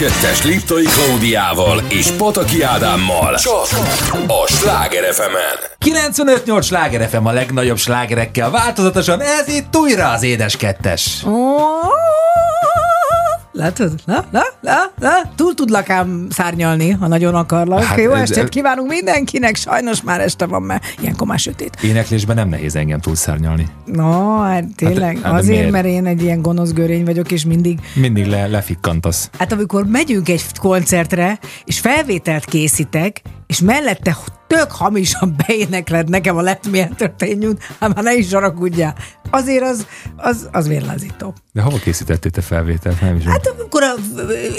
kettes 0.00 0.44
Liptai 0.44 0.84
Klaudiával 0.84 1.82
és 1.88 2.10
Pataki 2.10 2.62
Ádámmal 2.62 3.34
csak 3.34 3.68
a 4.26 4.46
Sláger 4.46 5.14
fm 5.14 5.36
95-8 5.84 6.62
Sláger 6.62 7.08
FM 7.08 7.24
a 7.24 7.32
legnagyobb 7.32 7.76
slágerekkel 7.76 8.50
változatosan, 8.50 9.20
ez 9.20 9.48
itt 9.48 9.76
újra 9.76 10.10
az 10.10 10.22
édes 10.22 10.56
kettes. 10.56 11.24
látod? 13.60 13.92
Na, 14.04 14.24
na, 14.30 14.42
na, 14.60 14.76
na, 14.98 15.10
túl 15.36 15.54
tudlak 15.54 15.90
ám 15.90 16.26
szárnyalni, 16.30 16.90
ha 16.90 17.06
nagyon 17.06 17.34
akarlak. 17.34 17.82
Hát, 17.82 17.98
Jó 17.98 18.12
estét 18.12 18.48
kívánunk 18.48 18.90
mindenkinek, 18.90 19.56
sajnos 19.56 20.02
már 20.02 20.20
este 20.20 20.46
van, 20.46 20.62
mert 20.62 20.84
ilyenkor 21.00 21.26
már 21.26 21.38
sötét. 21.38 21.76
Éneklésben 21.82 22.36
nem 22.36 22.48
nehéz 22.48 22.76
engem 22.76 23.00
túlszárnyalni. 23.00 23.66
No, 23.92 24.38
hát 24.38 24.64
tényleg, 24.76 25.14
hát, 25.16 25.24
hát 25.24 25.40
azért, 25.40 25.56
miért? 25.56 25.70
mert 25.70 25.86
én 25.86 26.06
egy 26.06 26.22
ilyen 26.22 26.42
gonosz 26.42 26.72
görény 26.72 27.04
vagyok, 27.04 27.30
és 27.30 27.44
mindig... 27.44 27.78
Mindig 27.94 28.26
le, 28.26 28.46
lefikkantasz. 28.46 29.30
Hát 29.38 29.52
amikor 29.52 29.86
megyünk 29.86 30.28
egy 30.28 30.44
koncertre, 30.58 31.38
és 31.64 31.80
felvételt 31.80 32.44
készítek, 32.44 33.22
és 33.46 33.60
mellette 33.60 34.16
tök 34.46 34.70
hamisan 34.70 35.36
beénekled 35.46 36.08
nekem 36.08 36.36
a 36.36 36.40
Let 36.40 36.70
Me 36.70 36.82
Entertain 36.82 37.58
hát 37.80 37.94
már 37.94 38.04
ne 38.04 38.14
is 38.14 38.32
haragudjál. 38.32 38.94
Azért 39.30 39.62
az, 39.62 39.86
az, 40.16 40.48
az 40.52 40.68
vérlázító. 40.68 41.34
De 41.52 41.62
hova 41.62 41.76
készítettél 41.76 42.30
te 42.30 42.40
felvételt? 42.40 43.00
Nem 43.00 43.16
is 43.16 43.24
hát 43.24 43.54
akkor 43.58 43.82
a, 43.82 43.94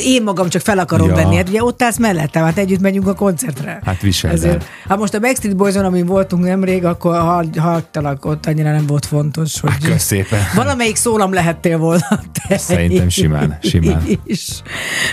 én 0.04 0.24
magam 0.24 0.50
csak 0.50 0.62
fel 0.62 0.80
akarom 0.80 1.08
ja. 1.08 1.16
venni. 1.16 1.36
Hát 1.36 1.50
ugye 1.50 1.64
ott 1.64 1.84
állsz 1.84 1.98
mellettem, 1.98 2.44
hát 2.44 2.58
együtt 2.58 2.80
megyünk 2.80 3.08
a 3.08 3.14
koncertre. 3.14 3.82
Hát 3.86 4.02
viseld 4.02 4.34
Ezért, 4.34 4.66
Hát 4.88 4.98
most 4.98 5.14
a 5.14 5.20
Backstreet 5.20 5.56
Boys-on, 5.56 5.86
amin 5.86 6.06
voltunk 6.06 6.44
nemrég, 6.44 6.86
akkor 6.86 7.20
ha, 7.20 7.44
hagytalak, 7.58 8.26
ott 8.26 8.46
annyira 8.46 8.72
nem 8.72 8.86
volt 8.86 9.06
fontos, 9.06 9.60
hogy... 9.60 9.72
Hát, 9.90 10.00
szépen. 10.00 10.40
Valamelyik 10.56 10.96
szólam 10.96 11.34
lehettél 11.34 11.78
volna. 11.78 12.20
Te 12.48 12.58
Szerintem 12.72 13.10
simán, 13.10 13.58
simán. 13.62 14.04
Is. 14.24 14.62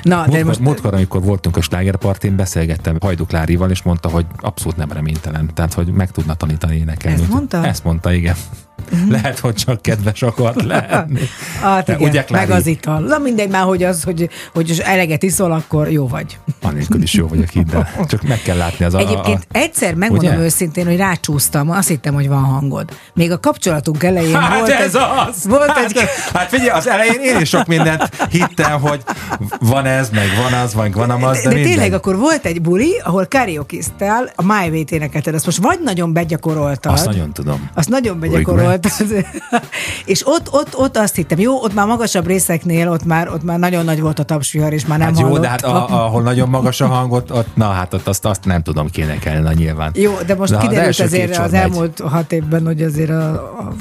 Na, 0.02 0.16
múltkor, 0.16 0.36
de 0.36 0.44
most... 0.44 0.60
múltkor, 0.60 0.94
amikor 0.94 1.22
voltunk 1.22 1.56
a 1.56 1.60
slágerpartin, 1.60 2.36
beszélgettem 2.36 2.96
Hajduk 3.00 3.30
Lárival, 3.30 3.70
és 3.70 3.82
mondta, 3.82 4.08
hogy 4.08 4.26
abszolút 4.40 4.76
nem 4.76 4.92
reménytelen. 4.92 5.50
Tehát, 5.54 5.74
hogy 5.74 5.86
meg 5.86 6.10
tudna 6.10 6.34
tanítani 6.34 6.76
énekelni. 6.76 7.20
Ezt 7.20 7.30
mondta? 7.30 7.66
Ezt 7.66 7.84
mondta, 7.84 8.12
igen. 8.12 8.34
Lehet, 9.08 9.38
hogy 9.38 9.54
csak 9.54 9.82
kedves 9.82 10.22
akart 10.22 10.62
lenni. 10.62 11.20
hát 11.62 11.88
igen, 11.88 12.00
ugye, 12.00 12.24
meg 12.30 12.50
az 12.50 12.66
ital. 12.66 13.00
Na 13.00 13.18
mindegy 13.18 13.48
már, 13.48 13.62
hogy 13.62 13.82
az, 13.82 14.02
hogy, 14.02 14.28
hogy 14.52 14.82
eleget 14.84 15.22
iszol, 15.22 15.52
akkor 15.52 15.90
jó 15.90 16.08
vagy. 16.08 16.38
Anélkül 16.62 17.02
is 17.02 17.12
jó 17.12 17.26
vagyok 17.26 17.54
itt, 17.54 17.70
de 17.70 17.92
csak 18.10 18.22
meg 18.22 18.42
kell 18.42 18.56
látni 18.56 18.84
az 18.84 18.94
Egyébként 18.94 19.46
a, 19.52 19.58
a... 19.58 19.60
egyszer 19.60 19.94
megmondom 19.94 20.32
ugye? 20.32 20.42
őszintén, 20.42 20.86
hogy 20.86 20.96
rácsúsztam, 20.96 21.70
azt 21.70 21.88
hittem, 21.88 22.14
hogy 22.14 22.28
van 22.28 22.44
hangod. 22.44 22.90
Még 23.14 23.30
a 23.30 23.40
kapcsolatunk 23.40 24.02
elején 24.02 24.34
hát 24.34 24.58
volt 24.58 24.70
ez 24.70 24.94
egy, 24.94 25.02
az! 25.28 25.46
Volt 25.46 25.70
hát, 25.70 25.84
egy... 25.84 26.08
hát 26.32 26.48
figyelj, 26.48 26.68
az 26.70 26.88
elején 26.88 27.20
én 27.20 27.40
is 27.40 27.48
sok 27.48 27.66
mindent 27.66 28.26
hittem, 28.30 28.80
hogy 28.80 29.02
van 29.60 29.84
ez, 29.84 30.10
meg 30.10 30.26
van 30.42 30.60
az, 30.60 30.74
vagy 30.74 30.92
van 30.92 31.10
az, 31.10 31.42
de, 31.42 31.48
de, 31.48 31.54
de 31.54 31.62
tényleg 31.62 31.92
akkor 31.92 32.16
volt 32.16 32.46
egy 32.46 32.60
buli, 32.60 33.00
ahol 33.04 33.26
karaoke 33.26 33.76
a 34.34 34.42
My 34.42 34.68
Way-t 34.70 34.90
énekelted. 34.90 35.34
Azt 35.34 35.44
most 35.44 35.58
vagy 35.58 35.78
nagyon 35.82 36.12
begyakoroltad. 36.12 36.92
Azt 36.92 37.06
nagyon 37.06 37.32
tudom. 37.32 37.70
Azt 37.74 37.88
nagyon 37.88 38.20
begyakoroltad 38.20 38.77
volt. 38.80 39.26
és 40.04 40.26
ott, 40.26 40.52
ott, 40.52 40.76
ott 40.76 40.96
azt 40.96 41.14
hittem, 41.14 41.38
jó, 41.38 41.62
ott 41.62 41.74
már 41.74 41.86
magasabb 41.86 42.26
részeknél, 42.26 42.88
ott 42.90 43.04
már, 43.04 43.28
ott 43.28 43.42
már 43.42 43.58
nagyon 43.58 43.84
nagy 43.84 44.00
volt 44.00 44.18
a 44.18 44.22
tapsvihar, 44.22 44.72
és 44.72 44.86
már 44.86 44.98
nem 44.98 45.08
hát 45.08 45.18
jó, 45.18 45.26
hallott. 45.26 45.42
de 45.42 45.48
hát 45.48 45.62
a, 45.62 46.04
ahol 46.04 46.22
nagyon 46.22 46.48
magas 46.48 46.80
a 46.80 46.86
hang, 46.86 47.12
ott, 47.12 47.56
na 47.56 47.70
hát 47.70 47.94
ott 47.94 48.08
azt, 48.08 48.24
azt 48.24 48.44
nem 48.44 48.62
tudom 48.62 48.90
kéne 48.90 49.18
kellene 49.18 49.52
nyilván. 49.52 49.90
Jó, 49.94 50.18
de 50.26 50.34
most 50.34 50.52
de 50.52 50.58
kiderült 50.58 50.88
az 50.88 51.00
azért 51.00 51.38
az 51.38 51.50
megy. 51.50 51.60
elmúlt 51.60 52.00
hat 52.00 52.32
évben, 52.32 52.64
hogy 52.64 52.82
azért 52.82 53.10
a, 53.10 53.30
a, 53.32 53.72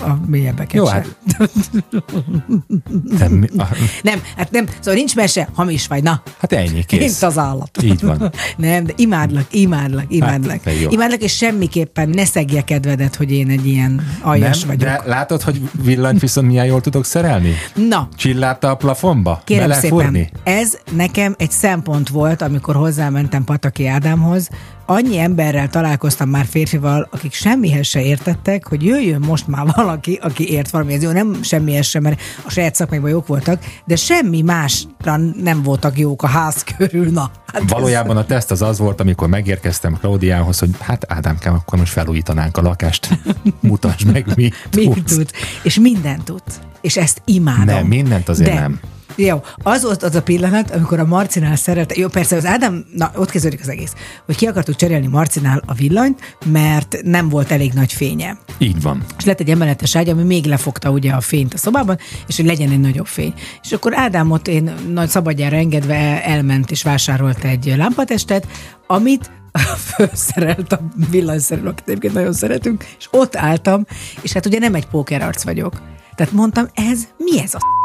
a 0.00 0.18
mélyebbeket 0.26 0.72
Jó, 0.72 0.86
hát. 0.86 1.16
nem, 3.18 3.44
a... 3.56 3.64
nem, 4.02 4.22
hát 4.36 4.50
nem, 4.50 4.66
szóval 4.78 4.94
nincs 4.94 5.16
mese, 5.16 5.48
hamis 5.54 5.86
vagy, 5.86 6.02
na. 6.02 6.22
Hát 6.38 6.52
ennyi, 6.52 6.84
kész. 6.84 7.00
Mint 7.00 7.22
az 7.22 7.38
állat. 7.38 7.82
Így 7.82 8.02
van. 8.02 8.32
nem, 8.56 8.84
de 8.84 8.92
imádlak, 8.96 9.46
imádlak, 9.50 10.04
imádlak. 10.08 10.64
Hát, 10.64 10.74
imádlak, 10.90 11.22
és 11.22 11.36
semmiképpen 11.36 12.08
ne 12.08 12.24
szegje 12.24 12.62
kedvedet, 12.62 13.16
hogy 13.16 13.32
én 13.32 13.48
egy 13.48 13.66
ilyen 13.66 14.06
aljas 14.22 14.41
nem, 14.48 14.58
vagyok. 14.66 14.82
De 14.82 15.02
látod, 15.04 15.42
hogy 15.42 15.60
villanyt 15.82 16.20
viszont 16.20 16.46
milyen 16.46 16.66
jól 16.66 16.80
tudok 16.80 17.04
szerelni? 17.04 17.54
Na. 17.88 18.08
Csillárta 18.16 18.70
a 18.70 18.74
plafonba? 18.74 19.40
Kérem 19.44 19.72
szépen, 19.72 20.28
ez 20.44 20.78
nekem 20.90 21.34
egy 21.38 21.50
szempont 21.50 22.08
volt, 22.08 22.42
amikor 22.42 22.74
hozzámentem 22.74 23.44
Pataki 23.44 23.86
Ádámhoz, 23.86 24.48
annyi 24.86 25.18
emberrel 25.18 25.68
találkoztam 25.68 26.28
már 26.28 26.44
férfival, 26.44 27.08
akik 27.10 27.32
semmihez 27.32 27.86
se 27.86 28.02
értettek, 28.02 28.66
hogy 28.66 28.84
jöjjön 28.84 29.20
most 29.26 29.46
már 29.46 29.66
valaki, 29.74 30.18
aki 30.22 30.50
ért 30.50 30.70
valami. 30.70 30.92
Ez 30.92 31.02
jó, 31.02 31.10
nem 31.10 31.42
semmihez 31.42 31.86
sem, 31.86 32.02
mert 32.02 32.20
a 32.44 32.50
saját 32.50 32.74
szakmányban 32.74 33.10
jók 33.10 33.26
voltak, 33.26 33.64
de 33.84 33.96
semmi 33.96 34.42
másra 34.42 35.16
nem 35.42 35.62
voltak 35.62 35.98
jók 35.98 36.22
a 36.22 36.26
ház 36.26 36.64
körül. 36.76 37.10
Na, 37.10 37.30
hát 37.46 37.70
Valójában 37.70 38.16
ez... 38.16 38.22
a 38.22 38.26
teszt 38.26 38.50
az 38.50 38.62
az 38.62 38.78
volt, 38.78 39.00
amikor 39.00 39.28
megérkeztem 39.28 39.98
Klaudiához, 40.00 40.58
hogy 40.58 40.70
hát 40.80 41.04
Ádámkám, 41.08 41.54
akkor 41.54 41.78
most 41.78 41.92
felújítanánk 41.92 42.56
a 42.56 42.62
lakást. 42.62 43.08
Mutasd 43.60 44.12
meg, 44.12 44.26
mit, 44.36 44.54
mit 44.74 45.04
tud. 45.04 45.30
És 45.62 45.78
mindent 45.78 46.24
tud. 46.24 46.42
És 46.82 46.96
ezt 46.96 47.22
imádom. 47.24 47.64
Nem, 47.64 47.86
mindent 47.86 48.28
azért 48.28 48.50
de, 48.50 48.60
nem. 48.60 48.80
Jó, 49.16 49.42
az 49.62 49.82
volt 49.82 50.02
az 50.02 50.14
a 50.14 50.22
pillanat, 50.22 50.70
amikor 50.70 50.98
a 50.98 51.04
Marcinál 51.04 51.56
szerette, 51.56 51.94
jó 51.98 52.08
persze 52.08 52.36
az 52.36 52.46
Ádám, 52.46 52.84
na 52.94 53.10
ott 53.16 53.30
kezdődik 53.30 53.60
az 53.60 53.68
egész, 53.68 53.94
hogy 54.26 54.36
ki 54.36 54.46
akartuk 54.46 54.76
cserélni 54.76 55.06
Marcinál 55.06 55.62
a 55.66 55.74
villanyt, 55.74 56.36
mert 56.44 56.96
nem 57.04 57.28
volt 57.28 57.50
elég 57.50 57.72
nagy 57.72 57.92
fénye. 57.92 58.38
Így 58.58 58.82
van. 58.82 59.04
És 59.18 59.24
lett 59.24 59.40
egy 59.40 59.50
emeletes 59.50 59.96
ágy, 59.96 60.08
ami 60.08 60.22
még 60.22 60.44
lefogta 60.44 60.90
ugye 60.90 61.12
a 61.12 61.20
fényt 61.20 61.54
a 61.54 61.58
szobában, 61.58 61.98
és 62.26 62.36
hogy 62.36 62.46
legyen 62.46 62.70
egy 62.70 62.80
nagyobb 62.80 63.06
fény. 63.06 63.34
És 63.62 63.72
akkor 63.72 63.92
Ádámot 63.96 64.48
én 64.48 64.72
nagy 64.92 65.08
szabadjára 65.08 65.56
engedve 65.56 66.24
elment 66.24 66.70
és 66.70 66.82
vásárolt 66.82 67.44
egy 67.44 67.74
lámpatestet, 67.76 68.46
amit 68.86 69.30
felszerelt 69.96 70.72
a 70.72 70.80
villanyszerelő, 71.10 71.68
akit 71.68 71.88
egyébként 71.88 72.14
nagyon 72.14 72.32
szeretünk, 72.32 72.84
és 72.98 73.08
ott 73.10 73.36
álltam, 73.36 73.86
és 74.20 74.32
hát 74.32 74.46
ugye 74.46 74.58
nem 74.58 74.74
egy 74.74 74.86
pókerarc 74.86 75.42
vagyok. 75.42 75.80
Tehát 76.14 76.32
mondtam, 76.32 76.66
ez 76.74 77.08
mi 77.16 77.40
ez 77.40 77.54
a 77.54 77.81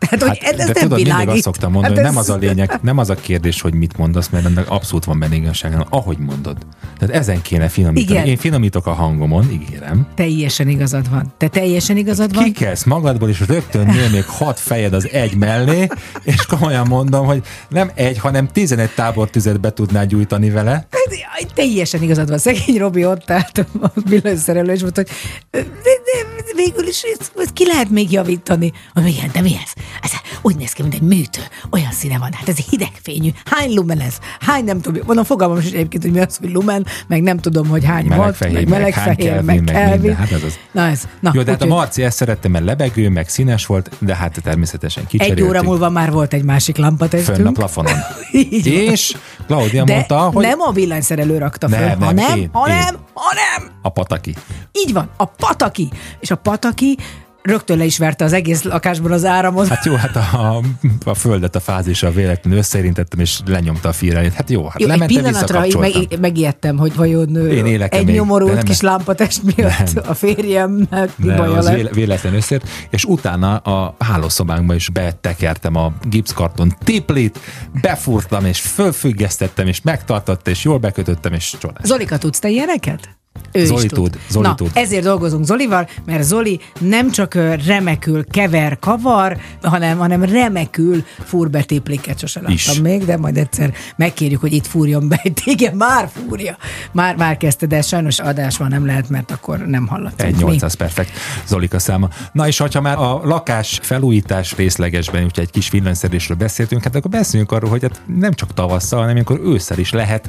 tehát, 0.00 0.22
hogy 0.22 0.38
hát, 0.44 0.52
ez 0.52 0.56
de 0.56 0.64
nem 0.64 0.82
tudod, 0.82 1.02
mindig 1.02 1.28
azt 1.28 1.42
szoktam 1.42 1.72
mondani, 1.72 1.94
hát 1.94 2.04
hogy 2.04 2.16
ez... 2.18 2.26
nem 2.26 2.36
az 2.36 2.42
a 2.42 2.46
lényeg, 2.46 2.78
nem 2.82 2.98
az 2.98 3.10
a 3.10 3.14
kérdés, 3.14 3.60
hogy 3.60 3.74
mit 3.74 3.96
mondasz, 3.96 4.28
mert 4.28 4.44
ennek 4.44 4.70
abszolút 4.70 5.04
van 5.04 5.18
benne 5.18 5.34
igazság, 5.34 5.70
hanem 5.70 5.86
ahogy 5.90 6.18
mondod. 6.18 6.56
Tehát 6.98 7.14
ezen 7.14 7.42
kéne 7.42 7.68
finomítani. 7.68 8.18
Igen. 8.18 8.26
Én 8.26 8.36
finomítok 8.36 8.86
a 8.86 8.92
hangomon, 8.92 9.50
ígérem. 9.50 10.06
Teljesen 10.14 10.68
igazad 10.68 11.10
van. 11.10 11.32
Te 11.36 11.48
teljesen 11.48 11.96
igazad 11.96 12.34
van. 12.34 12.44
Kikelsz 12.44 12.84
magadból, 12.84 13.28
és 13.28 13.40
rögtön 13.46 13.86
nő 13.86 14.08
még 14.12 14.24
hat 14.24 14.60
fejed 14.60 14.92
az 14.92 15.08
egy 15.12 15.36
mellé, 15.36 15.86
és 16.22 16.46
komolyan 16.46 16.86
mondom, 16.86 17.26
hogy 17.26 17.42
nem 17.68 17.90
egy, 17.94 18.18
hanem 18.18 18.48
tizenegy 18.48 18.90
tábortüzet 18.94 19.60
be 19.60 19.72
tudnál 19.72 20.06
gyújtani 20.06 20.50
vele. 20.50 20.72
Hát, 20.72 21.52
teljesen 21.54 22.02
igazad 22.02 22.28
van. 22.28 22.38
Szegény 22.38 22.78
Robi 22.78 23.06
ott 23.06 23.30
állt 23.30 23.66
a 23.80 23.92
villanyszerelő, 23.94 24.72
és 24.72 24.80
mondta, 24.80 25.02
hogy 25.02 25.10
de, 25.50 25.60
de, 25.62 26.54
végül 26.54 26.86
is 26.86 27.02
ezt, 27.02 27.52
ki 27.52 27.66
lehet 27.66 27.90
még 27.90 28.12
javítani. 28.12 28.72
Igen, 29.06 29.30
de 29.32 29.40
mi 29.40 29.56
ez? 29.64 29.72
Ez? 30.02 30.10
Úgy 30.42 30.56
néz 30.56 30.72
ki, 30.72 30.82
mint 30.82 30.94
egy 30.94 31.02
műtő. 31.02 31.40
Olyan 31.70 31.92
színe 31.92 32.18
van, 32.18 32.32
hát 32.32 32.48
ez 32.48 32.56
hidegfényű. 32.56 33.30
Hány 33.44 33.74
lumen 33.74 34.00
ez? 34.00 34.18
Hány 34.40 34.64
nem 34.64 34.80
tudom. 34.80 35.02
Mondom, 35.06 35.24
fogalmam 35.24 35.58
is 35.58 35.64
egyébként, 35.64 36.02
hogy 36.02 36.12
mi 36.12 36.20
az, 36.20 36.36
hogy 36.36 36.52
lumen, 36.52 36.86
meg 37.06 37.22
nem 37.22 37.38
tudom, 37.38 37.68
hogy 37.68 37.84
hány 37.84 38.04
meleg 38.04 38.18
volt, 38.24 38.36
fehér, 38.36 38.54
meg 38.54 38.68
meleg 38.68 38.82
meg 38.82 39.04
fehér, 39.04 39.40
meg 39.40 39.64
Kelvin. 39.64 40.14
Hát 40.14 40.32
ez 40.32 40.42
az. 40.42 40.58
Na 40.72 40.86
ez. 40.86 41.08
Na, 41.20 41.30
Jó, 41.34 41.42
de 41.42 41.50
hát 41.50 41.62
a 41.62 41.66
Marci 41.66 42.02
ezt 42.02 42.16
szerette, 42.16 42.48
mert 42.48 42.64
lebegő, 42.64 43.08
meg 43.08 43.28
színes 43.28 43.66
volt, 43.66 43.90
de 43.98 44.14
hát 44.14 44.40
természetesen 44.42 45.06
kicseréltük. 45.06 45.44
Egy 45.44 45.50
óra 45.50 45.62
múlva 45.62 45.90
már 45.90 46.10
volt 46.10 46.32
egy 46.32 46.44
másik 46.44 46.76
lampatestünk. 46.76 47.36
Fönn 47.36 47.46
a 47.46 47.52
plafonon. 47.52 47.94
és 48.64 49.16
Claudia 49.46 49.84
de 49.84 49.94
mondta, 49.94 50.18
hogy... 50.18 50.44
nem 50.44 50.60
a 50.60 50.72
villanyszerelő 50.72 51.38
rakta 51.38 51.68
fel, 51.68 51.86
nem, 51.86 52.00
hanem, 52.00 52.38
én, 52.38 52.48
hanem, 52.52 52.76
én. 52.76 52.98
hanem... 53.14 53.70
A 53.82 53.88
pataki. 53.88 54.34
Így 54.72 54.92
van, 54.92 55.10
a 55.16 55.24
pataki. 55.24 55.88
És 56.20 56.30
a 56.30 56.36
pataki 56.36 56.98
rögtön 57.42 57.78
le 57.78 57.84
is 57.84 57.98
verte 57.98 58.24
az 58.24 58.32
egész 58.32 58.62
lakásban 58.62 59.12
az 59.12 59.24
áramot. 59.24 59.68
Hát 59.68 59.84
jó, 59.84 59.94
hát 59.94 60.16
a, 60.16 60.62
a 61.04 61.14
földet 61.14 61.56
a 61.56 61.60
fázisra 61.60 62.10
véletlenül 62.10 62.58
összeérintettem, 62.58 63.20
és 63.20 63.38
lenyomta 63.46 63.88
a 63.88 63.92
fírelét. 63.92 64.32
Hát 64.32 64.50
jó, 64.50 64.66
hát 64.66 64.80
jó, 64.80 64.88
egy 64.88 65.06
pillanatra 65.06 65.64
meg, 65.78 65.92
megijedtem, 66.20 66.78
hogy 66.78 66.94
vajon 66.94 67.36
Én 67.36 67.82
egy 67.82 68.04
még, 68.04 68.14
nyomorult 68.14 68.62
kis 68.62 68.80
lámpatest 68.80 69.42
miatt 69.56 69.94
nem. 69.94 70.04
a 70.06 70.14
férjemnek 70.14 71.10
baja 71.18 71.52
az 71.52 71.64
lett. 71.64 71.94
véletlen 71.94 72.34
összért, 72.34 72.68
és 72.90 73.04
utána 73.04 73.56
a 73.56 73.94
hálószobánkba 73.98 74.74
is 74.74 74.90
betekertem 74.90 75.76
a 75.76 75.92
gipszkarton 76.02 76.74
tiplit, 76.84 77.38
befúrtam, 77.80 78.44
és 78.44 78.60
fölfüggesztettem, 78.60 79.66
és 79.66 79.80
megtartotta, 79.80 80.50
és 80.50 80.64
jól 80.64 80.78
bekötöttem, 80.78 81.32
és 81.32 81.54
csodás. 81.60 81.86
Zolika, 81.86 82.18
tudsz 82.18 82.38
te 82.38 82.48
ilyeneket? 82.48 83.19
Ő 83.52 83.64
Zoli 83.64 83.84
is 83.84 83.90
tud. 83.90 84.18
Zoli 84.28 84.46
Na, 84.46 84.54
tud. 84.54 84.70
ezért 84.74 85.02
dolgozunk 85.02 85.44
Zolival, 85.44 85.88
mert 86.04 86.22
Zoli 86.22 86.60
nem 86.80 87.10
csak 87.10 87.34
remekül 87.66 88.24
kever, 88.26 88.78
kavar, 88.78 89.36
hanem, 89.62 89.98
hanem 89.98 90.24
remekül 90.24 91.04
fúr 91.24 91.50
be 91.50 91.62
tépliket, 91.62 92.18
sose 92.18 92.40
láttam 92.40 92.82
még, 92.82 93.04
de 93.04 93.16
majd 93.16 93.36
egyszer 93.36 93.72
megkérjük, 93.96 94.40
hogy 94.40 94.52
itt 94.52 94.66
fúrjon 94.66 95.08
be. 95.08 95.22
Igen, 95.44 95.76
már 95.76 96.10
fúrja. 96.14 96.56
Már, 96.92 97.16
már 97.16 97.36
kezdte, 97.36 97.66
de 97.66 97.82
sajnos 97.82 98.18
adásban 98.18 98.68
nem 98.68 98.86
lehet, 98.86 99.08
mert 99.08 99.30
akkor 99.30 99.58
nem 99.58 99.86
hallottam. 99.86 100.26
Egy 100.26 100.36
800 100.36 100.74
perfekt 100.74 101.10
Zolika 101.46 101.78
száma. 101.78 102.08
Na 102.32 102.46
és 102.46 102.58
ha 102.58 102.80
már 102.80 102.98
a 102.98 103.20
lakás 103.24 103.78
felújítás 103.82 104.56
részlegesben, 104.56 105.24
úgyhogy 105.24 105.44
egy 105.44 105.50
kis 105.50 105.70
villanyszerésről 105.70 106.36
beszéltünk, 106.36 106.82
hát 106.82 106.94
akkor 106.94 107.10
beszéljünk 107.10 107.52
arról, 107.52 107.70
hogy 107.70 107.82
hát 107.82 108.00
nem 108.06 108.32
csak 108.32 108.54
tavasszal, 108.54 108.98
hanem 108.98 109.14
amikor 109.14 109.40
ősszel 109.44 109.78
is 109.78 109.90
lehet 109.90 110.28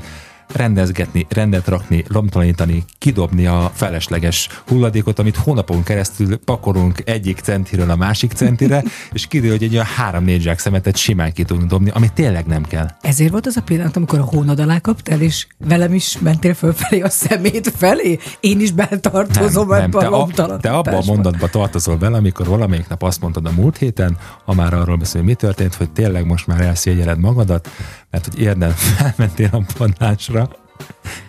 rendezgetni, 0.53 1.25
rendet 1.29 1.67
rakni, 1.67 2.03
lomtalanítani, 2.07 2.83
kidobni 2.97 3.45
a 3.45 3.71
felesleges 3.73 4.49
hulladékot, 4.67 5.19
amit 5.19 5.35
hónapon 5.35 5.83
keresztül 5.83 6.37
pakolunk 6.37 7.01
egyik 7.05 7.39
centiről 7.39 7.89
a 7.89 7.95
másik 7.95 8.31
centire, 8.31 8.83
és 9.13 9.27
kiderül, 9.27 9.57
hogy 9.57 9.63
egy 9.63 9.73
olyan 9.73 9.85
három-négy 9.85 10.41
zsák 10.41 10.59
szemetet 10.59 10.95
simán 10.95 11.33
ki 11.33 11.43
tudunk 11.43 11.69
dobni, 11.69 11.89
ami 11.93 12.09
tényleg 12.13 12.45
nem 12.45 12.63
kell. 12.63 12.87
Ezért 13.01 13.31
volt 13.31 13.45
az 13.45 13.57
a 13.57 13.61
pillanat, 13.61 13.95
amikor 13.95 14.19
a 14.19 14.23
hónad 14.23 14.59
alá 14.59 14.79
kaptál, 14.79 15.21
és 15.21 15.47
velem 15.57 15.93
is 15.93 16.17
mentél 16.19 16.53
fölfelé 16.53 17.01
a 17.01 17.09
szemét 17.09 17.73
felé? 17.75 18.19
Én 18.39 18.59
is 18.59 18.71
betartozom 18.71 19.67
nem, 19.67 19.79
nem. 19.79 19.91
Te, 19.91 20.43
a, 20.43 20.57
te 20.57 20.69
abban 20.69 20.93
a 20.93 21.01
mondatban 21.05 21.49
tartozol 21.51 21.97
vele, 21.97 22.17
amikor 22.17 22.47
valamelyik 22.47 22.87
nap 22.87 23.03
azt 23.03 23.21
mondtad 23.21 23.45
a 23.45 23.51
múlt 23.51 23.77
héten, 23.77 24.17
ha 24.45 24.53
már 24.53 24.73
arról 24.73 24.97
beszél, 24.97 25.21
mi 25.21 25.33
történt, 25.33 25.75
hogy 25.75 25.91
tényleg 25.91 26.25
most 26.25 26.47
már 26.47 26.61
elszégyeled 26.61 27.19
magadat, 27.19 27.69
mert 28.11 28.25
hogy 28.25 28.39
érdem 28.39 28.71
felmentél 28.97 29.49
a 29.51 29.61
padlásra, 29.77 30.49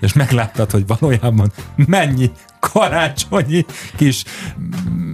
és 0.01 0.13
megláttad, 0.13 0.71
hogy 0.71 0.87
valójában 0.87 1.53
mennyi 1.75 2.31
karácsonyi 2.61 3.65
kis 3.97 4.25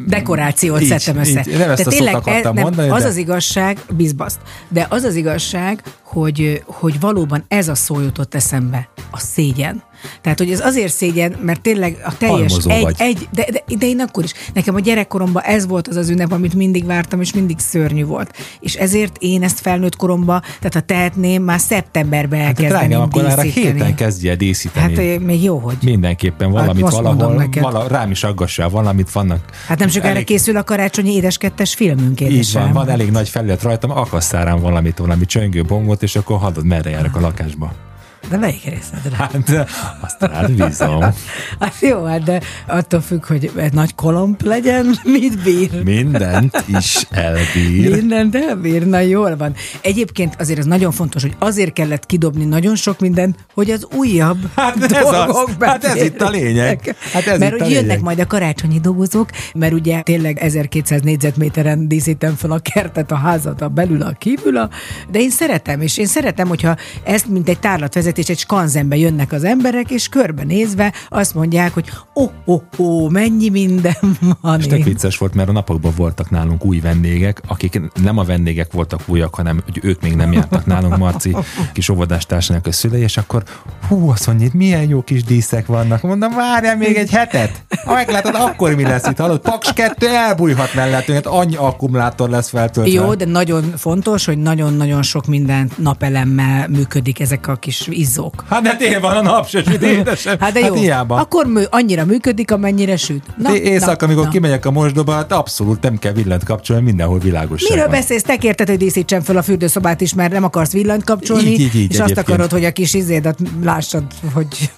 dekorációt 0.07 0.81
így, 0.81 0.89
szedtem 0.89 1.17
össze. 1.17 1.45
Így, 1.49 1.59
nem 1.59 1.71
ezt 1.71 1.85
de 1.85 1.91
tényleg 1.91 2.15
a 2.15 2.41
nem, 2.43 2.55
mondani, 2.55 2.89
az 2.89 3.03
de... 3.03 3.09
az 3.09 3.17
igazság, 3.17 3.79
bizbaszt, 3.97 4.41
de 4.69 4.87
az 4.91 5.03
az 5.03 5.15
igazság, 5.15 5.83
hogy, 6.03 6.63
hogy 6.67 7.01
valóban 7.01 7.45
ez 7.49 7.69
a 7.69 7.75
szó 7.75 8.01
jutott 8.01 8.35
eszembe, 8.35 8.89
a 9.11 9.19
szégyen. 9.19 9.83
Tehát, 10.21 10.39
hogy 10.39 10.51
ez 10.51 10.61
azért 10.61 10.93
szégyen, 10.93 11.37
mert 11.41 11.61
tényleg 11.61 12.03
a 12.05 12.17
teljes 12.17 12.57
egy, 12.67 12.83
vagy. 12.83 12.95
egy 12.99 13.29
de, 13.33 13.47
de, 13.51 13.77
de, 13.79 13.87
én 13.87 14.01
akkor 14.01 14.25
is. 14.25 14.33
Nekem 14.55 14.75
a 14.75 14.81
gyerekkoromban 14.81 15.43
ez 15.43 15.67
volt 15.67 15.89
az 15.89 15.97
az 15.97 16.09
ünnep, 16.09 16.33
amit 16.33 16.55
mindig 16.55 16.87
vártam, 16.87 17.21
és 17.21 17.33
mindig 17.33 17.59
szörnyű 17.59 18.05
volt. 18.05 18.37
És 18.61 18.75
ezért 18.75 19.17
én 19.19 19.43
ezt 19.43 19.61
felnőtt 19.61 19.97
koromban, 19.97 20.41
tehát 20.41 20.75
ha 20.75 20.81
tehetném, 20.81 21.43
már 21.43 21.61
szeptemberben 21.61 22.41
hát 22.41 22.49
elkezdeném 22.49 22.99
hát, 22.99 23.09
akkor 23.09 23.23
már 23.23 23.41
héten 23.41 23.95
kezdje 23.95 24.35
díszíteni. 24.35 24.97
Hát 24.97 25.21
még 25.21 25.43
jó, 25.43 25.59
hogy. 25.59 25.77
Mindenképpen 25.83 26.51
valamit 26.51 26.83
hát 26.85 26.93
valahol, 26.93 27.49
vala, 27.61 27.89
rám 27.89 28.11
is 28.11 28.25
aggassál 28.25 28.69
valamit, 28.69 29.11
vannak. 29.11 29.45
Hát 29.67 29.79
nem 29.79 29.89
csak 29.89 30.03
elég... 30.03 30.17
erre 30.17 30.25
készül 30.25 30.57
a 30.57 30.63
karácsonyi 30.63 31.15
édeskettes 31.15 31.75
filmünk, 31.75 32.21
Így 32.21 32.53
van, 32.53 32.73
van 32.73 32.89
elég 32.89 33.11
nagy 33.11 33.29
felület 33.29 33.63
rajtam, 33.63 33.91
akasszál 33.91 34.45
rám 34.45 34.61
valamit, 34.61 34.99
valami 34.99 35.25
csöngő 35.25 35.63
bongot, 35.63 36.03
és 36.03 36.17
akkor 36.17 36.39
hadd 36.39 36.65
merre 36.65 36.91
járok 36.91 37.17
a 37.17 37.21
lakásba. 37.21 37.88
De 38.31 38.37
melyik 38.37 38.65
részedre? 38.65 39.17
Hát 39.17 39.69
azt 40.01 40.23
rád 40.23 40.51
bízom. 40.51 41.01
hát 41.61 41.75
jó, 41.81 42.05
hát 42.05 42.23
de 42.23 42.41
attól 42.67 43.01
függ, 43.01 43.27
hogy 43.27 43.51
egy 43.57 43.73
nagy 43.73 43.95
kolomb 43.95 44.43
legyen, 44.43 44.99
mit 45.19 45.43
bír? 45.43 45.83
Mindent 45.85 46.65
is 46.67 47.07
elbír. 47.11 47.95
Mindent 47.95 48.35
elbír, 48.35 48.87
na 48.87 48.99
jól 48.99 49.37
van. 49.37 49.55
Egyébként 49.81 50.35
azért 50.39 50.59
az 50.59 50.65
nagyon 50.65 50.93
fontos, 50.93 51.23
hogy 51.23 51.35
azért 51.39 51.73
kellett 51.73 52.07
kidobni 52.07 52.45
nagyon 52.45 52.77
sok 52.77 53.01
mindent, 53.01 53.37
hogy 53.55 53.71
az 53.71 53.87
újabb 53.97 54.39
hát 54.57 54.79
dolgok 54.79 55.49
ez 55.49 55.55
az, 55.59 55.67
Hát 55.69 55.85
ez 55.85 56.03
itt 56.03 56.21
a 56.21 56.31
lényeg. 56.31 56.97
Hát 57.13 57.27
ez 57.27 57.39
mert 57.39 57.61
a 57.61 57.67
jönnek 57.67 58.01
majd 58.01 58.19
a 58.19 58.27
karácsonyi 58.27 58.81
dobozok, 58.81 59.29
mert 59.55 59.73
ugye 59.73 60.01
tényleg 60.03 60.39
1200 60.39 61.01
négyzetméteren 61.01 61.89
díszítem 61.89 62.35
fel 62.35 62.51
a 62.51 62.59
kertet, 62.59 63.11
a 63.11 63.17
házat, 63.17 63.61
a 63.61 63.69
belül, 63.69 64.03
a 64.03 64.13
kívül, 64.19 64.57
a... 64.57 64.69
de 65.11 65.19
én 65.19 65.31
szeretem, 65.31 65.81
és 65.81 65.99
én 65.99 66.07
szeretem, 66.07 66.49
hogyha 66.49 66.77
ezt 67.05 67.27
mint 67.27 67.49
egy 67.49 67.59
tárlat 67.59 67.97
és 68.17 68.29
egy 68.29 68.39
skanzenbe 68.39 68.97
jönnek 68.97 69.33
az 69.33 69.45
emberek, 69.45 69.91
és 69.91 70.09
körbenézve 70.09 70.93
azt 71.09 71.35
mondják, 71.35 71.75
hogy 71.75 71.91
oh, 72.15 72.31
oh, 72.45 72.63
ó, 72.79 73.09
mennyi 73.09 73.49
minden 73.49 74.19
van. 74.41 74.59
És 74.59 74.67
tök 74.67 74.85
vicces 74.85 75.19
volt, 75.19 75.35
mert 75.35 75.49
a 75.49 75.53
napokban 75.53 75.93
voltak 75.97 76.31
nálunk 76.31 76.65
új 76.65 76.81
vendégek, 76.81 77.43
akik 77.47 77.81
nem 78.03 78.19
a 78.19 78.25
vendégek 78.25 78.73
voltak 78.73 79.01
újak, 79.07 79.35
hanem 79.35 79.63
hogy 79.65 79.79
ők 79.83 80.03
még 80.03 80.15
nem 80.15 80.33
jártak 80.33 80.67
nálunk, 80.67 80.97
Marci 80.97 81.37
kis 81.75 81.89
óvodástársának 81.89 82.67
a 82.67 82.73
szülei, 82.73 83.03
és 83.03 83.17
akkor 83.17 83.43
hú, 83.89 84.09
azt 84.11 84.27
mondja, 84.27 84.49
milyen 84.53 84.89
jó 84.89 85.03
kis 85.03 85.25
díszek 85.25 85.67
vannak. 85.67 86.03
Mondom, 86.03 86.35
várjál 86.35 86.77
még 86.77 86.97
egy 86.97 87.11
hetet. 87.11 87.65
Ha 87.85 87.95
meglátod, 87.95 88.35
akkor 88.35 88.75
mi 88.75 88.83
lesz 88.83 89.07
itt, 89.07 89.19
hallod? 89.19 89.41
Paks 89.41 89.73
2 89.73 90.07
elbújhat 90.07 90.75
mellettünk, 90.75 91.25
hát 91.25 91.27
annyi 91.27 91.57
akkumulátor 91.57 92.29
lesz 92.29 92.49
feltöltve. 92.49 92.93
Jó, 92.93 93.15
de 93.15 93.25
nagyon 93.25 93.77
fontos, 93.77 94.25
hogy 94.25 94.39
nagyon-nagyon 94.39 95.03
sok 95.03 95.27
minden 95.27 95.71
napelemmel 95.77 96.69
működik 96.69 97.21
ezek 97.21 97.47
a 97.47 97.57
kis 97.57 97.87
izzók. 97.99 98.45
Hát 98.49 98.63
de 98.63 98.77
tél 98.77 99.01
van 99.01 99.17
a 99.17 99.23
nap, 99.23 99.49
se 99.49 99.63
süt, 99.63 99.83
édesem. 99.83 100.37
Hát 100.41 100.53
de 100.53 100.61
jó, 100.61 100.67
hát 100.67 100.79
hiába. 100.79 101.17
akkor 101.17 101.47
mű, 101.47 101.63
annyira 101.71 102.05
működik, 102.05 102.51
amennyire 102.51 102.97
süt. 102.97 103.23
Na, 103.37 103.57
éjszaka, 103.57 103.97
na, 104.01 104.07
amikor 104.07 104.25
na. 104.25 104.31
kimegyek 104.31 104.67
a 104.67 104.71
mosdóba, 104.71 105.13
hát 105.13 105.33
abszolút 105.33 105.83
nem 105.83 105.99
kell 105.99 106.13
villant 106.13 106.45
kapcsolni, 106.45 106.83
mindenhol 106.83 107.19
világos. 107.19 107.69
Miről 107.69 107.85
van. 107.85 107.91
beszélsz? 107.91 108.23
Te 108.23 108.37
kérted, 108.37 108.69
hogy 108.69 108.79
díszítsen 108.79 109.23
fel 109.23 109.37
a 109.37 109.43
fürdőszobát 109.43 110.01
is, 110.01 110.15
mert 110.15 110.33
nem 110.33 110.45
akarsz 110.45 110.73
villant 110.73 111.05
kapcsolni, 111.05 111.51
így, 111.51 111.61
így, 111.61 111.61
így, 111.61 111.75
és 111.75 111.81
egyébként. 111.81 112.19
azt 112.19 112.19
akarod, 112.19 112.51
hogy 112.51 112.65
a 112.65 112.73
kis 112.73 112.95
izédet 112.95 113.39
lássad, 113.63 114.05
hogy 114.33 114.71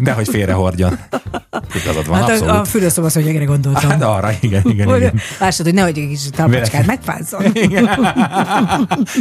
de 0.00 0.12
hogy 0.12 0.28
félrehordjon. 0.28 0.98
Igazad 1.74 2.06
van, 2.06 2.18
hát 2.18 2.30
abszolút. 2.30 2.54
A 2.54 2.64
fürdőszoba 2.64 3.08
szönyegre 3.08 3.44
gondoltam. 3.44 3.90
Hát 3.90 4.02
arra, 4.02 4.30
igen, 4.40 4.62
igen, 4.64 4.96
igen. 4.96 5.20
Lássad, 5.40 5.64
hogy 5.64 5.74
nehogy 5.74 5.98
egy 5.98 6.08
kis 6.08 6.30
talpacskát 6.30 6.86
megfázzon. 6.86 7.42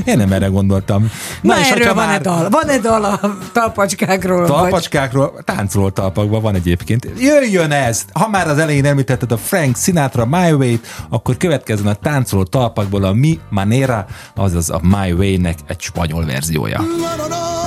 Én 0.05 0.17
nem 0.17 0.31
erre 0.31 0.48
gondoltam. 0.48 1.12
Na, 1.41 1.53
Na 1.53 1.59
és 1.59 1.69
erről 1.69 1.93
van-e 1.93 2.07
már... 2.07 2.21
dal? 2.21 2.50
Van-e 2.50 2.77
dal 2.77 3.03
a 3.03 3.19
talpacskákról? 3.51 4.45
Talpacskákról, 4.45 5.31
vagy... 5.31 5.43
táncoló 5.43 5.89
talpakban 5.89 6.41
van 6.41 6.55
egyébként. 6.55 7.07
Jöjjön 7.17 7.71
ez! 7.71 8.05
Ha 8.13 8.29
már 8.29 8.48
az 8.48 8.57
elején 8.57 8.86
említetted 8.86 9.31
a 9.31 9.38
Frank 9.38 9.77
Sinatra 9.77 10.25
My 10.25 10.51
Way-t, 10.51 10.88
akkor 11.09 11.38
következzen 11.38 11.88
a 11.88 11.93
táncoló 11.93 12.43
talpakból 12.43 13.03
a 13.03 13.13
Mi 13.13 13.39
Manera, 13.50 14.05
azaz 14.36 14.69
a 14.69 14.79
My 14.83 15.12
Way-nek 15.12 15.57
egy 15.67 15.81
spanyol 15.81 16.25
verziója. 16.25 16.81
Na, 16.81 17.27
na, 17.27 17.59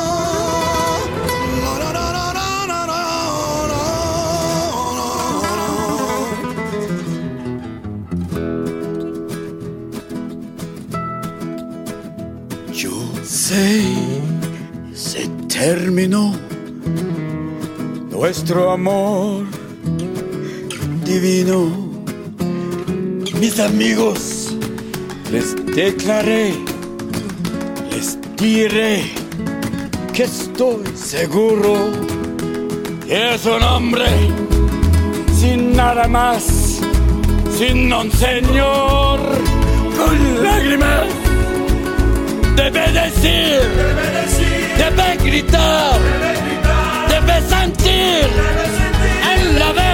se 14.95 15.29
terminó 15.47 16.33
nuestro 18.11 18.71
amor 18.71 19.45
divino. 21.05 21.71
Mis 23.39 23.61
amigos, 23.61 24.57
les 25.31 25.55
declaré, 25.67 26.55
les 27.91 28.19
diré 28.39 29.03
que 30.15 30.23
estoy 30.23 30.87
seguro 30.95 31.91
que 33.07 33.35
es 33.35 33.45
un 33.45 33.63
hombre 33.63 34.09
sin 35.39 35.77
nada 35.77 36.09
más, 36.09 36.81
sin 37.59 37.93
un 37.93 38.11
señor 38.13 39.21
con 39.99 40.43
lágrimas 40.43 41.22
debe 42.57 42.93
decir, 42.93 43.61
debe, 43.61 44.07
decir, 44.21 44.69
debe 44.79 45.17
gritar, 45.25 45.99
debe, 46.01 46.33
gritar, 46.45 47.09
debe 47.09 47.41
sentir, 47.49 48.27
debe 48.37 48.65
sentir 48.79 49.13
en 49.33 49.59
la 49.59 49.73
vez. 49.73 49.92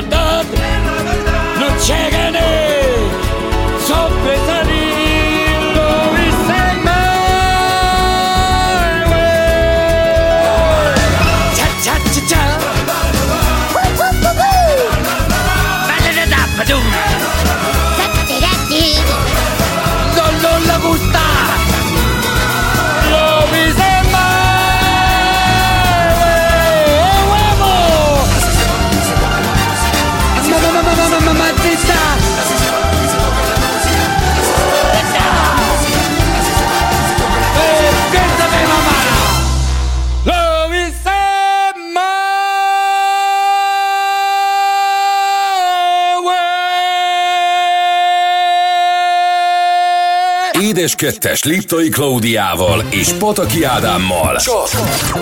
Édes 50.89 51.11
Kettes 51.11 51.43
Liptai 51.43 51.89
Klaudiával 51.89 52.85
és 52.91 53.13
Pataki 53.13 53.65
Ádámmal. 53.65 54.37
Csak 54.37 54.69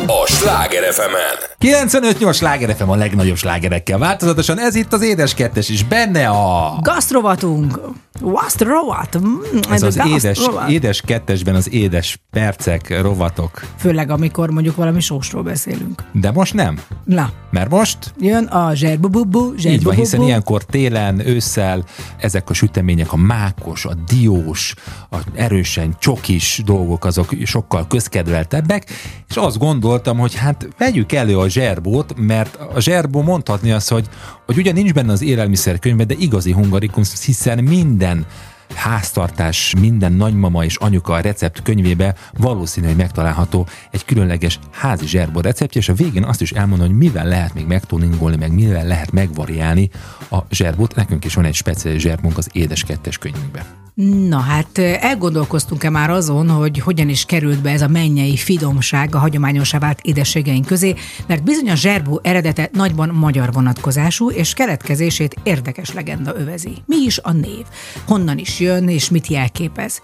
a 0.07 0.27
Sláger 0.27 0.93
fm 0.93 1.46
95-8 1.61 2.35
sláger 2.35 2.77
FM 2.77 2.89
a 2.89 2.95
legnagyobb 2.95 3.37
slágerekkel. 3.37 3.99
Változatosan 3.99 4.59
ez 4.59 4.75
itt 4.75 4.93
az 4.93 5.03
édes 5.03 5.35
kettes 5.35 5.69
is. 5.69 5.85
Benne 5.85 6.29
a... 6.29 6.79
Gasztrovatunk. 6.83 7.81
Gasztrovat. 8.21 9.19
Mm, 9.19 9.35
Ez 9.71 9.83
az 9.83 10.01
édes, 10.07 10.51
édes 10.69 11.01
kettesben 11.01 11.55
az 11.55 11.73
édes 11.73 12.21
percek, 12.31 13.01
rovatok. 13.01 13.61
Főleg, 13.79 14.11
amikor 14.11 14.51
mondjuk 14.51 14.77
valami 14.77 15.01
sósról 15.01 15.43
beszélünk. 15.43 16.03
De 16.13 16.31
most 16.31 16.55
nem. 16.55 16.81
Na, 17.05 17.31
Mert 17.51 17.71
most 17.71 17.99
jön 18.21 18.45
a 18.45 18.75
zserbububu, 18.75 19.53
Így 19.65 19.83
van, 19.83 19.95
hiszen 19.95 20.23
ilyenkor 20.23 20.65
télen, 20.65 21.27
ősszel 21.27 21.85
ezek 22.19 22.51
a 22.51 22.55
sütemények, 22.55 23.13
a 23.13 23.17
mákos, 23.17 23.85
a 23.85 23.95
diós, 23.95 24.75
a 25.11 25.17
erősen 25.35 25.97
csokis 25.99 26.63
dolgok, 26.65 27.05
azok 27.05 27.29
sokkal 27.45 27.87
közkedveltebbek, 27.87 28.91
és 29.29 29.37
azt 29.37 29.59
gondoltam, 29.59 30.19
hogy 30.19 30.35
hát 30.35 30.69
vegyük 30.79 31.13
elő 31.13 31.39
a 31.39 31.46
zserbót, 31.49 32.15
mert 32.17 32.59
a 32.75 32.81
zserbó 32.81 33.23
mondhatni 33.23 33.73
azt, 33.73 33.91
hogy, 33.91 34.09
hogy 34.47 34.59
ugyan 34.59 34.75
nincs 34.75 34.93
benne 34.93 35.13
az 35.13 35.23
élelmiszerkönyvben, 35.23 36.07
de 36.07 36.15
igazi 36.19 36.53
hungarikum, 36.53 37.03
hiszen 37.25 37.65
minden 37.65 38.27
háztartás, 38.75 39.75
minden 39.81 40.13
nagymama 40.13 40.65
és 40.65 40.77
anyuka 40.77 41.13
a 41.13 41.21
recept 41.21 41.63
könyvébe 41.63 42.15
valószínű, 42.33 42.87
hogy 42.87 42.97
megtalálható 42.97 43.67
egy 43.91 44.05
különleges 44.05 44.59
házi 44.71 45.07
zserbó 45.07 45.41
receptje, 45.41 45.81
és 45.81 45.89
a 45.89 45.95
végén 45.95 46.25
azt 46.25 46.41
is 46.41 46.53
elmondom, 46.53 46.87
hogy 46.87 46.97
mivel 46.97 47.27
lehet 47.27 47.55
még 47.55 47.67
megtuningolni, 47.67 48.37
meg 48.37 48.53
mivel 48.53 48.87
lehet 48.87 49.13
megvariálni 49.13 49.91
a 50.31 50.39
zserbót. 50.51 50.95
Nekünk 50.95 51.25
is 51.25 51.35
van 51.35 51.45
egy 51.45 51.55
speciális 51.55 52.03
zserbónk 52.03 52.39
az 52.39 52.49
édes 52.53 52.85
kettes 52.85 53.19
könyvünkbe. 53.19 53.86
Na 54.03 54.39
hát 54.39 54.79
elgondolkoztunk-e 54.79 55.91
már 55.91 56.11
azon, 56.11 56.51
hogy 56.51 56.79
hogyan 56.79 57.09
is 57.09 57.25
került 57.25 57.63
be 57.63 57.71
ez 57.71 57.83
a 57.83 57.89
mennyei 57.89 58.37
fidomság 58.37 59.15
a 59.15 59.19
hagyományosá 59.19 59.79
vált 59.79 60.01
édességeink 60.03 60.67
közé, 60.67 60.95
mert 61.27 61.43
bizony 61.43 61.71
a 61.71 61.75
zserbó 61.75 62.21
eredete 62.23 62.69
nagyban 62.73 63.09
magyar 63.09 63.53
vonatkozású, 63.53 64.31
és 64.31 64.55
keletkezését 64.55 65.37
érdekes 65.43 65.93
legenda 65.93 66.39
övezi. 66.39 66.73
Mi 66.87 66.97
is 66.97 67.19
a 67.19 67.33
név? 67.33 67.65
Honnan 68.07 68.39
is 68.39 68.61
jön, 68.61 68.89
és 68.89 69.11
mit 69.11 69.27
jelképez? 69.27 70.03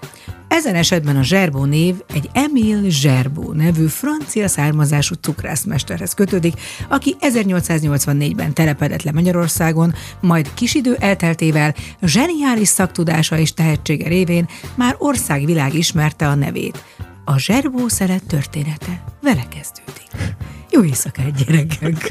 Ezen 0.53 0.75
esetben 0.75 1.17
a 1.17 1.23
Zserbó 1.23 1.65
név 1.65 1.95
egy 2.15 2.31
Emile 2.33 2.89
Zserbó 2.89 3.53
nevű 3.53 3.87
francia 3.87 4.49
származású 4.49 5.15
cukrászmesterhez 5.15 6.15
kötődik, 6.15 6.61
aki 6.89 7.17
1884-ben 7.21 8.55
telepedett 8.55 9.03
le 9.03 9.13
Magyarországon, 9.13 9.95
majd 10.21 10.55
kis 10.55 10.75
idő 10.75 10.97
elteltével 11.01 11.75
zseniális 12.03 12.69
szaktudása 12.69 13.39
és 13.39 13.55
tehetsége 13.55 14.09
révén 14.09 14.49
már 14.75 14.95
országvilág 14.99 15.75
ismerte 15.75 16.29
a 16.29 16.35
nevét. 16.35 16.85
A 17.25 17.39
Zserbó 17.39 17.89
szeret 17.89 18.27
története 18.27 19.05
vele 19.23 19.45
kezdődik. 19.49 20.37
Jó 20.71 20.85
éjszakát, 20.85 21.45
gyerekek! 21.45 22.11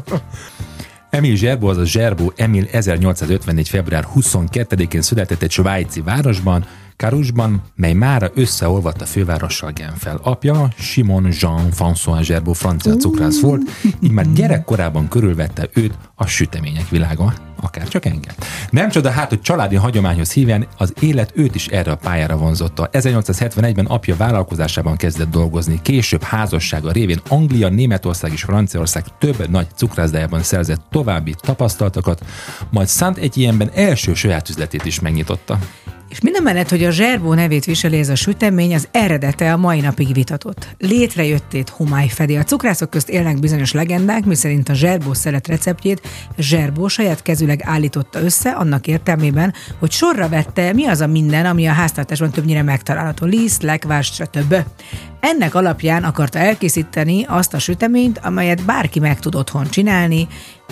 Emil 1.10 1.36
Zserbó, 1.36 1.68
a 1.68 1.84
Zserbó 1.84 2.32
Emil 2.36 2.66
1854. 2.70 3.68
február 3.68 4.06
22-én 4.14 5.02
született 5.02 5.42
egy 5.42 5.50
svájci 5.50 6.00
városban, 6.00 6.66
Karusban, 7.00 7.62
mely 7.74 7.92
mára 7.92 8.30
összeolvadt 8.34 9.00
a 9.00 9.04
fővárossal 9.04 9.70
Genfel. 9.70 10.20
Apja 10.22 10.68
Simon 10.78 11.28
Jean 11.40 11.68
François 11.78 12.22
Zserbó 12.22 12.52
francia 12.52 12.96
cukrász 12.96 13.40
volt, 13.40 13.60
így 14.00 14.10
már 14.10 14.32
gyerekkorában 14.32 15.08
körülvette 15.08 15.68
őt 15.74 15.94
a 16.14 16.26
sütemények 16.26 16.88
világa, 16.88 17.34
akár 17.60 17.88
csak 17.88 18.04
engem. 18.04 18.34
Nem 18.70 18.88
csoda 18.88 19.10
hát, 19.10 19.28
hogy 19.28 19.40
családi 19.40 19.76
hagyományhoz 19.76 20.32
híven 20.32 20.66
az 20.78 20.92
élet 21.00 21.32
őt 21.34 21.54
is 21.54 21.66
erre 21.66 21.90
a 21.90 21.96
pályára 21.96 22.36
vonzotta. 22.36 22.88
1871-ben 22.92 23.86
apja 23.86 24.16
vállalkozásában 24.16 24.96
kezdett 24.96 25.30
dolgozni, 25.30 25.80
később 25.82 26.22
házassága 26.22 26.92
révén 26.92 27.20
Anglia, 27.28 27.68
Németország 27.68 28.32
és 28.32 28.42
Franciaország 28.42 29.04
több 29.18 29.48
nagy 29.50 29.66
cukrászdájában 29.74 30.42
szerzett 30.42 30.82
további 30.90 31.34
tapasztalatokat, 31.40 32.24
majd 32.70 32.88
Saint 32.88 33.18
Etienne-ben 33.18 33.70
első 33.74 34.14
saját 34.14 34.48
üzletét 34.48 34.84
is 34.84 35.00
megnyitotta. 35.00 35.58
És 36.10 36.20
minden 36.20 36.42
mellett, 36.42 36.68
hogy 36.68 36.84
a 36.84 36.90
zserbó 36.90 37.34
nevét 37.34 37.64
viseli 37.64 37.98
ez 37.98 38.08
a 38.08 38.14
sütemény, 38.14 38.74
az 38.74 38.88
eredete 38.90 39.52
a 39.52 39.56
mai 39.56 39.80
napig 39.80 40.12
vitatott. 40.12 40.68
Létrejöttét 40.78 41.68
homály 41.68 42.08
fedi. 42.08 42.36
A 42.36 42.42
cukrászok 42.42 42.90
közt 42.90 43.08
élnek 43.08 43.38
bizonyos 43.38 43.72
legendák, 43.72 44.24
miszerint 44.24 44.68
a 44.68 44.74
zserbó 44.74 45.14
szelet 45.14 45.48
receptjét 45.48 46.08
zserbó 46.38 46.88
saját 46.88 47.22
kezüleg 47.22 47.60
állította 47.64 48.20
össze, 48.20 48.50
annak 48.50 48.86
értelmében, 48.86 49.54
hogy 49.78 49.90
sorra 49.90 50.28
vette, 50.28 50.72
mi 50.72 50.86
az 50.86 51.00
a 51.00 51.06
minden, 51.06 51.46
ami 51.46 51.66
a 51.66 51.72
háztartásban 51.72 52.30
többnyire 52.30 52.62
megtalálható. 52.62 53.26
Liszt, 53.26 53.62
lekvár, 53.62 54.04
stb. 54.04 54.54
Ennek 55.20 55.54
alapján 55.54 56.04
akarta 56.04 56.38
elkészíteni 56.38 57.24
azt 57.28 57.54
a 57.54 57.58
süteményt, 57.58 58.18
amelyet 58.18 58.64
bárki 58.64 59.00
meg 59.00 59.18
tud 59.18 59.34
otthon 59.34 59.70
csinálni, 59.70 60.28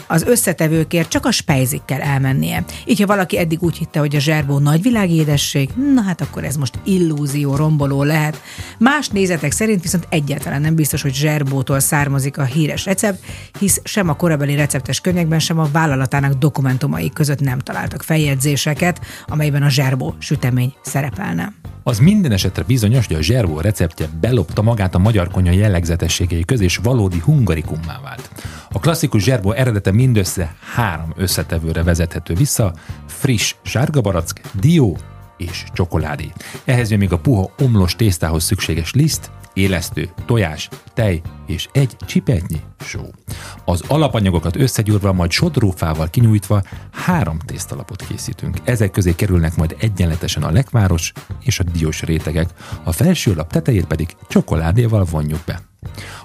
az 0.06 0.22
összetevőkért 0.22 1.08
csak 1.08 1.26
a 1.26 1.30
spejzik 1.30 1.82
kell 1.84 2.00
elmennie. 2.00 2.64
Így, 2.84 3.00
ha 3.00 3.06
valaki 3.06 3.38
eddig 3.38 3.62
úgy 3.62 3.76
hitte, 3.76 3.98
hogy 3.98 4.16
a 4.16 4.20
zserbó 4.20 4.58
nagyvilági 4.58 5.14
édesség, 5.14 5.68
na 5.94 6.02
hát 6.02 6.20
akkor 6.20 6.44
ez 6.44 6.56
most 6.56 6.78
illúzió, 6.84 7.56
romboló 7.56 8.02
lehet. 8.02 8.42
Más 8.78 9.08
nézetek 9.08 9.52
szerint 9.52 9.82
viszont 9.82 10.06
egyáltalán 10.10 10.60
nem 10.60 10.74
biztos, 10.74 11.02
hogy 11.02 11.14
zserbótól 11.14 11.80
származik 11.80 12.38
a 12.38 12.44
híres 12.44 12.84
recept, 12.84 13.24
hisz 13.58 13.80
sem 13.84 14.08
a 14.08 14.14
korabeli 14.14 14.54
receptes 14.54 15.00
könyvekben, 15.00 15.38
sem 15.38 15.58
a 15.58 15.68
vállalatának 15.72 16.32
dokumentumai 16.32 17.10
között 17.10 17.40
nem 17.40 17.58
találtak 17.58 18.02
feljegyzéseket, 18.02 19.00
amelyben 19.26 19.62
a 19.62 19.68
zserbó 19.68 20.14
sütemény 20.18 20.74
szerepelne. 20.82 21.52
Az 21.82 21.98
minden 21.98 22.32
esetre 22.32 22.62
bizonyos, 22.62 23.06
hogy 23.06 23.16
a 23.16 23.22
zserbó 23.22 23.60
receptje 23.60 24.06
belopta 24.20 24.62
magát 24.62 24.94
a 24.94 24.98
magyar 24.98 25.28
konyha 25.30 25.52
jellegzetességei 25.52 26.44
közé, 26.44 26.64
és 26.64 26.76
valódi 26.76 27.18
hungarikummá 27.18 28.00
vált. 28.02 28.30
A 28.72 28.78
klasszikus 28.78 29.22
zserbó 29.22 29.52
eredete 29.52 29.92
mindössze 29.92 30.54
három 30.74 31.12
összetevőre 31.16 31.82
vezethető 31.82 32.34
vissza, 32.34 32.72
friss 33.06 33.54
sárgabarack, 33.62 34.40
dió 34.60 34.96
és 35.36 35.64
csokoládé. 35.72 36.32
Ehhez 36.64 36.90
jön 36.90 36.98
még 36.98 37.12
a 37.12 37.18
puha 37.18 37.50
omlos 37.58 37.96
tésztához 37.96 38.44
szükséges 38.44 38.92
liszt, 38.92 39.30
élesztő, 39.52 40.08
tojás, 40.26 40.68
tej 40.94 41.20
és 41.46 41.68
egy 41.72 41.96
csipetnyi 42.06 42.60
só. 42.80 43.00
Az 43.64 43.82
alapanyagokat 43.86 44.56
összegyúrva, 44.56 45.12
majd 45.12 45.30
sodrófával 45.30 46.10
kinyújtva 46.10 46.62
három 46.92 47.38
tésztalapot 47.38 48.06
készítünk. 48.06 48.56
Ezek 48.64 48.90
közé 48.90 49.14
kerülnek 49.14 49.56
majd 49.56 49.76
egyenletesen 49.78 50.42
a 50.42 50.50
lekváros 50.50 51.12
és 51.40 51.58
a 51.58 51.62
diós 51.62 52.02
rétegek, 52.02 52.48
a 52.82 52.92
felső 52.92 53.34
lap 53.34 53.52
tetejét 53.52 53.86
pedig 53.86 54.16
csokoládéval 54.28 55.04
vonjuk 55.04 55.40
be. 55.46 55.60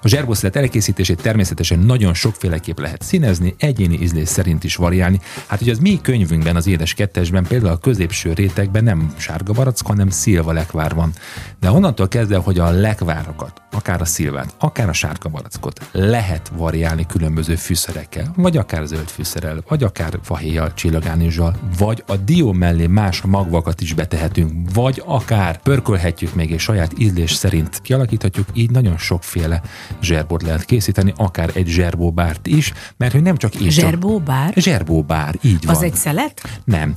A 0.01 0.07
zserbószlet 0.07 0.55
elkészítését 0.55 1.21
természetesen 1.21 1.79
nagyon 1.79 2.13
sokféleképp 2.13 2.79
lehet 2.79 3.01
színezni, 3.01 3.55
egyéni 3.57 4.01
ízlés 4.01 4.27
szerint 4.27 4.63
is 4.63 4.75
variálni. 4.75 5.19
Hát 5.47 5.61
ugye 5.61 5.71
az 5.71 5.79
mi 5.79 5.99
könyvünkben, 6.01 6.55
az 6.55 6.67
édes 6.67 6.93
kettesben 6.93 7.43
például 7.43 7.73
a 7.73 7.77
középső 7.77 8.33
rétegben 8.33 8.83
nem 8.83 9.13
sárga 9.17 9.53
barack, 9.53 9.87
hanem 9.87 10.09
szilva 10.09 10.51
lekvár 10.51 10.95
van. 10.95 11.13
De 11.59 11.71
onnantól 11.71 12.07
kezdve, 12.07 12.37
hogy 12.37 12.59
a 12.59 12.69
lekvárokat, 12.69 13.61
akár 13.73 14.01
a 14.01 14.05
szilvát, 14.05 14.53
akár 14.59 14.89
a 14.89 14.93
sárga 14.93 15.29
barackot 15.29 15.88
lehet 15.91 16.51
variálni 16.55 17.05
különböző 17.05 17.55
fűszerekkel, 17.55 18.33
vagy 18.36 18.57
akár 18.57 18.86
zöld 18.86 19.07
fűszerrel, 19.07 19.63
vagy 19.67 19.83
akár 19.83 20.19
fahéjjal, 20.23 20.73
csillagánizzsal, 20.73 21.55
vagy 21.77 22.03
a 22.07 22.15
dió 22.15 22.51
mellé 22.51 22.88
más 22.88 23.21
magvakat 23.21 23.81
is 23.81 23.93
betehetünk, 23.93 24.73
vagy 24.73 25.01
akár 25.05 25.62
pörkölhetjük 25.62 26.33
még 26.33 26.49
és 26.49 26.62
saját 26.62 26.91
ízlés 26.97 27.33
szerint 27.33 27.81
kialakíthatjuk, 27.81 28.47
így 28.53 28.71
nagyon 28.71 28.97
sokféle 28.97 29.62
zserbót 30.01 30.41
lehet 30.41 30.65
készíteni, 30.65 31.13
akár 31.17 31.49
egy 31.53 31.67
zserbóbárt 31.67 32.47
is, 32.47 32.73
mert 32.97 33.12
hogy 33.12 33.21
nem 33.21 33.38
csak 33.38 33.62
így 33.62 33.71
Zserbóbár? 33.71 34.53
Zserbóbár, 34.55 35.36
így 35.41 35.65
van. 35.65 35.75
Az 35.75 35.83
egy 35.83 35.95
szelet? 35.95 36.41
Nem. 36.65 36.95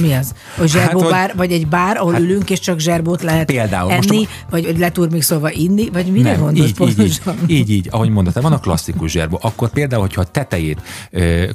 Mi 0.00 0.14
az? 0.14 0.34
Hogy 0.56 0.68
zserbóbár, 0.74 1.32
Hát, 1.34 1.36
vagy 1.36 1.52
egy 1.52 1.66
bár, 1.66 1.96
ahol 1.96 2.14
ülünk, 2.14 2.50
és 2.50 2.60
csak 2.60 2.78
zserbót 2.78 3.22
lehet 3.22 3.46
Például, 3.46 3.94
most 3.94 4.10
enni, 4.10 4.28
vagy 4.50 4.78
leturmixolva 4.78 5.50
inni, 5.50 5.88
vagy 5.94 6.12
mire 6.12 6.30
nem, 6.30 6.40
gondolsz 6.40 6.68
így, 6.68 6.80
így, 6.80 6.98
így, 6.98 7.20
pontosan? 7.20 7.36
így, 7.46 7.70
így, 7.70 7.88
ahogy 7.90 8.08
mondtad, 8.08 8.42
van 8.42 8.52
a 8.52 8.58
klasszikus 8.58 9.10
zserbó. 9.10 9.38
Akkor 9.42 9.68
például, 9.68 10.00
hogyha 10.02 10.20
a 10.20 10.24
tetejét 10.24 10.80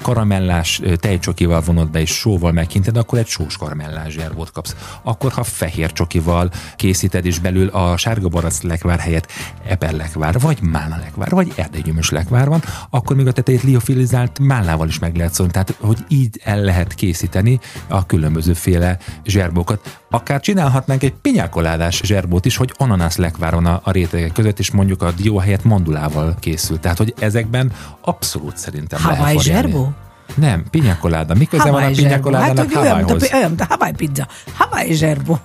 karamellás 0.01 0.81
tejcsokival 0.95 1.61
vonod 1.61 1.89
be 1.91 2.01
és 2.01 2.09
sóval 2.09 2.51
megkinted, 2.51 2.97
akkor 2.97 3.19
egy 3.19 3.27
sós 3.27 3.57
karamellás 3.57 4.13
zserbót 4.13 4.51
kapsz. 4.51 4.75
Akkor, 5.03 5.31
ha 5.31 5.43
fehér 5.43 5.93
csokival 5.93 6.49
készíted, 6.75 7.25
és 7.25 7.39
belül 7.39 7.67
a 7.67 7.97
sárga 7.97 8.27
barack 8.27 8.63
lekvár 8.63 8.99
helyett 8.99 9.31
eperlekvár, 9.67 10.39
vagy 10.39 10.61
mána 10.61 10.97
lekvár, 10.97 11.29
vagy 11.29 11.51
erdélygyümös 11.55 12.09
lekvár 12.09 12.47
van, 12.47 12.63
akkor 12.89 13.15
még 13.15 13.27
a 13.27 13.31
tetejét 13.31 13.63
liofilizált 13.63 14.39
málnával 14.39 14.87
is 14.87 14.99
meg 14.99 15.15
lehet 15.15 15.33
szólni. 15.33 15.51
Tehát, 15.51 15.75
hogy 15.79 15.97
így 16.07 16.39
el 16.43 16.61
lehet 16.61 16.93
készíteni 16.93 17.59
a 17.87 18.05
különbözőféle 18.05 18.97
zserbókat. 19.25 19.99
Akár 20.09 20.39
csinálhatnánk 20.39 21.03
egy 21.03 21.13
pinyákoládás 21.13 22.01
zserbót 22.03 22.45
is, 22.45 22.55
hogy 22.55 22.73
ananász 22.77 23.17
lekvár 23.17 23.53
van 23.53 23.65
a, 23.65 23.81
a 23.83 23.91
rétegek 23.91 24.28
között, 24.31 24.59
és 24.59 24.71
mondjuk 24.71 25.01
a 25.01 25.11
dió 25.11 25.37
helyett 25.37 25.63
mandulával 25.63 26.35
készül. 26.39 26.79
Tehát, 26.79 26.97
hogy 26.97 27.13
ezekben 27.19 27.71
abszolút 28.01 28.57
szerintem 28.57 28.99
lehet 29.03 29.17
Hawaii 29.17 29.35
variálni. 29.35 29.69
zserbó? 29.71 29.91
Nem, 30.35 30.63
pinyakoláda. 30.69 31.33
Mi 31.35 31.45
köze 31.45 31.71
van 31.71 31.83
a 31.83 31.89
pinyakoládának 31.89 32.71
Hát, 32.73 32.83
olyan, 32.83 32.93
Hawaiihoz? 32.95 33.33
olyan, 33.33 33.53
a 33.57 33.65
Hawaii 33.69 33.93
pizza. 33.95 34.27
Hawaii 34.53 34.93
zserbó. 34.93 35.39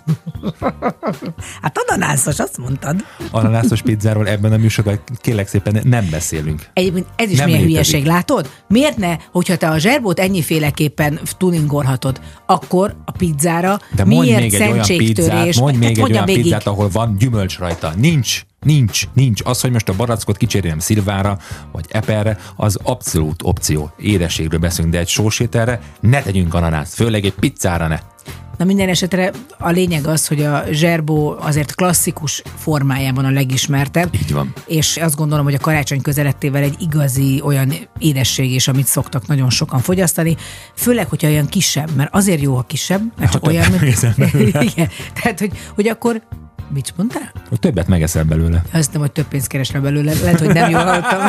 hát 1.62 1.78
ananászos, 1.86 2.38
azt 2.38 2.58
mondtad. 2.58 2.96
Ananászos 3.30 3.82
pizzáról 3.82 4.28
ebben 4.28 4.52
a 4.52 4.56
műsorban 4.56 5.00
kérlek 5.20 5.48
szépen 5.48 5.80
nem 5.84 6.08
beszélünk. 6.10 6.62
Egyébként 6.72 7.06
ez 7.16 7.30
is 7.30 7.38
Nem 7.38 7.46
milyen 7.46 7.60
létezik. 7.60 7.84
hülyeség, 7.86 8.06
látod? 8.06 8.50
Miért 8.68 8.96
ne, 8.96 9.16
hogyha 9.32 9.56
te 9.56 9.68
a 9.68 9.78
zserbót 9.78 10.20
ennyiféleképpen 10.20 11.20
tuningolhatod, 11.38 12.20
akkor 12.46 12.94
a 13.04 13.10
pizzára 13.10 13.78
De 13.94 14.04
miért 14.04 14.40
még 14.40 14.54
egy 14.54 14.70
olyan 14.70 14.86
pizzát, 14.86 15.54
mondj 15.56 15.78
még 15.78 15.88
egy 15.88 15.98
mondjam 15.98 16.24
olyan 16.28 16.40
pizzát, 16.42 16.66
ahol 16.66 16.88
van 16.88 17.16
gyümölcs 17.18 17.58
rajta. 17.58 17.92
Nincs. 17.96 18.42
Nincs, 18.64 19.08
nincs. 19.12 19.40
Az, 19.44 19.60
hogy 19.60 19.70
most 19.70 19.88
a 19.88 19.94
barackot 19.96 20.36
kicserélem 20.36 20.78
szilvára, 20.78 21.38
vagy 21.72 21.84
eperre, 21.88 22.38
az 22.56 22.78
abszolút 22.82 23.42
opció. 23.42 23.90
Édességről 23.98 24.60
beszélünk, 24.60 24.92
de 24.92 25.00
egy 25.00 25.08
sósételre 25.08 25.80
ne 26.00 26.22
tegyünk 26.22 26.54
ananászt, 26.54 26.94
főleg 26.94 27.24
egy 27.24 27.34
pizzára 27.34 27.86
ne. 27.86 27.98
Na 28.56 28.64
minden 28.64 28.88
esetre 28.88 29.30
a 29.58 29.70
lényeg 29.70 30.06
az, 30.06 30.26
hogy 30.26 30.42
a 30.42 30.64
zserbó 30.70 31.36
azért 31.40 31.74
klasszikus 31.74 32.42
formájában 32.56 33.24
a 33.24 33.30
legismertebb. 33.30 34.14
Így 34.14 34.32
van. 34.32 34.52
És 34.66 34.96
azt 34.96 35.16
gondolom, 35.16 35.44
hogy 35.44 35.54
a 35.54 35.58
karácsony 35.58 36.02
közelettével 36.02 36.62
egy 36.62 36.76
igazi 36.78 37.40
olyan 37.44 37.72
édesség 37.98 38.52
is, 38.52 38.68
amit 38.68 38.86
szoktak 38.86 39.26
nagyon 39.26 39.50
sokan 39.50 39.80
fogyasztani, 39.80 40.36
főleg, 40.74 41.08
hogyha 41.08 41.28
olyan 41.28 41.46
kisebb, 41.46 41.90
mert 41.96 42.14
azért 42.14 42.40
jó, 42.40 42.54
ha 42.54 42.62
kisebb, 42.62 43.02
mert 43.18 43.32
csak 43.32 43.44
Ha 43.44 43.50
olyan, 43.50 43.70
belőle. 44.16 44.62
Igen, 44.74 44.88
tehát, 45.22 45.38
hogy, 45.38 45.52
hogy 45.74 45.88
akkor 45.88 46.22
mit 46.68 46.92
mondtál? 46.96 47.32
Hogy 47.48 47.60
többet 47.60 47.88
megeszel 47.88 48.24
belőle. 48.24 48.62
Azt 48.72 48.92
nem, 48.92 49.00
hogy 49.00 49.12
több 49.12 49.28
pénzt 49.28 49.46
keresne 49.46 49.80
belőle. 49.80 50.12
Lehet, 50.22 50.38
hogy 50.38 50.52
nem 50.52 50.70
jól 50.70 50.84
hallottam. 50.84 51.20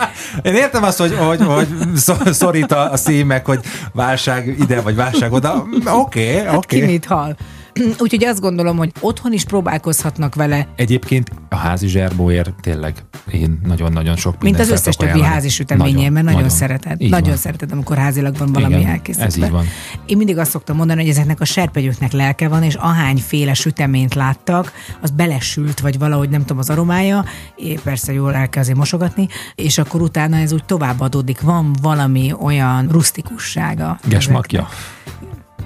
Én 0.42 0.54
értem 0.54 0.82
azt, 0.82 0.98
hogy, 0.98 1.16
hogy, 1.16 1.40
hogy 1.44 1.68
szor- 1.96 2.32
szorít 2.32 2.72
a, 2.72 2.92
a 2.92 2.96
szív, 2.96 3.26
meg 3.26 3.44
hogy 3.44 3.60
válság 3.92 4.46
ide, 4.60 4.80
vagy 4.80 4.94
válság 4.94 5.32
oda. 5.32 5.66
Oké, 5.86 5.90
okay, 5.90 6.50
Ki 6.50 6.56
oké. 6.56 6.76
Okay. 6.76 6.90
mit 6.90 7.04
hall? 7.04 7.36
Úgyhogy 8.02 8.24
azt 8.24 8.40
gondolom, 8.40 8.76
hogy 8.76 8.92
otthon 9.00 9.32
is 9.32 9.44
próbálkozhatnak 9.44 10.34
vele, 10.34 10.68
Egyébként 10.76 11.30
a 11.48 11.56
házi 11.56 11.86
zserbóért 11.88 12.54
tényleg 12.60 12.94
én 13.30 13.60
nagyon-nagyon 13.64 14.16
sok 14.16 14.42
mint 14.42 14.58
az 14.58 14.70
összes 14.70 14.96
többi 14.96 15.10
ajánlani. 15.10 15.32
házi 15.32 15.48
süteményén, 15.48 16.12
mert 16.12 16.26
nagyon, 16.26 16.48
szereted. 16.48 17.00
Így 17.00 17.10
nagyon 17.10 17.28
van. 17.28 17.36
szereted, 17.36 17.72
amikor 17.72 17.96
házilag 17.96 18.36
van 18.36 18.52
valami 18.52 18.74
Igen, 18.74 18.90
elkészítve. 18.90 19.26
ez 19.26 19.36
így 19.36 19.50
van. 19.50 19.64
Én 20.06 20.16
mindig 20.16 20.38
azt 20.38 20.50
szoktam 20.50 20.76
mondani, 20.76 21.00
hogy 21.00 21.10
ezeknek 21.10 21.40
a 21.40 21.44
serpegyőknek 21.44 22.12
lelke 22.12 22.48
van, 22.48 22.62
és 22.62 22.74
ahányféle 22.74 23.54
süteményt 23.54 24.14
láttak, 24.14 24.72
az 25.00 25.10
belesült, 25.10 25.80
vagy 25.80 25.98
valahogy 25.98 26.28
nem 26.28 26.40
tudom 26.40 26.58
az 26.58 26.70
aromája, 26.70 27.24
é, 27.56 27.78
persze 27.84 28.12
jól 28.12 28.34
el 28.34 28.48
kell 28.48 28.62
azért 28.62 28.78
mosogatni, 28.78 29.28
és 29.54 29.78
akkor 29.78 30.00
utána 30.02 30.36
ez 30.36 30.52
úgy 30.52 30.64
továbbadódik. 30.64 31.40
Van 31.40 31.76
valami 31.82 32.32
olyan 32.40 32.88
rustikussága. 32.90 33.98
Gesmakja. 34.08 34.68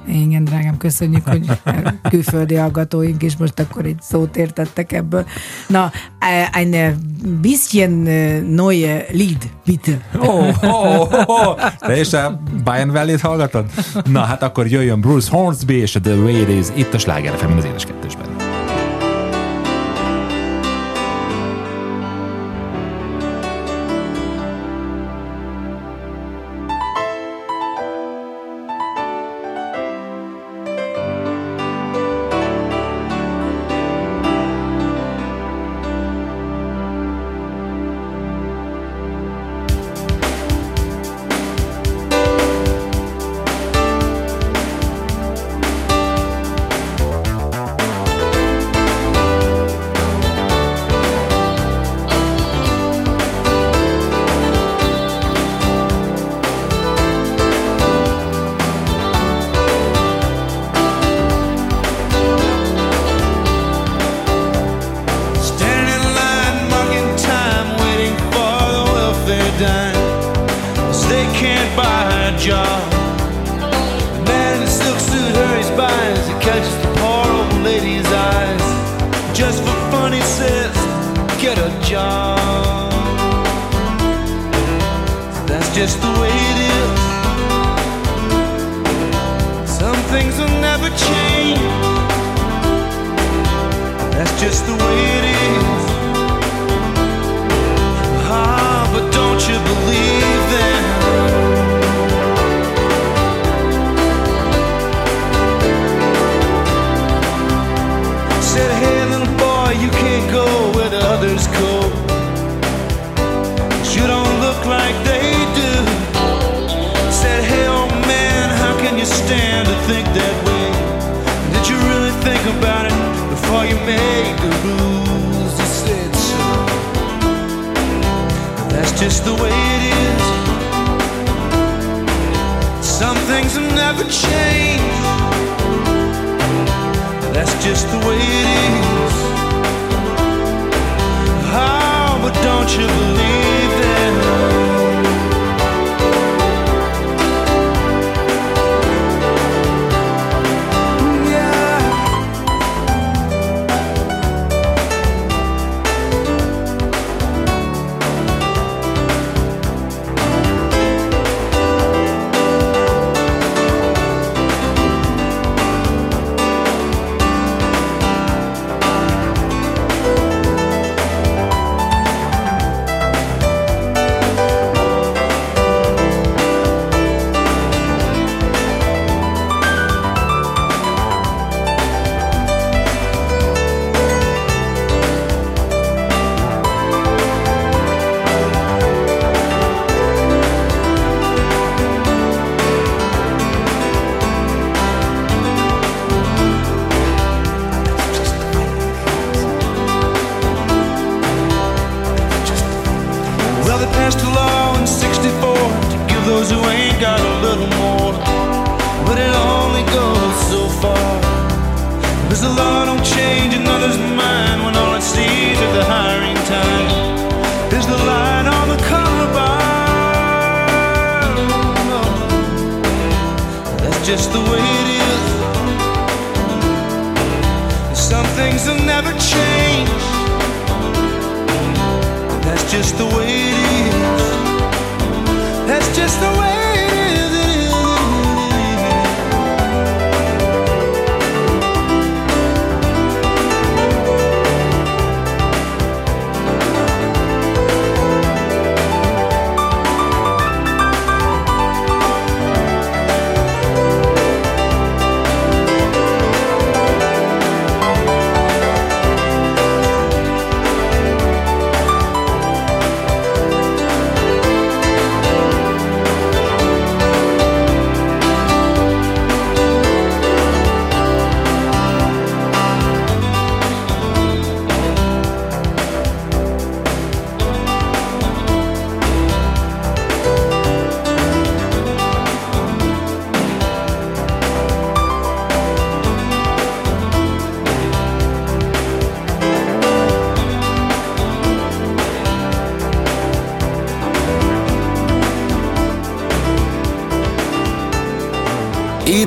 Igen, 0.08 0.44
drágám, 0.44 0.76
köszönjük, 0.76 1.28
hogy 1.28 1.46
külföldi 2.10 2.54
hallgatóink 2.54 3.22
is 3.22 3.36
most 3.36 3.60
akkor 3.60 3.84
egy 3.84 3.98
szót 4.00 4.36
értettek 4.36 4.92
ebből. 4.92 5.26
Na, 5.68 5.92
ein 6.52 7.00
bisschen 7.40 7.90
neue 8.54 9.04
Lied, 9.12 9.50
bitte. 9.64 10.00
Ó, 10.26 10.40
ó, 10.64 11.08
ó, 11.26 11.54
te 11.78 12.00
is 12.00 12.12
a 12.12 12.40
Bayern 12.64 12.90
Valley-t 12.90 13.20
hallgatod? 13.20 13.64
Na, 14.04 14.20
hát 14.20 14.42
akkor 14.42 14.66
jöjjön 14.66 15.00
Bruce 15.00 15.30
Hornsby 15.30 15.74
és 15.74 15.96
a 15.96 16.00
The 16.00 16.14
Way 16.14 16.40
It 16.40 16.48
Is 16.48 16.66
itt 16.74 16.94
a 16.94 16.98
Sláger 16.98 17.36
FM 17.36 17.56
az 17.56 17.64
édes 17.64 17.84
kettősben. 17.84 18.25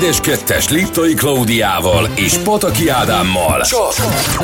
Édes 0.01 0.19
kettes 0.21 0.69
Liptai 0.69 1.13
Klaudiával 1.13 2.09
és 2.15 2.37
Pataki 2.37 2.89
Ádámmal. 2.89 3.61
Csak 3.61 3.93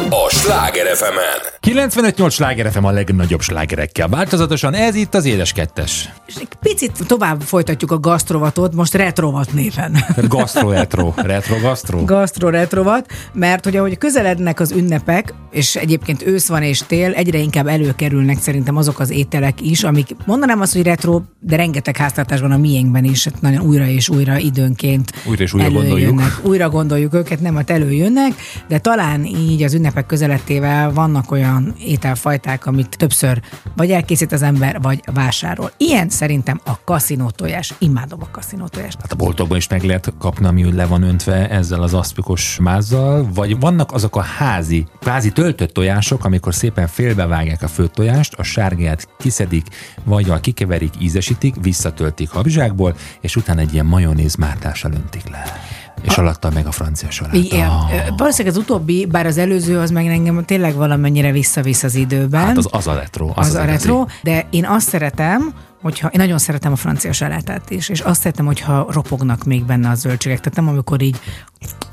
a 0.09 0.29
Sláger 0.29 0.95
fm 0.95 1.17
95-8 1.65 2.31
sláger 2.31 2.71
FM 2.71 2.83
a 2.83 2.91
legnagyobb 2.91 3.41
slágerekkel. 3.41 4.07
Változatosan 4.07 4.73
ez 4.73 4.95
itt 4.95 5.15
az 5.15 5.25
Édes 5.25 5.51
Kettes. 5.51 6.09
És 6.25 6.35
egy 6.35 6.47
picit 6.59 6.91
tovább 7.07 7.41
folytatjuk 7.41 7.91
a 7.91 7.99
gasztrovatot, 7.99 8.73
most 8.73 8.93
retrovat 8.93 9.53
néven. 9.53 9.97
Gastro 10.27 10.71
retro. 10.71 11.13
Retro 11.15 11.59
gastro. 11.59 12.03
Gastro 12.03 12.49
retrovat, 12.49 13.11
mert 13.33 13.63
hogy 13.63 13.75
ahogy 13.75 13.97
közelednek 13.97 14.59
az 14.59 14.71
ünnepek, 14.71 15.33
és 15.51 15.75
egyébként 15.75 16.27
ősz 16.27 16.47
van 16.47 16.63
és 16.63 16.81
tél, 16.87 17.13
egyre 17.13 17.37
inkább 17.37 17.67
előkerülnek 17.67 18.39
szerintem 18.39 18.77
azok 18.77 18.99
az 18.99 19.09
ételek 19.09 19.61
is, 19.61 19.83
amik 19.83 20.15
mondanám 20.25 20.61
azt, 20.61 20.73
hogy 20.73 20.83
retro, 20.83 21.21
de 21.39 21.55
rengeteg 21.55 21.97
háztartásban 21.97 22.51
a 22.51 22.57
miénkben 22.57 23.03
is, 23.03 23.23
hát 23.23 23.41
nagyon 23.41 23.61
újra 23.61 23.85
és 23.85 24.09
újra 24.09 24.37
időnként 24.37 25.11
Újra 25.27 25.44
és 25.45 25.53
újra 25.53 25.69
gondoljuk. 25.69 26.21
Újra 26.43 26.69
gondoljuk 26.69 27.13
őket, 27.13 27.39
nem, 27.39 27.55
hát 27.55 27.69
előjönnek, 27.69 28.33
de 28.67 28.79
talán 28.79 29.25
így 29.25 29.63
az 29.63 29.73
ünnepek 29.73 30.05
közelettével 30.05 30.91
vannak 30.91 31.31
olyan 31.31 31.75
ételfajták, 31.79 32.65
amit 32.65 32.97
többször 32.97 33.41
vagy 33.75 33.91
elkészít 33.91 34.31
az 34.31 34.41
ember, 34.41 34.81
vagy 34.81 35.01
vásárol. 35.13 35.71
Ilyen 35.77 36.09
szerintem 36.09 36.59
a 36.65 36.83
kaszinó 36.83 37.29
tojás. 37.29 37.73
Imádom 37.77 38.19
a 38.21 38.27
kaszinó 38.31 38.67
tojást. 38.67 38.97
Hát 39.01 39.11
a 39.11 39.15
boltokban 39.15 39.57
is 39.57 39.67
meg 39.67 39.83
lehet 39.83 40.13
kapni, 40.19 40.45
ami 40.45 40.73
le 40.73 40.85
van 40.85 41.03
öntve 41.03 41.49
ezzel 41.49 41.81
az 41.81 41.93
aszpikos 41.93 42.57
mázzal, 42.61 43.27
vagy 43.33 43.59
vannak 43.59 43.91
azok 43.91 44.15
a 44.15 44.21
házi, 44.21 44.85
kvázi 44.99 45.31
töltött 45.31 45.73
tojások, 45.73 46.25
amikor 46.25 46.53
szépen 46.53 46.87
félbevágják 46.87 47.61
a 47.61 47.67
főtt 47.67 47.93
tojást, 47.93 48.33
a 48.33 48.43
sárgáját 48.43 49.07
kiszedik, 49.17 49.65
vagy 50.03 50.29
a 50.29 50.39
kikeverik, 50.39 50.93
ízesítik, 50.99 51.55
visszatöltik 51.61 52.29
habzsákból, 52.29 52.95
és 53.21 53.35
utána 53.35 53.59
egy 53.61 53.73
ilyen 53.73 53.85
majonéz 53.85 54.35
mártással 54.35 54.91
öntik 54.91 55.29
le. 55.29 55.34
És 56.01 56.17
alatta 56.17 56.49
meg 56.53 56.67
a 56.67 56.71
francia 56.71 57.11
saláta. 57.11 57.37
Igen. 57.37 57.69
Ö, 57.69 58.15
Valószínűleg 58.17 58.57
az 58.57 58.61
utóbbi, 58.61 59.05
bár 59.05 59.25
az 59.25 59.37
előző 59.37 59.79
az 59.79 59.91
meg 59.91 60.07
engem 60.07 60.45
tényleg 60.45 60.75
valamennyire 60.75 61.31
visszavisz 61.31 61.83
az 61.83 61.95
időben. 61.95 62.45
Hát 62.45 62.57
az, 62.57 62.67
az 62.71 62.87
a 62.87 62.93
retro. 62.93 63.27
Az, 63.27 63.33
az, 63.35 63.47
az 63.47 63.55
a 63.55 63.65
retro, 63.65 64.05
de 64.21 64.45
én 64.49 64.65
azt 64.65 64.87
szeretem, 64.87 65.53
hogyha, 65.81 66.07
én 66.07 66.19
nagyon 66.19 66.37
szeretem 66.37 66.71
a 66.71 66.75
francia 66.75 67.13
salátát 67.13 67.69
is, 67.69 67.89
és 67.89 67.99
azt 67.99 68.21
szeretem, 68.21 68.45
hogyha 68.45 68.87
ropognak 68.91 69.43
még 69.43 69.65
benne 69.65 69.89
a 69.89 69.95
zöldségek. 69.95 70.39
Tehát 70.39 70.55
nem 70.55 70.67
amikor 70.67 71.01
így, 71.01 71.19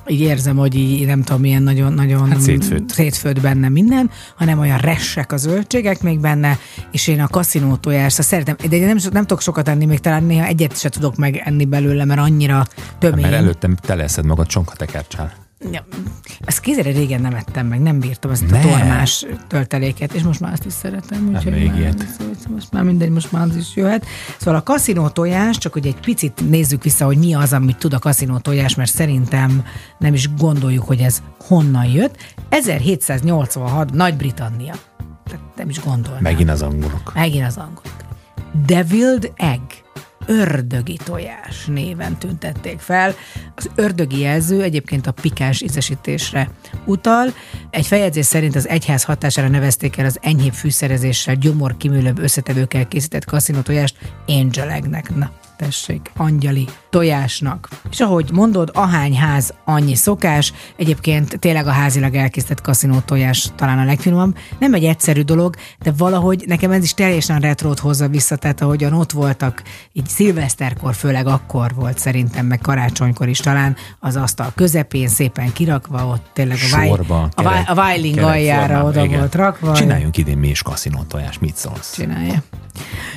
így 0.06 0.20
érzem, 0.20 0.56
hogy 0.56 0.74
így 0.74 1.06
nem 1.06 1.22
tudom, 1.22 1.40
milyen 1.40 1.62
nagyon-nagyon 1.62 2.30
Hát 2.30 2.40
szétfőtt. 2.40 2.88
szétfőtt 2.90 3.40
benne 3.40 3.68
minden, 3.68 4.10
hanem 4.36 4.58
olyan 4.58 4.78
ressek 4.78 5.32
a 5.32 5.36
zöldségek 5.36 6.02
még 6.02 6.20
benne, 6.20 6.58
és 6.90 7.06
én 7.06 7.20
a 7.20 7.28
kaszinó 7.28 7.76
tojást 7.76 8.18
azt 8.18 8.28
szeretem, 8.28 8.56
de 8.68 8.76
én 8.76 8.86
nem, 8.86 8.96
nem 9.12 9.22
tudok 9.22 9.40
sokat 9.40 9.68
enni, 9.68 9.84
még 9.84 9.98
talán 9.98 10.24
néha 10.24 10.44
egyet 10.46 10.78
se 10.78 10.88
tudok 10.88 11.16
megenni 11.16 11.64
belőle, 11.64 12.04
mert 12.04 12.20
annyira 12.20 12.66
tömény. 12.98 13.22
Mert 13.22 13.34
előttem 13.34 13.76
teleszed 13.76 14.24
magad 14.24 14.46
csonkatekercsál. 14.46 15.32
Ja, 15.70 15.84
ezt 16.44 16.60
kézre 16.60 16.90
régen 16.90 17.20
nem 17.20 17.34
ettem 17.34 17.66
meg, 17.66 17.80
nem 17.80 17.98
bírtam 18.00 18.30
ezt 18.30 18.42
a 18.42 18.46
Ne. 18.50 18.60
tormás 18.60 19.26
tölteléket, 19.48 20.12
és 20.12 20.22
most 20.22 20.40
már 20.40 20.52
azt 20.52 20.64
is 20.64 20.72
szeretem. 20.72 21.28
Úgyhogy 21.34 21.52
még 21.52 21.66
már, 21.66 21.78
ilyet. 21.78 22.06
most 22.50 22.72
már 22.72 22.82
mindegy, 22.82 23.10
most 23.10 23.32
már 23.32 23.46
az 23.48 23.56
is 23.56 23.76
jöhet. 23.76 24.06
Szóval 24.38 24.60
a 24.60 24.62
kaszinó 24.62 25.08
tojás, 25.08 25.58
csak 25.58 25.72
hogy 25.72 25.86
egy 25.86 26.00
picit 26.00 26.48
nézzük 26.48 26.82
vissza, 26.82 27.04
hogy 27.04 27.16
mi 27.18 27.34
az, 27.34 27.52
amit 27.52 27.76
tud 27.78 27.92
a 27.92 27.98
kaszinó 27.98 28.38
tojás, 28.38 28.74
mert 28.74 28.90
szerintem 28.90 29.64
nem 29.98 30.14
is 30.14 30.34
gondoljuk, 30.38 30.84
hogy 30.84 31.00
ez 31.00 31.22
honnan 31.38 31.84
jött. 31.86 32.16
1786 32.48 33.92
Nagy-Britannia. 33.92 34.74
Tehát 35.24 35.44
nem 35.56 35.68
is 35.68 35.80
gondolnám. 35.80 36.22
Megint 36.22 36.50
az 36.50 36.62
angolok. 36.62 37.12
Megint 37.14 37.46
az 37.46 37.56
angolok. 37.56 37.96
Deviled 38.66 39.32
Egg 39.36 39.60
ördögi 40.26 40.98
tojás 41.04 41.66
néven 41.66 42.18
tüntették 42.18 42.78
fel. 42.78 43.14
Az 43.54 43.70
ördögi 43.74 44.20
jelző 44.20 44.62
egyébként 44.62 45.06
a 45.06 45.12
pikáns 45.12 45.60
ízesítésre 45.60 46.50
utal. 46.86 47.28
Egy 47.70 47.86
feljegyzés 47.86 48.26
szerint 48.26 48.56
az 48.56 48.68
egyház 48.68 49.04
hatására 49.04 49.48
nevezték 49.48 49.96
el 49.96 50.06
az 50.06 50.18
enyhébb 50.20 50.52
fűszerezéssel, 50.52 51.34
gyomor 51.34 51.76
kiműlőbb 51.76 52.18
összetevőkkel 52.18 52.88
készített 52.88 53.24
kaszinó 53.24 53.60
tojást 53.60 53.98
Angel 54.26 54.70
Eggnek. 54.70 55.14
Na, 55.14 55.30
tessék, 55.56 56.10
angyali 56.16 56.68
tojásnak. 56.92 57.68
És 57.90 58.00
ahogy 58.00 58.30
mondod, 58.32 58.70
ahány 58.74 59.16
ház, 59.16 59.54
annyi 59.64 59.94
szokás. 59.94 60.52
Egyébként 60.76 61.38
tényleg 61.38 61.66
a 61.66 61.70
házilag 61.70 62.14
elkészített 62.14 62.60
kaszinó 62.60 63.00
tojás 63.04 63.48
talán 63.56 63.78
a 63.78 63.84
legfinomabb. 63.84 64.36
Nem 64.58 64.74
egy 64.74 64.84
egyszerű 64.84 65.20
dolog, 65.20 65.54
de 65.78 65.92
valahogy 65.96 66.44
nekem 66.46 66.70
ez 66.70 66.82
is 66.82 66.94
teljesen 66.94 67.40
retrót 67.40 67.78
hozza 67.78 68.08
vissza, 68.08 68.36
tehát 68.36 68.60
ahogyan 68.60 68.92
ott 68.92 69.12
voltak, 69.12 69.62
így 69.92 70.06
szilveszterkor, 70.06 70.94
főleg 70.94 71.26
akkor 71.26 71.74
volt 71.74 71.98
szerintem, 71.98 72.46
meg 72.46 72.58
karácsonykor 72.58 73.28
is 73.28 73.38
talán, 73.38 73.76
az 73.98 74.16
asztal 74.16 74.52
közepén 74.54 75.08
szépen 75.08 75.52
kirakva, 75.52 76.06
ott 76.06 76.26
tényleg 76.32 76.56
a, 76.56 76.84
Sorba, 76.84 77.28
a, 77.34 77.42
váj, 77.42 77.64
a 77.66 77.74
Weiling 77.74 78.18
aljára 78.18 78.84
oda 78.84 79.04
igen. 79.04 79.18
volt 79.18 79.34
rakva. 79.34 79.72
Csináljunk 79.72 80.16
idén 80.16 80.38
mi 80.38 80.48
is 80.48 80.62
kaszinó 80.62 81.02
tojás, 81.08 81.38
mit 81.38 81.56
szólsz? 81.56 81.94
Csinálja. 81.94 82.42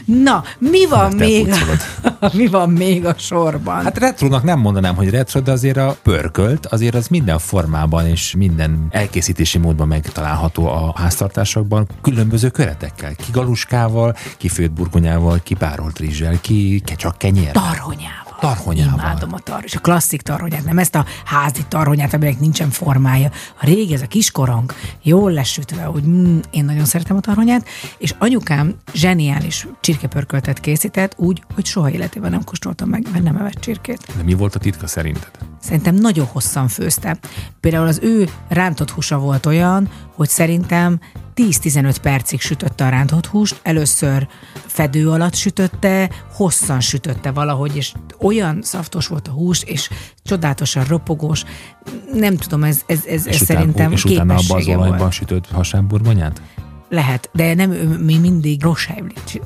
Na, 0.06 0.44
mi 0.58 0.88
van, 0.88 1.14
még, 1.14 1.48
elpucolod. 1.48 1.80
mi 2.40 2.48
van 2.48 2.70
még 2.70 3.06
a 3.06 3.14
sorban? 3.18 3.65
Hát 3.74 3.98
retronak 3.98 4.44
nem 4.44 4.60
mondanám, 4.60 4.96
hogy 4.96 5.10
retro, 5.10 5.40
de 5.40 5.52
azért 5.52 5.78
a 5.78 5.98
pörkölt, 6.04 6.66
azért 6.66 6.96
az 6.96 7.08
minden 7.08 7.40
formában 7.40 8.08
és 8.08 8.34
minden 8.38 8.88
elkészítési 8.90 9.58
módban 9.58 9.88
megtalálható 9.88 10.68
a 10.68 10.94
háztartásokban, 10.96 11.88
különböző 12.02 12.50
köretekkel, 12.50 13.16
ki 13.16 13.32
galuskával, 13.32 14.16
ki 14.38 14.48
főtt 14.48 14.72
burgonyával, 14.72 15.40
ki 15.44 15.56
párolt 15.56 16.00
rizssel, 16.00 16.42
ki 16.42 16.82
ke- 16.86 16.98
csak 16.98 17.18
kenyér. 17.18 17.52
Tarhonyával. 17.52 18.25
Tarhonyával. 18.40 19.00
Imádom 19.00 19.34
a 19.34 19.40
tar, 19.40 19.62
és 19.64 19.76
a 19.76 19.80
klasszik 19.80 20.22
tarhonyát, 20.22 20.64
nem 20.64 20.78
ezt 20.78 20.96
a 20.96 21.06
házi 21.26 21.66
tarhonyát, 21.68 22.14
aminek 22.14 22.40
nincsen 22.40 22.70
formája. 22.70 23.30
A 23.62 23.66
régi, 23.66 23.94
ez 23.94 24.02
a 24.02 24.08
kiskorong, 24.08 24.74
jól 25.02 25.32
lesütve, 25.32 25.84
hogy 25.84 26.04
mm, 26.04 26.40
én 26.50 26.66
nagyon 26.66 26.86
szeretem 26.86 27.18
a 27.18 27.20
tarhonyát, 27.20 27.68
és 27.98 28.14
anyukám 28.20 28.76
zseniális 28.94 29.68
csirkepörköltet 29.80 30.60
készített 30.60 31.14
úgy, 31.18 31.44
hogy 31.54 31.66
soha 31.66 31.90
életében 31.90 32.32
nem 32.32 32.44
kóstoltam 32.44 32.90
meg, 32.90 33.08
mert 33.12 33.24
nem 33.24 33.36
evett 33.36 33.60
csirkét. 33.60 34.08
De 34.18 34.24
mi 34.24 34.34
volt 34.34 34.56
a 34.56 34.60
titka 34.60 34.88
szerinted? 34.88 35.32
Szerintem 35.66 35.96
nagyon 35.96 36.26
hosszan 36.26 36.68
főzte. 36.68 37.18
Például 37.60 37.88
az 37.88 38.00
ő 38.02 38.30
rántott 38.48 38.90
húsa 38.90 39.18
volt 39.18 39.46
olyan, 39.46 39.90
hogy 40.16 40.30
szerintem 40.30 41.00
10-15 41.36 41.96
percig 42.02 42.42
sütötte 42.42 42.86
a 42.86 42.90
rántott 42.90 43.26
húst, 43.26 43.60
először 43.64 44.28
fedő 44.66 45.10
alatt 45.10 45.34
sütötte, 45.34 46.10
hosszan 46.34 46.80
sütötte 46.80 47.32
valahogy, 47.32 47.76
és 47.76 47.94
olyan 48.20 48.60
szaftos 48.62 49.08
volt 49.08 49.28
a 49.28 49.32
hús, 49.32 49.64
és 49.64 49.90
csodálatosan 50.24 50.84
ropogós. 50.84 51.44
Nem 52.14 52.36
tudom, 52.36 52.64
ez, 52.64 52.82
ez, 52.86 53.06
ez, 53.06 53.26
ez 53.26 53.28
és, 53.28 53.36
szerintem 53.36 53.92
és 53.92 54.04
utána 54.04 54.36
abban 54.36 54.58
az 54.58 54.68
olajban 54.68 54.98
volt. 54.98 55.12
sütött 55.12 55.52
hasábburgonyát? 55.52 56.42
Lehet, 56.90 57.30
de 57.34 57.54
nem, 57.54 57.70
mi 58.00 58.18
mindig 58.18 58.64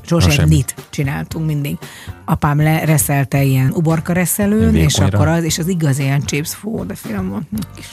Rosevnit 0.08 0.74
csináltunk 0.90 1.46
mindig. 1.46 1.78
Apám 2.24 2.62
lereszelte 2.62 3.42
ilyen 3.42 3.70
uborka 3.74 4.12
reszelőn, 4.12 4.74
és 4.74 4.98
akkor 4.98 5.28
az, 5.28 5.44
és 5.44 5.58
az 5.58 5.68
igaz 5.68 5.98
ilyen 5.98 6.22
chips, 6.24 6.54
fú, 6.54 6.86
de 6.86 6.94
finom 6.94 7.28
volt. 7.28 7.46
És 7.78 7.86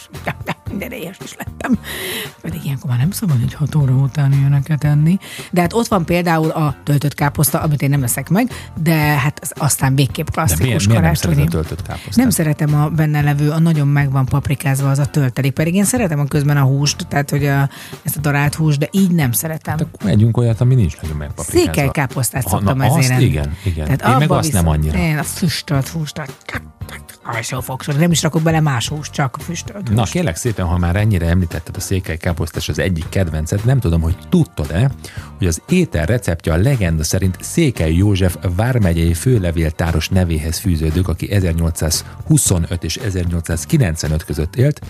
minden 0.70 0.92
éhes 0.92 1.18
is 1.24 1.36
lettem. 1.38 1.80
Pedig 2.42 2.60
ilyenkor 2.64 2.90
már 2.90 3.00
nem 3.00 3.12
szabad, 3.12 3.40
hogy 3.40 3.54
6 3.54 3.76
óra 3.76 3.94
után 3.94 4.34
ilyeneket 4.34 4.84
enni. 4.84 5.18
De 5.52 5.62
hát 5.62 5.74
ott 5.74 5.88
van 5.88 6.06
például 6.06 6.50
a 6.50 6.76
töltött 6.84 7.14
káposzta, 7.14 7.60
amit 7.60 7.82
én 7.82 7.90
nem 7.90 8.04
eszek 8.04 8.30
meg, 8.30 8.52
de 8.82 8.96
hát 8.96 9.40
az 9.42 9.54
aztán 9.58 9.96
végképp 9.96 10.26
De 10.26 10.32
klasszikus 10.32 10.66
miért, 10.66 10.88
miért 10.88 11.02
nem 11.02 11.14
szereted 11.14 11.46
a 11.46 11.50
töltött 11.50 11.82
káposztát? 11.82 12.16
Nem 12.16 12.30
szeretem 12.30 12.76
a 12.76 12.90
benne 12.90 13.22
levő, 13.22 13.50
a 13.50 13.60
nagyon 13.60 13.88
meg 13.88 14.12
van 14.12 14.26
paprikázva 14.26 14.90
az 14.90 15.00
a 15.00 15.06
töltelék, 15.06 15.54
pedig 15.54 15.76
én 15.76 15.86
szeretem 15.86 16.20
a 16.20 16.26
közben 16.26 16.58
a 16.58 16.64
húst, 16.64 17.08
tehát 17.08 17.30
hogy 17.30 17.46
a, 17.46 17.70
ezt 18.04 18.18
a 18.18 18.20
darált 18.20 18.56
húst, 18.56 18.80
de 18.80 18.88
így 18.92 19.12
nem 19.12 19.32
szeretem. 19.38 19.78
Akkor 19.94 20.10
együnk 20.10 20.38
olyat, 20.38 20.62
ami 20.62 20.76
nincs 20.76 21.02
nagyon 21.02 21.18
megpaprikázva. 21.18 21.72
Székely 21.74 21.90
káposztát 21.92 22.48
szoktam 22.48 22.78
na, 22.78 22.84
ezért 22.86 23.12
azt 23.12 23.22
igen, 23.22 23.58
igen. 23.64 23.86
Tehát 23.98 24.22
Én 24.22 24.28
meg 24.28 24.32
azt 24.38 24.52
nem 24.54 24.64
viszont- 24.64 24.68
annyira. 24.86 24.98
Én 24.98 25.18
a 25.18 25.24
füstölt 25.24 25.88
húst, 25.88 26.22
alsó 27.24 27.62
fogsor, 27.62 27.96
nem 27.96 28.12
is 28.12 28.22
rakok 28.22 28.42
bele 28.42 28.60
más 28.60 28.88
húst, 28.88 29.12
csak 29.12 29.36
a 29.40 29.42
füstölt 29.42 29.94
Na 29.94 30.04
kérlek 30.04 30.36
szépen, 30.36 30.66
ha 30.66 30.78
már 30.78 30.96
ennyire 30.96 31.26
említetted 31.28 31.76
a 31.76 31.80
székely 31.80 32.18
káposztás 32.18 32.70
az 32.70 32.80
egyik 32.80 33.10
kedvenced, 33.10 33.66
nem 33.66 33.80
tudom, 33.80 34.02
hogy 34.02 34.16
tudtad-e, 34.30 34.92
hogy 35.38 35.48
az 35.48 35.62
étel 35.70 36.06
receptje 36.06 36.54
a 36.54 36.58
legenda 36.58 37.04
szerint 37.04 37.38
Székely 37.40 37.94
József 37.94 38.36
vármegyei 38.56 39.14
főlevéltáros 39.14 40.10
nevéhez 40.10 40.58
fűződők, 40.58 41.08
aki 41.08 41.32
1825 41.32 42.84
és 42.84 42.96
1895 42.96 44.26
között 44.26 44.56
élt, 44.56 44.82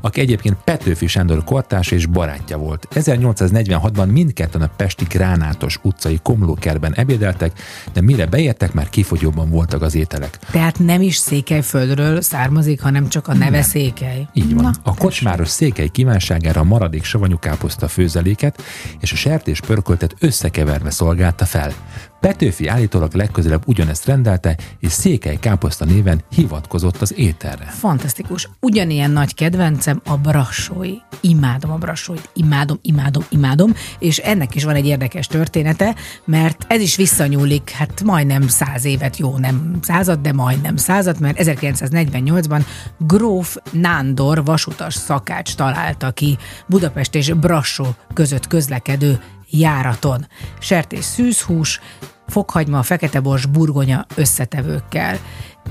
aki 0.00 0.20
egyébként 0.20 0.56
Petőfi 0.64 1.06
Sándor 1.06 1.44
kortárs 1.44 1.90
és 1.90 2.06
barátja 2.06 2.56
volt. 2.56 2.88
1846-ban 2.94 4.12
mindketten 4.12 4.62
a 4.62 4.70
Pesti 4.76 5.04
Gránátos 5.04 5.78
utcai 5.82 6.18
komlókerben 6.22 6.94
ebédeltek, 6.94 7.52
de 7.92 8.00
mire 8.00 8.26
beértek, 8.26 8.72
már 8.72 8.88
kifogyóban 8.88 9.50
voltak 9.50 9.82
az 9.82 9.94
ételek. 9.94 10.38
Tehát 10.50 10.78
nem 10.78 11.02
is 11.02 11.16
székelyföldről 11.16 12.20
származik, 12.20 12.80
hanem 12.80 13.08
csak 13.08 13.28
a 13.28 13.34
neve 13.34 13.62
székely. 13.62 14.28
Így 14.32 14.54
van. 14.54 14.62
Na, 14.64 14.70
a 14.82 14.94
kocsmáros 14.94 15.48
székely 15.48 15.88
kívánságára 15.88 16.60
a 16.60 16.64
maradék 16.64 17.04
savanyú 17.04 17.38
káposzta 17.38 17.88
főzeléket 17.88 18.62
és 19.00 19.12
a 19.12 19.16
sertés 19.16 19.60
pörköltet 19.96 20.22
összekeverve 20.22 20.90
szolgálta 20.90 21.44
fel. 21.44 21.72
Petőfi 22.20 22.66
állítólag 22.66 23.14
legközelebb 23.14 23.62
ugyanezt 23.66 24.04
rendelte, 24.04 24.56
és 24.78 24.92
székely 24.92 25.36
káposzta 25.36 25.84
néven 25.84 26.22
hivatkozott 26.30 27.00
az 27.00 27.18
ételre. 27.18 27.64
Fantasztikus. 27.64 28.48
Ugyanilyen 28.60 29.10
nagy 29.10 29.34
kedvencem 29.34 30.00
a 30.04 30.16
brassói. 30.16 30.94
Imádom 31.20 31.70
a 31.70 31.76
brassóit. 31.76 32.28
Imádom, 32.34 32.78
imádom, 32.82 33.24
imádom. 33.28 33.74
És 33.98 34.18
ennek 34.18 34.54
is 34.54 34.64
van 34.64 34.74
egy 34.74 34.86
érdekes 34.86 35.26
története, 35.26 35.94
mert 36.24 36.64
ez 36.68 36.80
is 36.80 36.96
visszanyúlik, 36.96 37.70
hát 37.70 38.02
majdnem 38.02 38.48
száz 38.48 38.84
évet, 38.84 39.16
jó, 39.16 39.38
nem 39.38 39.78
század, 39.82 40.20
de 40.20 40.32
majdnem 40.32 40.76
század, 40.76 41.20
mert 41.20 41.38
1948-ban 41.40 42.64
Gróf 42.98 43.56
Nándor 43.72 44.44
vasutas 44.44 44.94
szakács 44.94 45.54
találta 45.54 46.10
ki 46.10 46.38
Budapest 46.66 47.14
és 47.14 47.32
Brassó 47.32 47.86
között 48.14 48.46
közlekedő 48.46 49.20
járaton. 49.50 50.28
Sertés 50.60 51.04
szűzhús, 51.04 51.80
fokhagyma, 52.26 52.82
feketebors, 52.82 53.46
burgonya 53.46 54.06
összetevőkkel. 54.14 55.18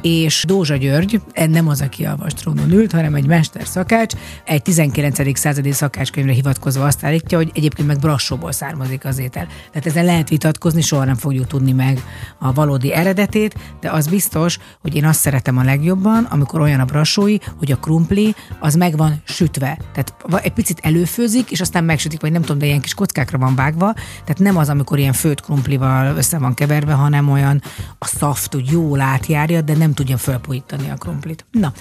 És 0.02 0.44
Dózsa 0.48 0.76
György, 0.76 1.22
nem 1.48 1.68
az, 1.68 1.82
aki 1.82 2.06
a 2.06 2.16
vastrónon 2.16 2.72
ült, 2.72 2.92
hanem 2.92 3.16
egy 3.16 3.26
mester 3.26 3.68
szakács, 3.68 4.14
egy 4.46 4.62
19. 4.62 5.38
századi 5.38 5.72
szakácskönyvre 5.72 6.34
hivatkozva 6.34 6.86
azt 6.86 7.04
állítja, 7.04 7.38
hogy 7.38 7.52
egyébként 7.54 7.88
meg 7.88 8.00
Brassóból 8.00 8.52
származik 8.52 9.06
az 9.06 9.18
étel. 9.18 9.48
Tehát 9.72 9.86
ezen 9.86 10.06
lehet 10.06 10.30
vitatkozni, 10.30 10.82
soha 10.82 11.04
nem 11.04 11.16
fogjuk 11.16 11.48
tudni 11.48 11.72
meg 11.72 12.00
a 12.40 12.54
valódi 12.54 12.94
eredetét, 12.94 13.56
de 13.80 13.92
az 13.92 14.08
biztos, 14.08 14.58
hogy 14.82 14.96
én 14.96 15.06
azt 15.06 15.20
szeretem 15.20 15.58
a 15.58 15.64
legjobban, 15.64 16.24
amikor 16.24 16.62
olyan 16.62 16.80
a 16.80 16.86
brassói, 16.86 17.38
hogy 17.58 17.72
a 17.72 17.78
krumpli 17.78 18.36
az 18.60 18.76
meg 18.76 18.98
van 18.98 19.22
sütve. 19.24 19.78
Tehát 19.94 20.16
egy 20.44 20.54
picit 20.54 20.80
előfőzik, 20.84 21.52
és 21.52 21.62
aztán 21.62 21.84
megsütik, 21.84 22.22
vagy 22.22 22.32
nem 22.32 22.42
tudom, 22.42 22.58
de 22.58 22.66
ilyen 22.66 22.82
kis 22.82 22.94
kockákra 22.94 23.38
van 23.38 23.56
vágva. 23.56 23.94
Tehát 23.94 24.40
nem 24.40 24.58
az, 24.58 24.70
amikor 24.70 25.00
ilyen 25.00 25.14
főtt 25.14 25.42
krumplival 25.42 26.18
össze 26.18 26.40
van 26.46 26.54
keverve, 26.54 26.94
hanem 26.94 27.30
olyan 27.30 27.62
a 28.00 28.06
szaft 28.06 28.56
úgy 28.56 28.72
jól 28.72 29.02
átjárja, 29.02 29.62
de 29.62 29.76
nem 29.76 29.94
tudja 29.94 30.18
fölpújítani 30.18 30.90
a 30.90 30.96
krumplit. 30.96 31.46
Na, 31.52 31.74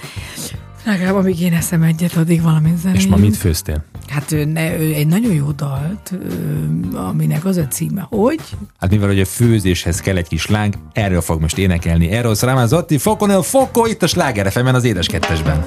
legalább 0.85 1.15
amíg 1.15 1.41
én 1.41 1.53
eszem 1.53 1.81
egyet, 1.81 2.15
addig 2.15 2.41
valamit 2.41 2.77
zenei. 2.77 2.97
És 2.97 3.07
ma 3.07 3.15
mit 3.15 3.35
főztél? 3.35 3.83
Hát 4.07 4.31
ő, 4.31 4.45
ne, 4.45 4.77
ő 4.79 4.93
egy 4.93 5.07
nagyon 5.07 5.33
jó 5.33 5.51
dalt, 5.51 6.13
aminek 6.93 7.45
az 7.45 7.57
a 7.57 7.67
címe, 7.67 8.05
hogy 8.09 8.39
Hát 8.79 8.89
mivel 8.89 9.07
hogy 9.07 9.19
a 9.19 9.25
főzéshez 9.25 9.99
kell 9.99 10.15
egy 10.15 10.27
kis 10.27 10.45
láng, 10.45 10.73
erről 10.93 11.21
fog 11.21 11.41
most 11.41 11.57
énekelni 11.57 12.11
Eros 12.11 12.41
Ramazzotti, 12.41 12.97
Fokon 12.97 13.31
el 13.31 13.41
Foko, 13.41 13.85
itt 13.85 14.03
a 14.03 14.07
Sláger 14.07 14.51
az 14.55 14.83
édes 14.83 15.07
kettesben. 15.07 15.65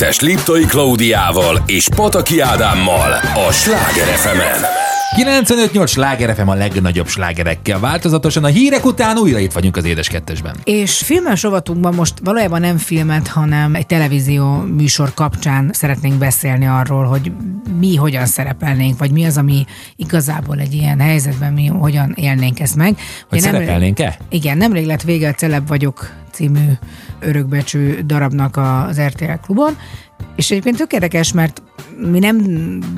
Édes 0.00 0.16
Kettes 0.16 0.28
Liptai 0.28 0.64
Klaudiával 0.64 1.62
és 1.66 1.88
Pataki 1.88 2.40
Ádámmal 2.40 3.12
a 3.48 3.52
Sláger 3.52 4.06
fm 4.06 4.79
95-8 5.16 5.86
sláger 5.88 6.34
FM 6.34 6.48
a 6.48 6.54
legnagyobb 6.54 7.06
slágerekkel. 7.06 7.80
Változatosan 7.80 8.44
a 8.44 8.46
hírek 8.46 8.84
után 8.84 9.18
újra 9.18 9.38
itt 9.38 9.52
vagyunk 9.52 9.76
az 9.76 9.84
Édes 9.84 10.08
Kettesben. 10.08 10.56
És 10.64 10.98
filmes 10.98 11.42
rovatunkban 11.42 11.94
most 11.94 12.14
valójában 12.24 12.60
nem 12.60 12.76
filmet, 12.76 13.28
hanem 13.28 13.74
egy 13.74 13.86
televízió 13.86 14.56
műsor 14.56 15.14
kapcsán 15.14 15.70
szeretnénk 15.72 16.14
beszélni 16.14 16.66
arról, 16.66 17.04
hogy 17.04 17.32
mi 17.78 17.96
hogyan 17.96 18.26
szerepelnénk, 18.26 18.98
vagy 18.98 19.10
mi 19.10 19.24
az, 19.24 19.36
ami 19.36 19.64
igazából 19.96 20.58
egy 20.58 20.72
ilyen 20.72 21.00
helyzetben 21.00 21.52
mi 21.52 21.66
hogyan 21.66 22.12
élnénk 22.16 22.60
ezt 22.60 22.76
meg. 22.76 22.98
Hogy 23.28 23.40
nemrég- 23.40 23.60
szerepelnénk-e? 23.60 24.16
Igen, 24.28 24.56
nemrég 24.56 24.86
lett 24.86 25.02
vége 25.02 25.28
a 25.28 25.32
Celeb 25.32 25.68
vagyok 25.68 26.10
című 26.32 26.72
örökbecsű 27.20 27.98
darabnak 28.04 28.56
az 28.56 29.00
RTL 29.00 29.32
klubon, 29.42 29.76
és 30.36 30.50
egyébként 30.50 30.76
tök 30.76 30.92
érdekes, 30.92 31.32
mert 31.32 31.62
mi 32.10 32.18
nem 32.18 32.38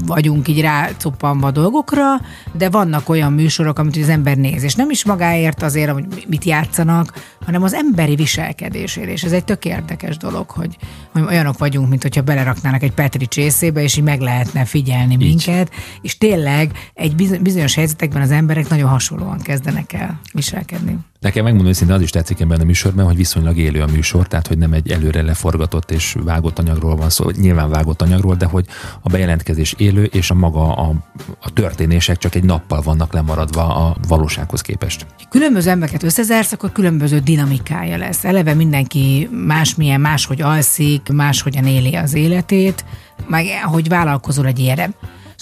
vagyunk 0.07 0.49
így 0.49 0.61
rácuppanva 0.61 1.51
dolgokra, 1.51 2.21
de 2.53 2.71
vannak 2.71 3.09
olyan 3.09 3.33
műsorok, 3.33 3.79
amit 3.79 3.97
az 3.97 4.09
ember 4.09 4.37
néz, 4.37 4.63
és 4.63 4.75
nem 4.75 4.91
is 4.91 5.05
magáért 5.05 5.63
azért, 5.63 5.91
hogy 5.91 6.05
mit 6.29 6.45
játszanak, 6.45 7.13
hanem 7.45 7.63
az 7.63 7.75
emberi 7.75 8.15
viselkedésért, 8.15 9.09
és 9.09 9.23
ez 9.23 9.33
egy 9.33 9.45
tök 9.45 9.65
érdekes 9.65 10.17
dolog, 10.17 10.51
hogy, 10.51 10.77
hogy 11.13 11.23
olyanok 11.23 11.59
vagyunk, 11.59 11.89
mint 11.89 12.03
hogyha 12.03 12.23
beleraknának 12.23 12.83
egy 12.83 12.93
Petri 12.93 13.27
csészébe, 13.27 13.83
és 13.83 13.97
így 13.97 14.05
meg 14.05 14.21
lehetne 14.21 14.65
figyelni 14.65 15.17
minket, 15.17 15.71
és 16.03 16.19
tényleg 16.19 16.71
egy 16.95 17.17
bizony- 17.17 17.43
bizonyos 17.43 17.75
helyzetekben 17.75 18.23
az 18.23 18.31
emberek 18.31 18.69
nagyon 18.69 18.89
hasonlóan 18.89 19.39
kezdenek 19.39 19.93
el 19.93 20.21
viselkedni. 20.33 20.99
Nekem 21.23 21.45
megmondom 21.45 21.71
őszintén, 21.71 21.97
az 21.97 22.03
is 22.03 22.11
tetszik 22.11 22.41
ebben 22.41 22.61
a 22.61 22.65
műsorban, 22.65 23.05
hogy 23.05 23.17
viszonylag 23.17 23.57
élő 23.57 23.81
a 23.81 23.87
műsor, 23.87 24.27
tehát 24.27 24.47
hogy 24.47 24.59
nem 24.59 24.73
egy 24.73 24.91
előre 24.91 25.23
leforgatott 25.23 25.91
és 25.91 26.17
vágott 26.25 26.59
anyagról 26.59 26.97
van 26.97 27.11
szó, 27.11 27.31
nyilván 27.31 27.71
vágott 27.71 28.03
anyagról, 28.03 28.35
de 28.35 28.47
hogy 28.47 28.67
a 29.01 29.09
bejelentkezés 29.09 29.75
élő, 29.79 30.05
és 30.05 30.31
a 30.31 30.35
maga 30.35 30.75
a, 30.77 30.93
a 31.41 31.53
történések 31.53 32.19
csak 32.19 32.35
egy 32.35 32.45
nappal 32.45 32.81
vannak 32.81 33.13
lemaradva 33.13 33.75
a 33.75 33.97
valósághoz 34.09 34.61
képest. 34.61 35.07
különböző 35.31 35.71
embereket 35.71 36.03
összezársz, 36.03 36.53
akkor 36.53 36.73
különböző 36.73 37.19
dinamikája 37.19 37.97
lesz. 37.97 38.25
Eleve 38.25 38.55
mindenki 38.55 39.29
másmilyen, 39.47 40.01
máshogy 40.01 40.43
alszik, 40.43 41.09
máshogyan 41.13 41.67
éli 41.67 41.95
az 41.95 42.15
életét, 42.15 42.85
meg 43.27 43.47
hogy 43.65 43.89
vállalkozol 43.89 44.47
egy 44.47 44.59
ilyenre. 44.59 44.91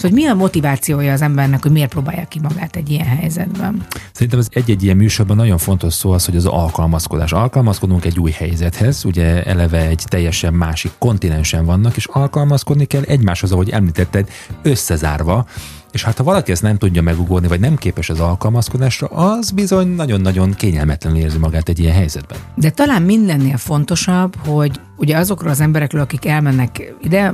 Szóval 0.01 0.17
hogy 0.17 0.25
mi 0.25 0.31
a 0.31 0.35
motivációja 0.35 1.13
az 1.13 1.21
embernek, 1.21 1.61
hogy 1.61 1.71
miért 1.71 1.89
próbálja 1.89 2.25
ki 2.25 2.39
magát 2.39 2.75
egy 2.75 2.89
ilyen 2.89 3.05
helyzetben? 3.05 3.85
Szerintem 4.11 4.39
az 4.39 4.49
egy-egy 4.53 4.83
ilyen 4.83 4.97
műsorban 4.97 5.35
nagyon 5.35 5.57
fontos 5.57 5.93
szó 5.93 6.11
az, 6.11 6.25
hogy 6.25 6.35
az 6.35 6.45
alkalmazkodás. 6.45 7.31
Alkalmazkodunk 7.31 8.05
egy 8.05 8.19
új 8.19 8.31
helyzethez, 8.31 9.05
ugye 9.05 9.43
eleve 9.43 9.87
egy 9.87 10.03
teljesen 10.07 10.53
másik 10.53 10.91
kontinensen 10.97 11.65
vannak, 11.65 11.95
és 11.95 12.05
alkalmazkodni 12.05 12.85
kell 12.85 13.01
egymáshoz, 13.01 13.51
ahogy 13.51 13.69
említetted, 13.69 14.29
összezárva, 14.61 15.45
és 15.91 16.03
hát 16.03 16.17
ha 16.17 16.23
valaki 16.23 16.51
ezt 16.51 16.61
nem 16.61 16.77
tudja 16.77 17.01
megugorni, 17.01 17.47
vagy 17.47 17.59
nem 17.59 17.75
képes 17.75 18.09
az 18.09 18.19
alkalmazkodásra, 18.19 19.07
az 19.07 19.51
bizony 19.51 19.87
nagyon-nagyon 19.87 20.53
kényelmetlenül 20.53 21.19
érzi 21.19 21.37
magát 21.37 21.69
egy 21.69 21.79
ilyen 21.79 21.93
helyzetben. 21.93 22.37
De 22.55 22.69
talán 22.69 23.01
mindennél 23.01 23.57
fontosabb, 23.57 24.35
hogy 24.35 24.79
ugye 24.97 25.17
azokról 25.17 25.51
az 25.51 25.59
emberekről, 25.59 26.01
akik 26.01 26.25
elmennek 26.25 26.93
ide, 27.01 27.33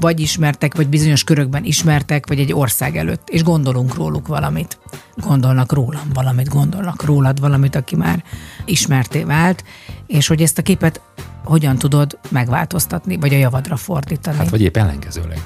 vagy 0.00 0.20
ismertek, 0.20 0.74
vagy 0.74 0.88
bizonyos 0.88 1.24
körökben 1.24 1.64
ismertek, 1.64 2.26
vagy 2.28 2.38
egy 2.38 2.52
ország 2.52 2.96
előtt, 2.96 3.28
és 3.28 3.42
gondolunk 3.42 3.94
róluk 3.94 4.26
valamit. 4.26 4.78
Gondolnak 5.16 5.72
rólam 5.72 6.10
valamit, 6.14 6.48
gondolnak 6.48 7.04
rólad 7.04 7.40
valamit, 7.40 7.74
aki 7.74 7.96
már 7.96 8.24
ismerté 8.64 9.22
vált, 9.22 9.64
és 10.06 10.26
hogy 10.26 10.42
ezt 10.42 10.58
a 10.58 10.62
képet 10.62 11.00
hogyan 11.44 11.76
tudod 11.76 12.18
megváltoztatni, 12.28 13.16
vagy 13.16 13.34
a 13.34 13.36
javadra 13.36 13.76
fordítani. 13.76 14.36
Hát 14.36 14.50
vagy 14.50 14.62
épp 14.62 14.76
ellenkezőleg. 14.76 15.38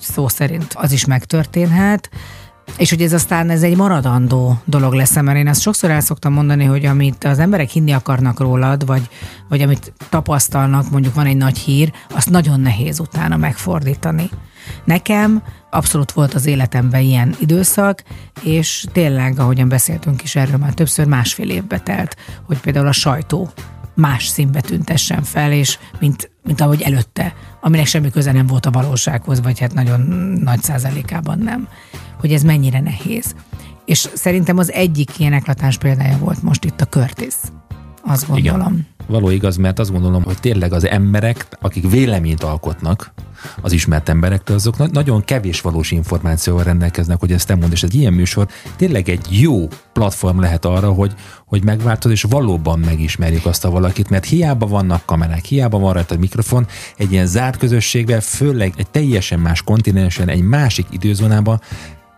Szó 0.00 0.28
szerint 0.28 0.72
az 0.74 0.92
is 0.92 1.04
megtörténhet, 1.04 2.10
és 2.76 2.90
hogy 2.90 3.02
ez 3.02 3.12
aztán 3.12 3.50
ez 3.50 3.62
egy 3.62 3.76
maradandó 3.76 4.60
dolog 4.64 4.92
lesz, 4.92 5.20
mert 5.20 5.38
én 5.38 5.48
azt 5.48 5.60
sokszor 5.60 5.90
el 5.90 6.00
szoktam 6.00 6.32
mondani, 6.32 6.64
hogy 6.64 6.84
amit 6.84 7.24
az 7.24 7.38
emberek 7.38 7.68
hinni 7.68 7.92
akarnak 7.92 8.40
rólad, 8.40 8.86
vagy, 8.86 9.08
vagy 9.48 9.62
amit 9.62 9.92
tapasztalnak, 10.08 10.90
mondjuk 10.90 11.14
van 11.14 11.26
egy 11.26 11.36
nagy 11.36 11.58
hír, 11.58 11.92
azt 12.14 12.30
nagyon 12.30 12.60
nehéz 12.60 13.00
utána 13.00 13.36
megfordítani. 13.36 14.30
Nekem 14.84 15.42
abszolút 15.70 16.12
volt 16.12 16.34
az 16.34 16.46
életemben 16.46 17.00
ilyen 17.00 17.34
időszak, 17.38 18.02
és 18.42 18.84
tényleg, 18.92 19.38
ahogyan 19.38 19.68
beszéltünk 19.68 20.22
is 20.22 20.36
erről 20.36 20.56
már 20.56 20.72
többször, 20.74 21.06
másfél 21.06 21.50
évbe 21.50 21.78
telt, 21.78 22.16
hogy 22.46 22.60
például 22.60 22.86
a 22.86 22.92
sajtó 22.92 23.50
más 23.98 24.26
színbe 24.26 24.60
tüntessen 24.60 25.22
fel, 25.22 25.52
és 25.52 25.78
mint, 26.00 26.30
mint 26.42 26.60
ahogy 26.60 26.82
előtte, 26.82 27.34
aminek 27.60 27.86
semmi 27.86 28.10
köze 28.10 28.32
nem 28.32 28.46
volt 28.46 28.66
a 28.66 28.70
valósághoz, 28.70 29.42
vagy 29.42 29.58
hát 29.58 29.74
nagyon 29.74 30.00
nagy 30.42 30.62
százalékában 30.62 31.38
nem, 31.38 31.68
hogy 32.20 32.32
ez 32.32 32.42
mennyire 32.42 32.80
nehéz. 32.80 33.34
És 33.84 34.08
szerintem 34.14 34.58
az 34.58 34.72
egyik 34.72 35.18
ilyen 35.18 35.32
eklatáns 35.32 35.78
példája 35.78 36.18
volt 36.18 36.42
most 36.42 36.64
itt 36.64 36.80
a 36.80 36.86
Curtis. 36.86 37.34
Azt 38.02 38.28
gondolom. 38.28 38.72
Igen. 38.72 38.97
Való 39.08 39.30
igaz, 39.30 39.56
mert 39.56 39.78
azt 39.78 39.92
gondolom, 39.92 40.22
hogy 40.22 40.40
tényleg 40.40 40.72
az 40.72 40.86
emberek, 40.86 41.46
akik 41.60 41.90
véleményt 41.90 42.42
alkotnak, 42.42 43.12
az 43.60 43.72
ismert 43.72 44.08
emberektől, 44.08 44.56
azok 44.56 44.78
na- 44.78 44.88
nagyon 44.92 45.24
kevés 45.24 45.60
valós 45.60 45.90
információval 45.90 46.64
rendelkeznek, 46.64 47.20
hogy 47.20 47.32
ezt 47.32 47.46
te 47.46 47.54
mondd, 47.54 47.72
és 47.72 47.82
egy 47.82 47.94
ilyen 47.94 48.12
műsor 48.12 48.48
tényleg 48.76 49.08
egy 49.08 49.40
jó 49.40 49.68
platform 49.92 50.40
lehet 50.40 50.64
arra, 50.64 50.92
hogy, 50.92 51.14
hogy 51.46 51.64
megváltoz, 51.64 52.10
és 52.10 52.22
valóban 52.22 52.78
megismerjük 52.78 53.46
azt 53.46 53.64
a 53.64 53.70
valakit, 53.70 54.10
mert 54.10 54.24
hiába 54.24 54.66
vannak 54.66 55.04
kamerák, 55.04 55.44
hiába 55.44 55.78
van 55.78 55.92
rajta 55.92 56.14
a 56.14 56.18
mikrofon, 56.18 56.66
egy 56.96 57.12
ilyen 57.12 57.26
zárt 57.26 57.56
közösségben, 57.56 58.20
főleg 58.20 58.72
egy 58.76 58.90
teljesen 58.90 59.40
más 59.40 59.62
kontinensen, 59.62 60.28
egy 60.28 60.42
másik 60.42 60.86
időzónában, 60.90 61.60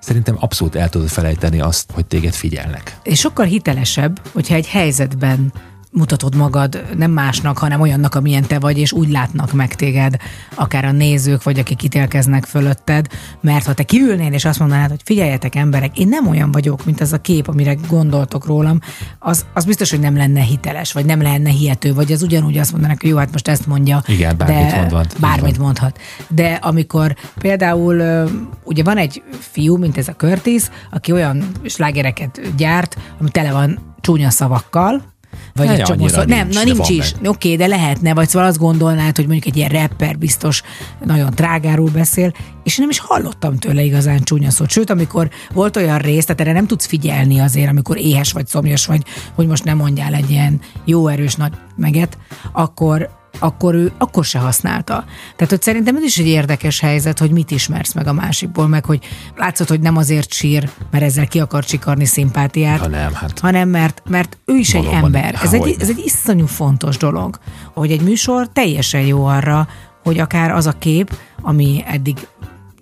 szerintem 0.01 0.37
abszolút 0.39 0.75
el 0.75 0.89
tudod 0.89 1.09
felejteni 1.09 1.61
azt, 1.61 1.91
hogy 1.93 2.07
téged 2.07 2.33
figyelnek. 2.33 2.97
És 3.03 3.19
sokkal 3.19 3.47
hitelesebb, 3.47 4.21
hogyha 4.33 4.55
egy 4.55 4.69
helyzetben 4.69 5.53
mutatod 5.91 6.35
magad 6.35 6.85
nem 6.97 7.11
másnak, 7.11 7.59
hanem 7.59 7.81
olyannak, 7.81 8.15
amilyen 8.15 8.43
te 8.47 8.59
vagy, 8.59 8.79
és 8.79 8.93
úgy 8.93 9.11
látnak 9.11 9.53
meg 9.53 9.75
téged, 9.75 10.17
akár 10.55 10.85
a 10.85 10.93
nézők, 10.93 11.43
vagy 11.43 11.59
akik 11.59 11.83
ítélkeznek 11.83 12.45
fölötted, 12.45 13.07
mert 13.41 13.67
ha 13.67 13.75
te 13.75 13.83
kiülnél, 13.83 14.33
és 14.33 14.45
azt 14.45 14.59
mondanád, 14.59 14.89
hogy 14.89 15.01
figyeljetek 15.05 15.55
emberek, 15.55 15.99
én 15.99 16.09
nem 16.09 16.29
olyan 16.29 16.53
vagyok, 16.53 16.85
mint 16.85 17.01
az 17.01 17.13
a 17.13 17.21
kép, 17.21 17.49
amire 17.49 17.77
gondoltok 17.89 18.47
rólam, 18.47 18.81
az, 19.19 19.47
az 19.55 19.65
biztos, 19.65 19.91
hogy 19.91 20.01
nem 20.01 20.17
lenne 20.17 20.41
hiteles, 20.41 20.93
vagy 20.93 21.05
nem 21.05 21.23
lenne 21.23 21.51
hihető, 21.51 21.95
vagy 21.95 22.13
az 22.13 22.23
ugyanúgy 22.23 22.59
azt 22.59 22.73
mondanak, 22.73 23.01
hogy 23.01 23.11
jó, 23.11 23.17
hát 23.17 23.33
most 23.33 23.49
ezt 23.49 23.67
mondja. 23.67 24.03
Igen, 24.07 24.37
bármit 24.37 24.71
de, 24.71 24.77
mondhat. 24.77 25.17
Bármit 25.21 25.57
van. 25.57 25.65
mondhat. 25.65 25.99
De 26.29 26.53
amikor 26.53 27.17
például 27.39 28.29
ugye 28.65 28.83
van 28.83 28.97
egy 28.97 29.23
fiú, 29.39 29.77
mint 29.77 29.99
ez 29.99 30.09
a 30.09 30.15
Curtis, 30.15 30.63
aki 30.91 31.13
olyan 31.13 31.45
slágereket 31.65 32.57
gyárt, 32.57 32.97
ami 33.21 33.31
tele 33.31 33.53
van 33.53 33.79
csúnya 34.01 34.31
szavakkal, 34.31 35.19
vagy 35.55 35.67
Ne, 35.67 35.73
egy 35.73 35.83
csomó 35.83 36.09
szó. 36.09 36.23
Nem, 36.23 36.49
na 36.49 36.63
nincs 36.63 36.89
is. 36.89 37.13
Oké, 37.25 37.57
de 37.57 37.67
lehetne, 37.67 38.15
vagy 38.15 38.29
szóval 38.29 38.49
azt 38.49 38.59
gondolnád, 38.59 39.17
hogy 39.17 39.27
mondjuk 39.27 39.47
egy 39.47 39.57
ilyen 39.57 39.71
rapper 39.71 40.19
biztos 40.19 40.63
nagyon 41.05 41.31
drágáról 41.35 41.91
beszél, 41.91 42.33
és 42.65 42.77
nem 42.77 42.91
is 42.91 42.99
hallottam 42.99 43.57
tőle 43.57 43.83
igazán 43.83 44.23
csúnya 44.23 44.51
szót. 44.51 44.71
Sőt, 44.71 44.91
amikor 44.91 45.31
volt 45.53 45.77
olyan 45.77 45.99
rész, 45.99 46.25
tehát 46.25 46.41
erre 46.41 46.53
nem 46.53 46.67
tudsz 46.67 46.87
figyelni 46.87 47.39
azért, 47.39 47.69
amikor 47.69 47.99
éhes 47.99 48.33
vagy, 48.33 48.47
szomjas 48.47 48.87
vagy, 48.87 49.03
hogy 49.35 49.47
most 49.47 49.65
nem 49.65 49.77
mondjál 49.77 50.15
egy 50.15 50.31
ilyen 50.31 50.61
jó 50.85 51.09
erős 51.09 51.35
nagy 51.35 51.53
meget, 51.77 52.19
akkor 52.53 53.20
akkor 53.39 53.75
ő 53.75 53.93
akkor 53.99 54.25
se 54.25 54.39
használta. 54.39 55.05
Tehát, 55.37 55.51
hogy 55.51 55.63
szerintem 55.63 55.97
ez 55.97 56.03
is 56.03 56.19
egy 56.19 56.27
érdekes 56.27 56.81
helyzet, 56.81 57.19
hogy 57.19 57.31
mit 57.31 57.51
ismersz 57.51 57.93
meg 57.93 58.07
a 58.07 58.13
másikból, 58.13 58.69
meg 58.69 58.85
hogy 58.85 59.05
látszott, 59.37 59.69
hogy 59.69 59.81
nem 59.81 59.97
azért 59.97 60.33
sír, 60.33 60.71
mert 60.91 61.05
ezzel 61.05 61.27
ki 61.27 61.41
akar 61.41 61.65
csikarni 61.65 62.05
szimpátiát, 62.05 62.79
Ha 62.79 62.89
nem, 62.89 63.15
hát. 63.15 63.39
hanem 63.39 63.69
mert, 63.69 64.03
mert 64.09 64.39
ő 64.45 64.57
is 64.57 64.75
egy 64.75 64.89
ember. 64.93 65.39
Ez 65.43 65.53
egy, 65.53 65.77
ez 65.81 65.89
egy 65.89 66.03
iszonyú 66.05 66.47
fontos 66.47 66.97
dolog, 66.97 67.39
hogy 67.75 67.91
egy 67.91 68.03
műsor 68.03 68.49
teljesen 68.53 69.01
jó 69.01 69.25
arra, 69.25 69.69
hogy 70.03 70.19
akár 70.19 70.51
az 70.51 70.67
a 70.67 70.73
kép, 70.73 71.17
ami 71.43 71.85
eddig 71.87 72.17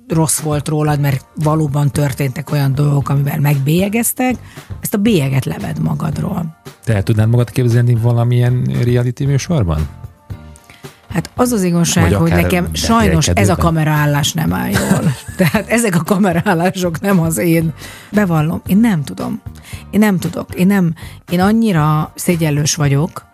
rossz 0.09 0.39
volt 0.39 0.69
rólad, 0.69 1.01
mert 1.01 1.27
valóban 1.35 1.91
történtek 1.91 2.51
olyan 2.51 2.75
dolgok, 2.75 3.09
amivel 3.09 3.41
megbélyegeztek, 3.41 4.35
ezt 4.81 4.95
a 4.95 4.99
bélyeget 4.99 5.45
leved 5.45 5.81
magadról. 5.83 6.57
Te 6.85 6.95
el 6.95 7.03
tudnád 7.03 7.29
magad 7.29 7.51
képzelni 7.51 7.95
valamilyen 7.95 8.65
reality 8.85 9.25
műsorban? 9.25 9.89
Hát 11.09 11.31
az 11.37 11.53
az 11.53 11.63
igazság, 11.63 12.13
hogy 12.13 12.31
nekem 12.31 12.69
sajnos 12.73 13.29
ez 13.29 13.49
a 13.49 13.57
kameraállás 13.57 14.33
nem 14.33 14.53
áll 14.53 14.71
jól. 14.71 15.13
Tehát 15.37 15.69
ezek 15.69 15.95
a 15.95 16.03
kameraállások 16.03 17.01
nem 17.01 17.21
az 17.21 17.39
én. 17.39 17.73
Bevallom, 18.11 18.63
én 18.67 18.77
nem 18.77 19.05
tudom. 19.05 19.41
Én 19.91 19.99
nem 20.01 20.19
tudok. 20.19 20.55
Én 20.55 20.67
nem, 20.67 20.95
én 21.31 21.41
annyira 21.41 22.13
szégyellős 22.15 22.75
vagyok, 22.75 23.27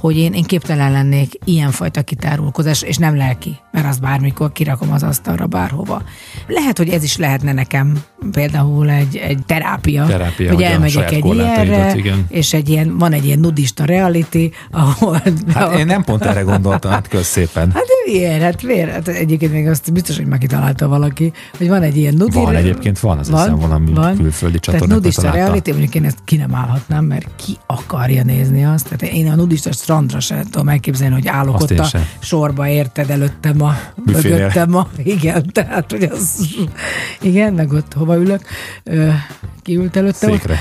hogy 0.00 0.16
én, 0.16 0.32
én 0.32 0.44
képtelen 0.44 0.92
lennék 0.92 1.38
ilyenfajta 1.44 2.02
kitárulkozás, 2.02 2.82
és 2.82 2.96
nem 2.96 3.16
lelki, 3.16 3.56
mert 3.72 3.86
azt 3.86 4.00
bármikor 4.00 4.52
kirakom 4.52 4.92
az 4.92 5.02
asztalra 5.02 5.46
bárhova. 5.46 6.02
Lehet, 6.46 6.78
hogy 6.78 6.88
ez 6.88 7.02
is 7.02 7.16
lehetne 7.16 7.52
nekem 7.52 8.02
például 8.32 8.90
egy, 8.90 9.16
egy 9.16 9.38
terápia, 9.46 10.06
Terápia, 10.06 10.52
hogy 10.52 10.62
elmegyek 10.62 11.12
egy 11.12 11.24
ilyenre, 11.24 11.96
igen. 11.96 12.26
és 12.28 12.52
egy 12.52 12.68
ilyen, 12.68 12.98
van 12.98 13.12
egy 13.12 13.24
ilyen 13.24 13.38
nudista 13.38 13.84
reality, 13.84 14.50
ahol... 14.70 15.22
Hát 15.54 15.78
én 15.78 15.86
nem 15.86 16.04
pont 16.04 16.24
erre 16.24 16.40
gondoltam, 16.40 16.90
hát 16.90 17.08
kösz 17.08 17.26
szépen. 17.26 17.70
Hát 17.70 17.84
de 17.84 18.12
milyen? 18.12 18.40
Hát 18.40 18.62
miért? 18.62 18.90
Hát 18.90 19.08
egyébként 19.08 19.52
még 19.52 19.68
azt 19.68 19.92
biztos, 19.92 20.16
hogy 20.16 20.26
megkitalálta 20.26 20.88
valaki, 20.88 21.32
hogy 21.58 21.68
van 21.68 21.82
egy 21.82 21.96
ilyen 21.96 22.14
nudi... 22.14 22.34
Van 22.34 22.54
egyébként, 22.54 22.98
van, 22.98 23.18
azt 23.18 23.30
hiszem, 23.30 23.58
valami 23.58 23.92
külföldi 23.92 24.58
Tehát 24.58 24.60
csatornákon 24.60 24.88
nudista 24.88 25.20
találtam. 25.20 25.46
reality, 25.46 25.70
mondjuk 25.70 25.94
én 25.94 26.04
ezt 26.04 26.18
ki 26.24 26.36
nem 26.36 26.54
állhatnám, 26.54 27.04
mert 27.04 27.28
ki 27.36 27.56
akarja 27.66 28.24
nézni 28.24 28.64
azt. 28.64 28.88
Tehát 28.88 29.14
én 29.14 29.30
a 29.30 29.34
nudista 29.34 29.72
strandra 29.90 30.20
sem 30.20 30.42
tudom 30.42 30.68
elképzelni, 30.68 31.14
hogy 31.14 31.28
állok 31.28 31.54
Azt 31.54 31.70
ott 31.70 31.78
a 31.78 31.84
sem. 31.84 32.06
sorba 32.18 32.68
érted 32.68 33.10
előttem 33.10 33.62
a 33.62 33.74
Büfénél. 33.96 34.38
mögöttem 34.38 34.74
a, 34.74 34.88
igen, 35.14 35.46
tehát 35.52 35.90
hogy 35.90 36.02
az, 36.02 36.46
igen, 37.20 37.52
meg 37.52 37.72
ott 37.72 37.92
hova 37.92 38.16
ülök, 38.16 38.42
kiült 39.62 39.96
előttem. 39.96 40.30
Székre. 40.30 40.58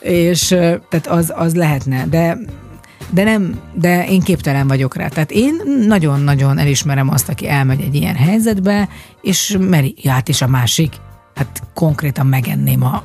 És 0.00 0.50
ö, 0.50 0.74
tehát 0.88 1.06
az, 1.06 1.32
az 1.36 1.54
lehetne, 1.54 2.06
de 2.06 2.38
de 3.12 3.24
nem, 3.24 3.60
de 3.74 4.06
én 4.08 4.20
képtelen 4.20 4.66
vagyok 4.66 4.96
rá. 4.96 5.08
Tehát 5.08 5.30
én 5.30 5.54
nagyon-nagyon 5.86 6.58
elismerem 6.58 7.08
azt, 7.08 7.28
aki 7.28 7.48
elmegy 7.48 7.80
egy 7.80 7.94
ilyen 7.94 8.14
helyzetbe, 8.14 8.88
és 9.22 9.56
meri, 9.60 9.94
ja, 10.02 10.12
hát 10.12 10.28
és 10.28 10.42
a 10.42 10.46
másik, 10.46 10.94
hát 11.34 11.62
konkrétan 11.74 12.26
megenném 12.26 12.84
a 12.84 13.02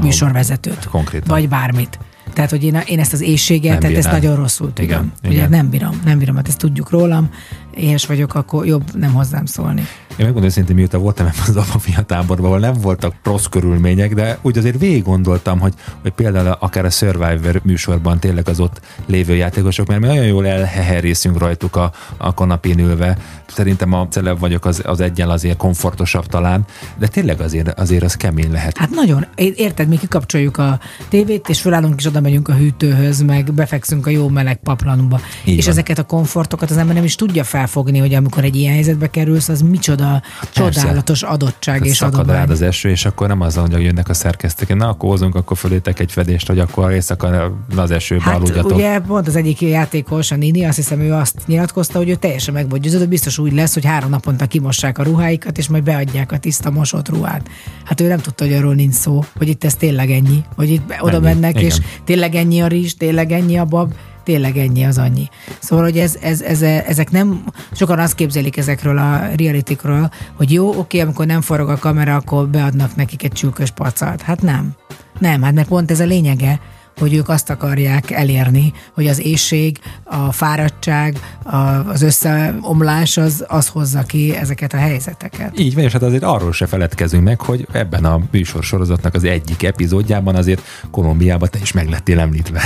műsorvezetőt. 0.00 0.84
konkrétan. 0.88 1.28
Vagy 1.28 1.48
bármit. 1.48 1.98
Tehát, 2.32 2.50
hogy 2.50 2.64
én, 2.64 2.82
én 2.86 2.98
ezt 2.98 3.12
az 3.12 3.20
éjséget, 3.20 3.78
tehát 3.78 3.96
ezt 3.96 4.04
bírnád. 4.04 4.22
nagyon 4.22 4.36
rosszul 4.36 4.72
tudom. 4.72 4.90
Igen, 4.90 5.12
Ugye 5.24 5.32
igen. 5.32 5.50
nem 5.50 5.70
bírom, 5.70 6.00
nem 6.04 6.18
bírom, 6.18 6.36
hát 6.36 6.48
ezt 6.48 6.58
tudjuk 6.58 6.90
rólam, 6.90 7.28
éhes 7.74 8.06
vagyok, 8.06 8.34
akkor 8.34 8.66
jobb 8.66 8.94
nem 8.94 9.12
hozzám 9.12 9.46
szólni. 9.46 9.86
Én 10.10 10.26
megmondom 10.26 10.50
őszintén, 10.50 10.76
mióta 10.76 10.98
voltam 10.98 11.26
ebben 11.26 11.44
az 11.48 11.56
apafia 11.56 12.02
táborban, 12.02 12.46
ahol 12.46 12.58
nem 12.58 12.74
voltak 12.74 13.14
rossz 13.22 13.44
körülmények, 13.44 14.14
de 14.14 14.38
úgy 14.42 14.58
azért 14.58 14.78
végig 14.78 15.02
gondoltam, 15.02 15.58
hogy, 15.58 15.74
hogy 16.02 16.10
például 16.10 16.56
akár 16.60 16.84
a 16.84 16.90
Survivor 16.90 17.60
műsorban 17.64 18.18
tényleg 18.18 18.48
az 18.48 18.60
ott 18.60 18.80
lévő 19.06 19.34
játékosok, 19.34 19.86
mert 19.86 20.00
mi 20.00 20.06
nagyon 20.06 20.26
jól 20.26 20.46
elheherészünk 20.46 21.38
rajtuk 21.38 21.76
a, 21.76 21.92
a 22.16 22.34
kanapén 22.34 22.78
ülve. 22.78 23.16
Szerintem 23.46 23.92
a 23.92 24.08
celeb 24.08 24.38
vagyok 24.38 24.64
az, 24.64 24.82
az 24.84 25.00
egyen 25.00 25.28
azért 25.28 25.56
komfortosabb 25.56 26.26
talán, 26.26 26.64
de 26.98 27.08
tényleg 27.08 27.40
azért, 27.40 27.80
azért 27.80 28.04
az 28.04 28.14
kemény 28.16 28.52
lehet. 28.52 28.78
Hát 28.78 28.90
nagyon. 28.90 29.26
Érted, 29.34 29.88
mi 29.88 29.98
kikapcsoljuk 29.98 30.56
a 30.56 30.80
tévét, 31.08 31.48
és 31.48 31.60
fölállunk, 31.60 31.94
és 31.98 32.06
oda 32.06 32.20
megyünk 32.20 32.48
a 32.48 32.54
hűtőhöz, 32.54 33.22
meg 33.22 33.52
befekszünk 33.52 34.06
a 34.06 34.10
jó 34.10 34.28
meleg 34.28 34.56
paplanba. 34.56 35.20
És 35.44 35.64
van. 35.64 35.72
ezeket 35.72 35.98
a 35.98 36.02
komfortokat 36.02 36.70
az 36.70 36.76
ember 36.76 36.94
nem 36.94 37.04
is 37.04 37.14
tudja 37.14 37.44
felfogni, 37.60 37.98
hogy 37.98 38.14
amikor 38.14 38.44
egy 38.44 38.56
ilyen 38.56 38.72
helyzetbe 38.72 39.10
kerülsz, 39.10 39.48
az 39.48 39.60
micsoda 39.62 40.22
csodálatos 40.52 41.22
adottság 41.22 41.74
Tehát 41.74 41.90
és 41.90 41.96
szakad 41.96 42.14
adomány. 42.14 42.36
rád 42.36 42.50
az 42.50 42.62
eső, 42.62 42.90
és 42.90 43.04
akkor 43.04 43.28
nem 43.28 43.40
azon, 43.40 43.70
hogy 43.70 43.82
jönnek 43.82 44.08
a 44.08 44.14
szerkesztők, 44.14 44.76
na 44.76 44.88
akkor 44.88 45.10
hozunk, 45.10 45.34
akkor 45.34 45.56
fölétek 45.56 45.98
egy 46.00 46.12
fedést, 46.12 46.46
hogy 46.46 46.58
akkor 46.58 46.92
éjszaka 46.92 47.52
az 47.76 47.90
esőbe 47.90 48.22
Hát 48.22 48.34
aludjatok. 48.34 48.74
ugye 48.74 48.98
pont 48.98 49.26
az 49.26 49.36
egyik 49.36 49.60
játékos, 49.60 50.30
a 50.30 50.36
Nini, 50.36 50.64
azt 50.64 50.76
hiszem 50.76 51.00
ő 51.00 51.12
azt 51.12 51.34
nyilatkozta, 51.46 51.98
hogy 51.98 52.08
ő 52.08 52.14
teljesen 52.14 52.54
meg 52.54 52.68
volt 52.68 52.82
győződve, 52.82 53.06
biztos 53.06 53.38
úgy 53.38 53.52
lesz, 53.52 53.74
hogy 53.74 53.84
három 53.84 54.10
naponta 54.10 54.46
kimossák 54.46 54.98
a 54.98 55.02
ruháikat, 55.02 55.58
és 55.58 55.68
majd 55.68 55.82
beadják 55.82 56.32
a 56.32 56.38
tiszta 56.38 56.70
mosott 56.70 57.08
ruhát. 57.08 57.48
Hát 57.84 58.00
ő 58.00 58.08
nem 58.08 58.18
tudta, 58.18 58.44
hogy 58.44 58.54
arról 58.54 58.74
nincs 58.74 58.94
szó, 58.94 59.24
hogy 59.36 59.48
itt 59.48 59.64
ez 59.64 59.74
tényleg 59.74 60.10
ennyi, 60.10 60.44
hogy 60.56 60.70
itt 60.70 60.92
oda 61.00 61.16
Ennyi, 61.16 61.24
mennek, 61.24 61.50
igen. 61.50 61.64
és 61.64 61.76
tényleg 62.04 62.34
ennyi 62.34 62.60
a 62.60 62.66
rizs, 62.66 62.92
tényleg 62.92 63.32
ennyi 63.32 63.58
a 63.58 63.64
bab, 63.64 63.92
tényleg 64.30 64.56
ennyi 64.56 64.84
az 64.84 64.98
annyi. 64.98 65.28
Szóval, 65.60 65.84
hogy 65.84 65.98
ez, 65.98 66.16
ez, 66.20 66.40
ez, 66.40 66.62
ezek 66.62 67.10
nem, 67.10 67.44
sokan 67.72 67.98
azt 67.98 68.14
képzelik 68.14 68.56
ezekről 68.56 68.98
a 68.98 69.20
realitikről, 69.36 70.10
hogy 70.36 70.52
jó, 70.52 70.78
oké, 70.78 71.00
amikor 71.00 71.26
nem 71.26 71.40
forog 71.40 71.68
a 71.68 71.78
kamera, 71.78 72.14
akkor 72.14 72.48
beadnak 72.48 72.96
nekik 72.96 73.22
egy 73.22 73.32
csülkös 73.32 73.70
pacalt. 73.70 74.22
Hát 74.22 74.42
nem. 74.42 74.72
Nem, 75.18 75.42
hát 75.42 75.54
mert 75.54 75.68
pont 75.68 75.90
ez 75.90 76.00
a 76.00 76.04
lényege, 76.04 76.60
hogy 77.00 77.14
ők 77.14 77.28
azt 77.28 77.50
akarják 77.50 78.10
elérni, 78.10 78.72
hogy 78.94 79.06
az 79.06 79.20
éjség, 79.20 79.78
a 80.04 80.32
fáradtság, 80.32 81.18
a, 81.42 81.56
az 81.56 82.02
összeomlás 82.02 83.16
az, 83.16 83.44
az 83.48 83.68
hozza 83.68 84.02
ki 84.02 84.36
ezeket 84.36 84.72
a 84.72 84.76
helyzeteket. 84.76 85.58
Így 85.58 85.74
van, 85.74 85.84
és 85.84 85.92
hát 85.92 86.02
azért 86.02 86.22
arról 86.22 86.52
se 86.52 86.66
feledkezünk 86.66 87.24
meg, 87.24 87.40
hogy 87.40 87.66
ebben 87.72 88.04
a 88.04 88.20
műsorsorozatnak 88.30 89.14
az 89.14 89.24
egyik 89.24 89.62
epizódjában 89.62 90.34
azért 90.34 90.62
Kolumbiában 90.90 91.48
te 91.50 91.58
is 91.62 91.72
meg 91.72 91.88
lettél 91.88 92.20
említve. 92.20 92.62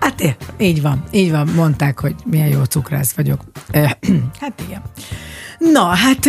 Hát 0.00 0.20
é, 0.20 0.36
így 0.58 0.82
van, 0.82 1.04
így 1.10 1.30
van, 1.30 1.48
mondták, 1.54 2.00
hogy 2.00 2.14
milyen 2.24 2.48
jó 2.48 2.64
cukrász 2.64 3.12
vagyok. 3.12 3.40
Hát 4.40 4.62
igen. 4.66 4.82
Na, 5.70 5.84
hát 5.84 6.24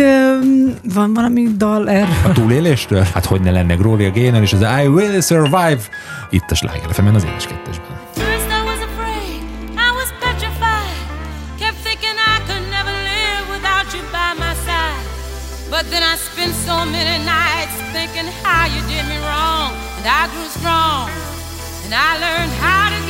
van 0.94 1.14
valami 1.14 1.46
dal 1.56 1.88
erről? 1.88 2.14
A 2.24 2.32
túléléstől? 2.32 3.06
Hát 3.14 3.24
hogy 3.24 3.40
ne 3.40 3.50
lenne 3.50 3.74
Gloria 3.74 4.10
Gaynor 4.10 4.42
és 4.42 4.52
az 4.52 4.60
I 4.60 4.86
Will 4.86 5.20
Survive 5.20 5.80
itt 6.30 6.50
a 6.50 6.54
Sláger 6.54 6.92
fm 6.92 7.14
az 7.14 7.24
édes 7.24 7.46
kettesben. 7.46 8.02
But 15.70 15.90
then 15.90 16.04
I 16.04 16.14
spent 16.14 16.54
so 16.54 16.84
many 16.84 17.18
nights 17.24 17.74
thinking 17.90 18.30
how 18.46 18.70
you 18.70 18.80
did 18.86 19.04
me 19.10 19.18
wrong. 19.26 19.74
And 19.98 20.06
I 20.06 20.30
grew 20.30 20.46
strong. 20.46 21.10
And 21.84 21.92
I 21.92 22.10
learned 22.22 22.52
how 22.62 22.94
to 22.94 23.03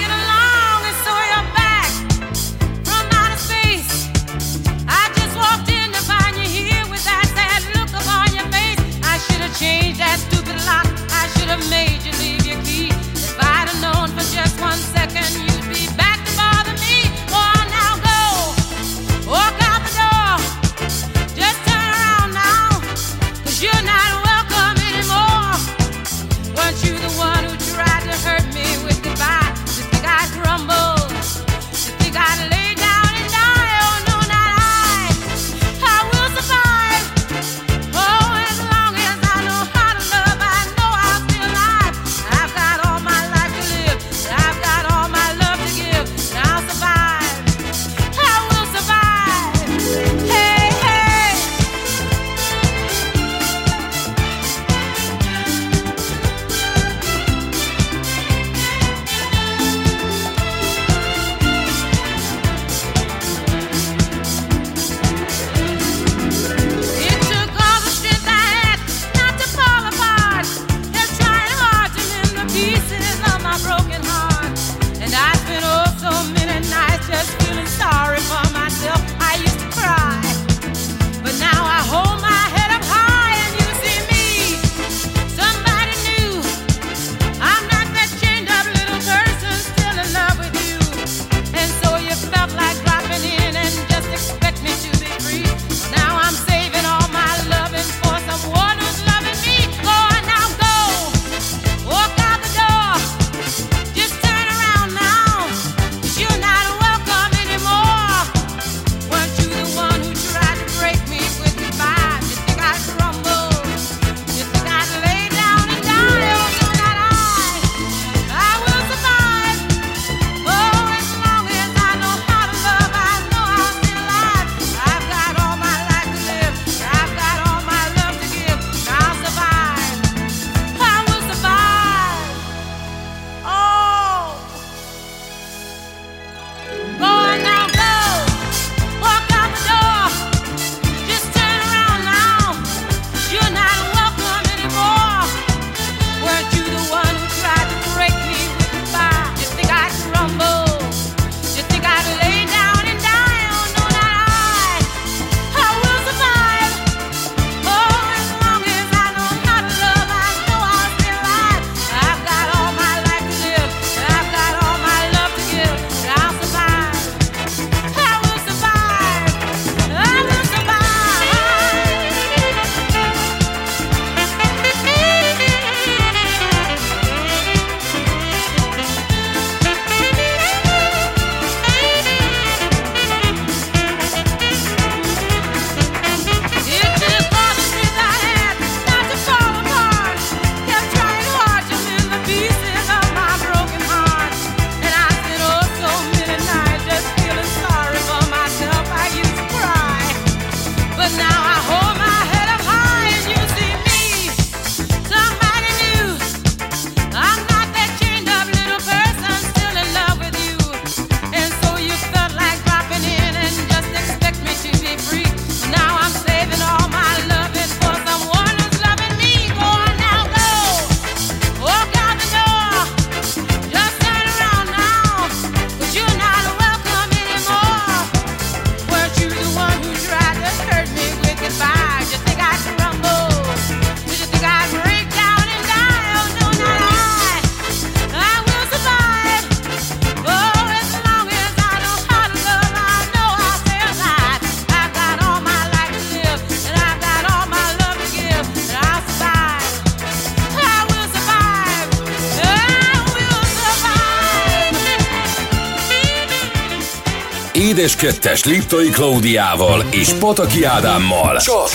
Édes 257.85 257.97
kettes 257.97 258.45
Liptai 258.45 258.89
Klaudiával 258.89 259.85
és 259.91 260.13
Pataki 260.13 260.65
Ádámmal. 260.65 261.37
Csak 261.37 261.69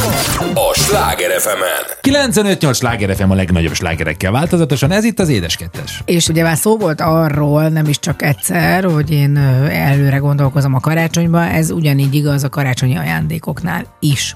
a 0.54 0.74
Sláger 0.74 1.40
fm 1.40 1.62
95-8 2.02 2.76
sláger 2.76 3.16
FM 3.16 3.30
a 3.30 3.36
legnagyobb 3.36 3.74
slágerekkel 3.74 4.32
változatosan, 4.32 4.92
ez 4.92 5.04
itt 5.04 5.20
az 5.20 5.30
Édes 5.30 5.56
Kettes. 5.56 6.02
És 6.06 6.28
ugye 6.28 6.44
már 6.44 6.58
szó 6.58 6.78
volt 6.78 7.02
arról, 7.02 7.68
nem 7.68 7.86
is 7.86 8.00
csak 8.00 8.22
egyszer, 8.22 8.84
hogy 8.84 9.12
én 9.12 9.38
előre 9.72 10.18
gondolkozom 10.18 10.74
a 10.74 10.80
karácsonyba, 10.80 11.42
ez 11.42 11.72
ugyanígy 11.72 12.16
igaz 12.16 12.44
a 12.44 12.50
karácsonyi 12.50 12.98
ajándékoknál 12.98 13.86
is. 14.00 14.36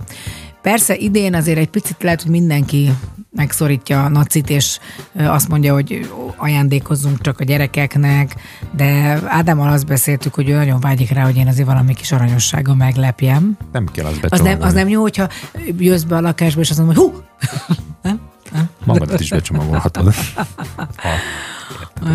Persze 0.61 0.95
idén 0.95 1.35
azért 1.35 1.57
egy 1.57 1.69
picit 1.69 2.03
lehet, 2.03 2.21
hogy 2.21 2.31
mindenki 2.31 2.91
megszorítja 3.35 4.03
a 4.03 4.09
nacit, 4.09 4.49
és 4.49 4.77
azt 5.15 5.47
mondja, 5.49 5.73
hogy 5.73 6.09
ajándékozzunk 6.35 7.21
csak 7.21 7.39
a 7.39 7.43
gyerekeknek, 7.43 8.35
de 8.75 9.19
Ádámmal 9.27 9.71
azt 9.71 9.85
beszéltük, 9.85 10.33
hogy 10.33 10.49
ő 10.49 10.55
nagyon 10.55 10.79
vágyik 10.79 11.11
rá, 11.11 11.23
hogy 11.23 11.35
én 11.37 11.47
azért 11.47 11.67
valami 11.67 11.93
kis 11.93 12.11
aranyossággal 12.11 12.75
meglepjem. 12.75 13.57
Nem 13.71 13.85
kell 13.91 14.05
azt 14.05 14.15
Az 14.15 14.19
nem, 14.21 14.29
becsomagolni. 14.29 14.63
az 14.65 14.73
nem 14.73 14.87
jó, 14.87 15.01
hogyha 15.01 15.27
jössz 15.77 16.03
be 16.03 16.15
a 16.15 16.21
lakásba, 16.21 16.61
és 16.61 16.69
azt 16.69 16.79
mondom, 16.79 16.95
hogy 16.95 17.13
hú, 17.13 17.21
nem? 18.03 18.19
Nem? 18.51 18.69
Magadat 18.85 19.19
is 19.19 19.29
becsomagolhatod. 19.29 20.13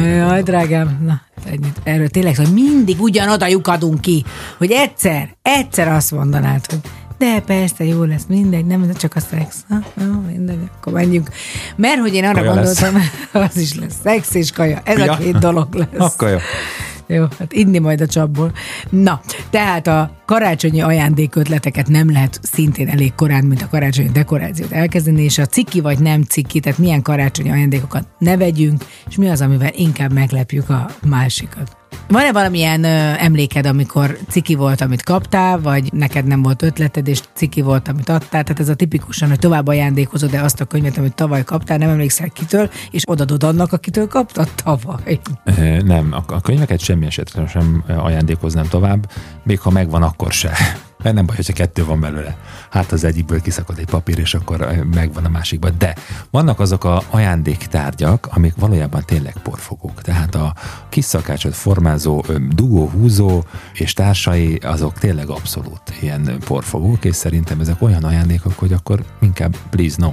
Jaj, 0.02 0.42
drágám, 0.42 0.98
na, 1.04 1.20
ennyit. 1.44 1.80
erről 1.82 2.08
tényleg, 2.08 2.36
hogy 2.36 2.52
mindig 2.52 3.00
ugyanoda 3.00 3.46
lyukadunk 3.46 4.00
ki, 4.00 4.24
hogy 4.58 4.70
egyszer, 4.70 5.36
egyszer 5.42 5.88
azt 5.88 6.10
mondanád, 6.10 6.66
hogy 6.66 6.80
de 7.18 7.40
persze, 7.40 7.84
jó 7.84 8.02
lesz, 8.02 8.24
mindegy, 8.28 8.66
nem 8.66 8.92
csak 8.94 9.14
a 9.16 9.20
szex. 9.20 9.56
Ha, 9.68 9.76
jó, 10.04 10.24
mindegy, 10.48 10.68
akkor 10.80 10.92
menjünk. 10.92 11.28
Mert 11.76 12.00
hogy 12.00 12.14
én 12.14 12.24
arra 12.24 12.38
Kaja 12.38 12.54
lesz. 12.54 12.80
gondoltam, 12.80 13.10
az 13.42 13.56
is 13.56 13.74
lesz, 13.74 13.94
szex 14.02 14.34
és 14.34 14.50
kaja, 14.50 14.80
ez 14.84 14.98
Ja. 14.98 15.12
a 15.12 15.16
két 15.16 15.38
dolog 15.38 15.74
lesz. 15.92 16.14
Akkor 16.14 16.28
jó. 16.28 16.36
Jó, 17.10 17.24
hát 17.38 17.52
inni 17.52 17.78
majd 17.78 18.00
a 18.00 18.06
csapból. 18.06 18.52
Na, 18.90 19.20
tehát 19.50 19.86
a 19.86 20.10
karácsonyi 20.26 20.80
ajándékötleteket 20.80 21.88
nem 21.88 22.12
lehet 22.12 22.40
szintén 22.42 22.88
elég 22.88 23.14
korán, 23.14 23.44
mint 23.44 23.62
a 23.62 23.68
karácsonyi 23.68 24.08
dekorációt 24.08 24.72
elkezdeni, 24.72 25.22
és 25.22 25.38
a 25.38 25.46
ciki 25.46 25.80
vagy 25.80 25.98
nem 25.98 26.22
ciki, 26.22 26.60
tehát 26.60 26.78
milyen 26.78 27.02
karácsonyi 27.02 27.50
ajándékokat 27.50 28.06
ne 28.18 28.36
vegyünk, 28.36 28.84
és 29.08 29.16
mi 29.16 29.28
az, 29.28 29.40
amivel 29.40 29.70
inkább 29.74 30.12
meglepjük 30.12 30.70
a 30.70 30.90
másikat. 31.06 31.76
Van-e 32.08 32.32
valamilyen 32.32 32.84
ö, 32.84 33.12
emléked, 33.18 33.66
amikor 33.66 34.18
ciki 34.28 34.54
volt, 34.54 34.80
amit 34.80 35.02
kaptál, 35.02 35.60
vagy 35.60 35.92
neked 35.92 36.26
nem 36.26 36.42
volt 36.42 36.62
ötleted, 36.62 37.08
és 37.08 37.20
ciki 37.34 37.60
volt, 37.60 37.88
amit 37.88 38.08
adtál? 38.08 38.44
Tehát 38.44 38.60
ez 38.60 38.68
a 38.68 38.74
tipikusan, 38.74 39.28
hogy 39.28 39.38
tovább 39.38 39.66
ajándékozod 39.66 40.30
de 40.30 40.40
azt 40.40 40.60
a 40.60 40.64
könyvet, 40.64 40.98
amit 40.98 41.14
tavaly 41.14 41.44
kaptál, 41.44 41.78
nem 41.78 41.88
emlékszel 41.88 42.28
kitől, 42.28 42.70
és 42.90 43.02
odadod 43.06 43.42
annak, 43.42 43.72
akitől 43.72 44.06
kaptad 44.06 44.48
tavaly. 44.64 45.20
Nem, 45.84 46.12
a, 46.12 46.34
a 46.34 46.40
könyveket 46.40 46.80
semmi 46.80 47.06
esetre 47.06 47.46
sem 47.46 47.84
ajándékoznám 47.86 48.68
tovább, 48.68 49.10
még 49.42 49.60
ha 49.60 49.70
megvan, 49.70 50.02
akkor 50.02 50.32
se. 50.32 50.52
Mert 51.02 51.14
nem 51.14 51.26
baj, 51.26 51.36
hogyha 51.36 51.52
kettő 51.52 51.84
van 51.84 52.00
belőle. 52.00 52.36
Hát 52.70 52.92
az 52.92 53.04
egyikből 53.04 53.40
kiszakad 53.40 53.78
egy 53.78 53.86
papír, 53.86 54.18
és 54.18 54.34
akkor 54.34 54.60
ö, 54.60 54.82
megvan 54.82 55.24
a 55.24 55.28
másikban. 55.28 55.74
De 55.78 55.94
vannak 56.30 56.60
azok 56.60 56.84
a 56.84 57.02
ajándéktárgyak, 57.10 58.28
amik 58.30 58.54
valójában 58.56 59.02
tényleg 59.04 59.36
porfogók. 59.42 60.02
Tehát 60.02 60.34
a 60.34 60.54
kis 60.88 61.04
szakácsot 61.04 61.54
formázó, 61.54 62.24
dugó, 62.54 62.88
húzó 62.88 63.42
és 63.72 63.92
társai, 63.92 64.56
azok 64.56 64.98
tényleg 64.98 65.28
abszolút 65.28 65.82
ilyen 66.00 66.38
porfogók, 66.44 67.04
és 67.04 67.16
szerintem 67.16 67.60
ezek 67.60 67.82
olyan 67.82 68.04
ajándékok, 68.04 68.58
hogy 68.58 68.72
akkor 68.72 69.04
inkább 69.20 69.56
please 69.70 69.96
no. 69.98 70.12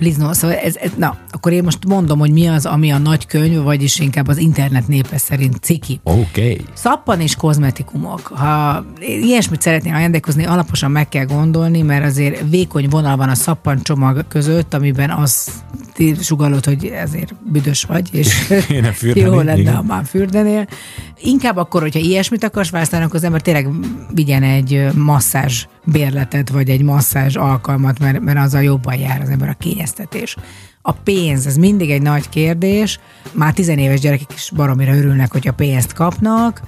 No, 0.00 0.32
szóval 0.32 0.56
ez, 0.56 0.76
ez, 0.76 0.90
na, 0.96 1.16
akkor 1.30 1.52
én 1.52 1.62
most 1.62 1.84
mondom, 1.86 2.18
hogy 2.18 2.32
mi 2.32 2.46
az, 2.46 2.66
ami 2.66 2.90
a 2.90 2.98
nagy 2.98 3.26
könyv, 3.26 3.62
vagyis 3.62 3.98
inkább 3.98 4.28
az 4.28 4.38
internet 4.38 4.88
népe 4.88 5.18
szerint 5.18 5.56
ciki. 5.62 6.00
Oké. 6.02 6.20
Okay. 6.20 6.60
Szappan 6.72 7.20
és 7.20 7.36
kozmetikumok. 7.36 8.26
Ha 8.26 8.84
ilyesmit 9.00 9.60
szeretnél 9.60 9.94
ajándékozni, 9.94 10.44
alaposan 10.44 10.90
meg 10.90 11.08
kell 11.08 11.24
gondolni, 11.24 11.82
mert 11.82 12.04
azért 12.04 12.44
vékony 12.50 12.88
vonal 12.88 13.16
van 13.16 13.28
a 13.28 13.34
szappan 13.34 13.82
csomag 13.82 14.24
között, 14.28 14.74
amiben 14.74 15.10
az 15.10 15.62
sugalod, 16.20 16.64
hogy 16.64 16.84
ezért 16.84 17.34
büdös 17.52 17.84
vagy, 17.84 18.08
és 18.12 18.52
jó 19.14 19.36
lenne, 19.36 19.58
igen. 19.58 19.74
ha 19.74 19.82
már 19.82 20.04
fürdenél. 20.04 20.66
Inkább 21.22 21.56
akkor, 21.56 21.80
hogyha 21.80 21.98
ilyesmit 21.98 22.44
akarsz 22.44 22.70
választani, 22.70 23.04
akkor 23.04 23.16
az 23.16 23.24
ember 23.24 23.40
tényleg 23.40 23.68
vigyen 24.14 24.42
egy 24.42 24.86
masszázs 24.94 25.66
bérletet, 25.84 26.48
vagy 26.48 26.68
egy 26.68 26.82
masszázs 26.82 27.36
alkalmat, 27.36 27.98
mert, 27.98 28.20
mert 28.20 28.38
azzal 28.38 28.62
jobban 28.62 28.94
jár 28.94 29.20
az 29.20 29.28
ember 29.28 29.48
a 29.48 29.54
kényeztetés. 29.92 30.36
A 30.82 30.92
pénz, 30.92 31.46
ez 31.46 31.56
mindig 31.56 31.90
egy 31.90 32.02
nagy 32.02 32.28
kérdés. 32.28 32.98
Már 33.32 33.52
tizenéves 33.52 34.00
gyerekek 34.00 34.32
is 34.34 34.50
baromira 34.56 34.96
örülnek, 34.96 35.32
hogyha 35.32 35.52
pénzt 35.52 35.92
kapnak, 35.92 36.62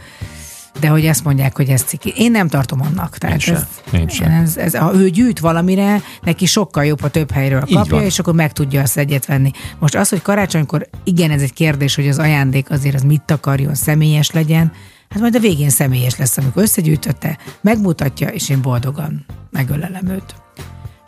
de 0.80 0.88
hogy 0.88 1.06
ezt 1.06 1.24
mondják, 1.24 1.56
hogy 1.56 1.68
ez 1.68 1.82
ciki. 1.82 2.12
Én 2.16 2.30
nem 2.30 2.48
tartom 2.48 2.80
annak. 2.80 3.18
Tehát 3.18 3.40
sem. 3.40 3.54
ez, 3.54 3.66
Én 3.92 4.08
sem. 4.08 4.30
Ez, 4.30 4.56
ez, 4.56 4.76
ha 4.76 4.94
ő 4.94 5.08
gyűjt 5.08 5.38
valamire, 5.38 6.02
neki 6.22 6.46
sokkal 6.46 6.84
jobb, 6.84 7.00
ha 7.00 7.08
több 7.08 7.30
helyről 7.30 7.64
kapja, 7.72 8.02
és 8.02 8.18
akkor 8.18 8.34
meg 8.34 8.52
tudja 8.52 8.82
azt 8.82 8.98
egyet 8.98 9.26
venni. 9.26 9.50
Most 9.78 9.94
az, 9.94 10.08
hogy 10.08 10.22
karácsonykor, 10.22 10.88
igen, 11.04 11.30
ez 11.30 11.42
egy 11.42 11.52
kérdés, 11.52 11.94
hogy 11.94 12.08
az 12.08 12.18
ajándék 12.18 12.70
azért 12.70 12.94
az 12.94 13.02
mit 13.02 13.30
akarjon, 13.30 13.74
személyes 13.74 14.30
legyen, 14.30 14.72
hát 15.08 15.20
majd 15.20 15.34
a 15.36 15.40
végén 15.40 15.70
személyes 15.70 16.16
lesz, 16.16 16.38
amikor 16.38 16.62
összegyűjtötte, 16.62 17.38
megmutatja, 17.60 18.28
és 18.28 18.48
én 18.48 18.62
boldogan 18.62 19.24
megölelem 19.50 20.08
őt. 20.08 20.41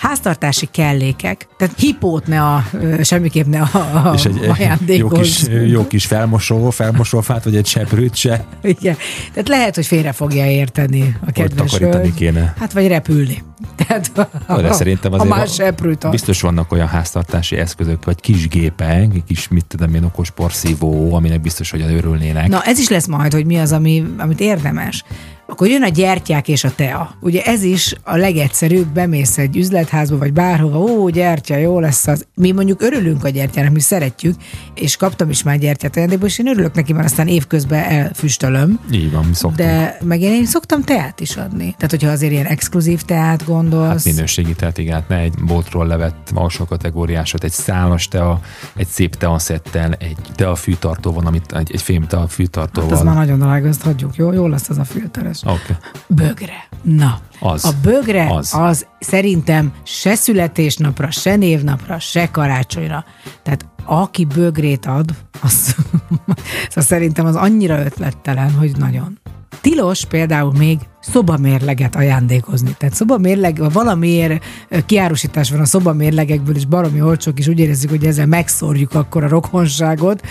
Háztartási 0.05 0.69
kellékek, 0.71 1.47
tehát 1.57 1.75
hipót 1.79 2.27
ne 2.27 2.43
a, 2.43 2.65
semmiképp 3.03 3.47
ne 3.47 3.61
a, 3.61 3.79
a 4.09 4.13
És 4.15 4.25
egy, 4.25 4.51
egy 4.87 4.99
jó, 4.99 5.09
kis, 5.09 5.45
jó 5.67 5.87
kis 5.87 6.07
felmosó, 6.07 6.71
felmosófát, 6.71 7.45
vagy 7.45 7.57
egy 7.57 7.67
seprűt 7.67 8.15
se. 8.15 8.45
Igen. 8.63 8.97
Tehát 9.33 9.49
lehet, 9.49 9.75
hogy 9.75 9.87
félre 9.87 10.13
fogja 10.13 10.47
érteni 10.47 11.17
a 11.27 11.31
kedves 11.31 11.71
takarítani 11.71 12.03
hölgy. 12.03 12.15
kéne. 12.15 12.55
Hát 12.59 12.73
vagy 12.73 12.87
repülni. 12.87 13.43
Tehát, 13.87 14.29
De 14.47 14.73
szerintem 14.73 15.13
azért 15.13 15.31
már 15.31 15.49
seprűt 15.49 16.05
ad. 16.05 16.11
biztos 16.11 16.41
vannak 16.41 16.73
olyan 16.73 16.89
háztartási 16.89 17.57
eszközök, 17.57 18.05
vagy 18.05 18.21
kis 18.21 18.49
gépek, 18.49 19.15
egy 19.15 19.25
kis, 19.27 19.49
mit 19.49 19.65
tudom 19.65 19.95
én, 19.95 20.05
okos 20.05 20.31
porszívó, 20.31 21.15
aminek 21.15 21.41
biztos, 21.41 21.71
hogy 21.71 21.81
örülnének. 21.83 22.49
Na, 22.49 22.63
ez 22.63 22.79
is 22.79 22.89
lesz 22.89 23.07
majd, 23.07 23.33
hogy 23.33 23.47
mi 23.47 23.59
az, 23.59 23.73
ami, 23.73 24.05
amit 24.19 24.41
érdemes. 24.41 25.05
Akkor 25.47 25.69
jön 25.69 25.83
a 25.83 25.89
gyertyák 25.89 26.49
és 26.49 26.65
a 26.65 26.75
tea. 26.75 27.15
Ugye 27.21 27.43
ez 27.43 27.63
is 27.63 27.95
a 28.03 28.17
legegyszerűbb, 28.17 28.87
bemész 28.87 29.39
egy 29.39 29.57
üzletházba, 29.57 30.19
vagy 30.19 30.33
bárhova, 30.33 30.79
ó, 30.79 31.09
gyertya, 31.09 31.57
jó 31.57 31.81
lesz 31.81 32.07
az. 32.07 32.27
Mi 32.35 32.53
mondjuk 32.53 32.83
örülünk 32.83 33.25
a 33.25 33.29
gyertyának, 33.29 33.73
mi 33.73 33.81
szeretjük, 33.81 34.35
és 34.75 34.97
kaptam 34.97 35.31
is 35.31 35.43
már 35.43 35.59
gyertyát 35.59 35.97
ajándékból, 35.97 36.29
és 36.29 36.39
én 36.39 36.49
örülök 36.49 36.75
neki, 36.75 36.93
mert 36.93 37.05
aztán 37.05 37.29
évközben 37.29 37.83
elfüstölöm. 37.83 38.81
Így 38.93 39.13
van, 39.13 39.25
mi 39.25 39.35
szoktunk. 39.35 39.69
De 39.69 39.99
meg 40.03 40.21
én, 40.21 40.33
én 40.33 40.47
szoktam 40.47 40.83
teát 40.83 41.21
is 41.21 41.37
adni. 41.37 41.75
Tehát, 41.77 41.91
hogyha 41.91 42.11
azért 42.11 42.33
ilyen 42.33 42.47
exkluzív 42.47 43.03
teát 43.03 43.45
gondolsz. 43.45 44.05
Hát 44.05 44.15
minőségi 44.15 44.55
teát, 44.55 44.79
igen, 44.79 44.95
hát 44.95 45.09
ne 45.09 45.17
egy 45.17 45.35
boltról 45.47 45.87
levett 45.87 46.31
alsó 46.35 46.65
kategóriásot, 46.65 47.45
egy 47.45 47.53
szálas 47.53 48.09
tea, 48.09 48.41
egy 48.77 48.87
szép 48.87 49.15
teaszettel, 49.15 49.93
egy 49.93 50.17
tea 50.35 50.55
fűtartó 50.55 51.13
van, 51.13 51.27
amit 51.27 51.53
egy, 51.53 51.71
egy 51.73 51.83
fém 51.83 52.07
tea 52.07 52.29
Hát 52.55 52.79
az 52.93 53.03
már 53.03 53.15
nagyon 53.15 53.39
drága, 53.39 53.69
azt 53.69 53.83
hagyjuk, 53.83 54.17
jó? 54.17 54.33
Jó 54.33 54.47
lesz 54.47 54.69
az 54.69 54.79
a 54.79 54.85
filteres. 54.85 55.34
Oké. 55.43 55.53
Okay. 55.53 55.77
Bögre. 56.07 56.69
Na, 56.83 57.19
Az. 57.41 57.65
a 57.65 57.73
bögre 57.83 58.27
Az. 58.31 58.55
az. 58.55 58.87
szerintem 59.01 59.73
se 59.83 60.15
születésnapra, 60.15 61.11
se 61.11 61.37
névnapra, 61.37 61.99
se 61.99 62.31
karácsonyra. 62.31 63.05
Tehát 63.43 63.67
aki 63.85 64.25
bögrét 64.25 64.87
ad, 64.87 65.11
az, 65.43 65.77
az 66.75 66.85
szerintem 66.85 67.27
az 67.27 67.37
annyira 67.37 67.85
ötlettelen, 67.85 68.53
hogy 68.53 68.77
nagyon. 68.77 69.19
Tilos 69.61 70.05
például 70.05 70.53
még 70.59 70.79
szobamérleget 71.01 71.97
ajándékozni. 71.97 72.75
Tehát 72.79 72.95
szobamérleg, 72.95 73.59
ha 73.59 73.69
valamiért 73.69 74.45
kiárusítás 74.87 75.51
van 75.51 75.61
a 75.61 75.65
szobamérlegekből, 75.65 76.57
és 76.57 76.67
baromi 76.67 77.03
olcsók, 77.03 77.39
és 77.39 77.47
úgy 77.47 77.59
érezzük, 77.59 77.91
hogy 77.91 78.05
ezzel 78.05 78.27
megszórjuk 78.27 78.95
akkor 78.95 79.25
a 79.25 79.29
rokonságot, 79.29 80.27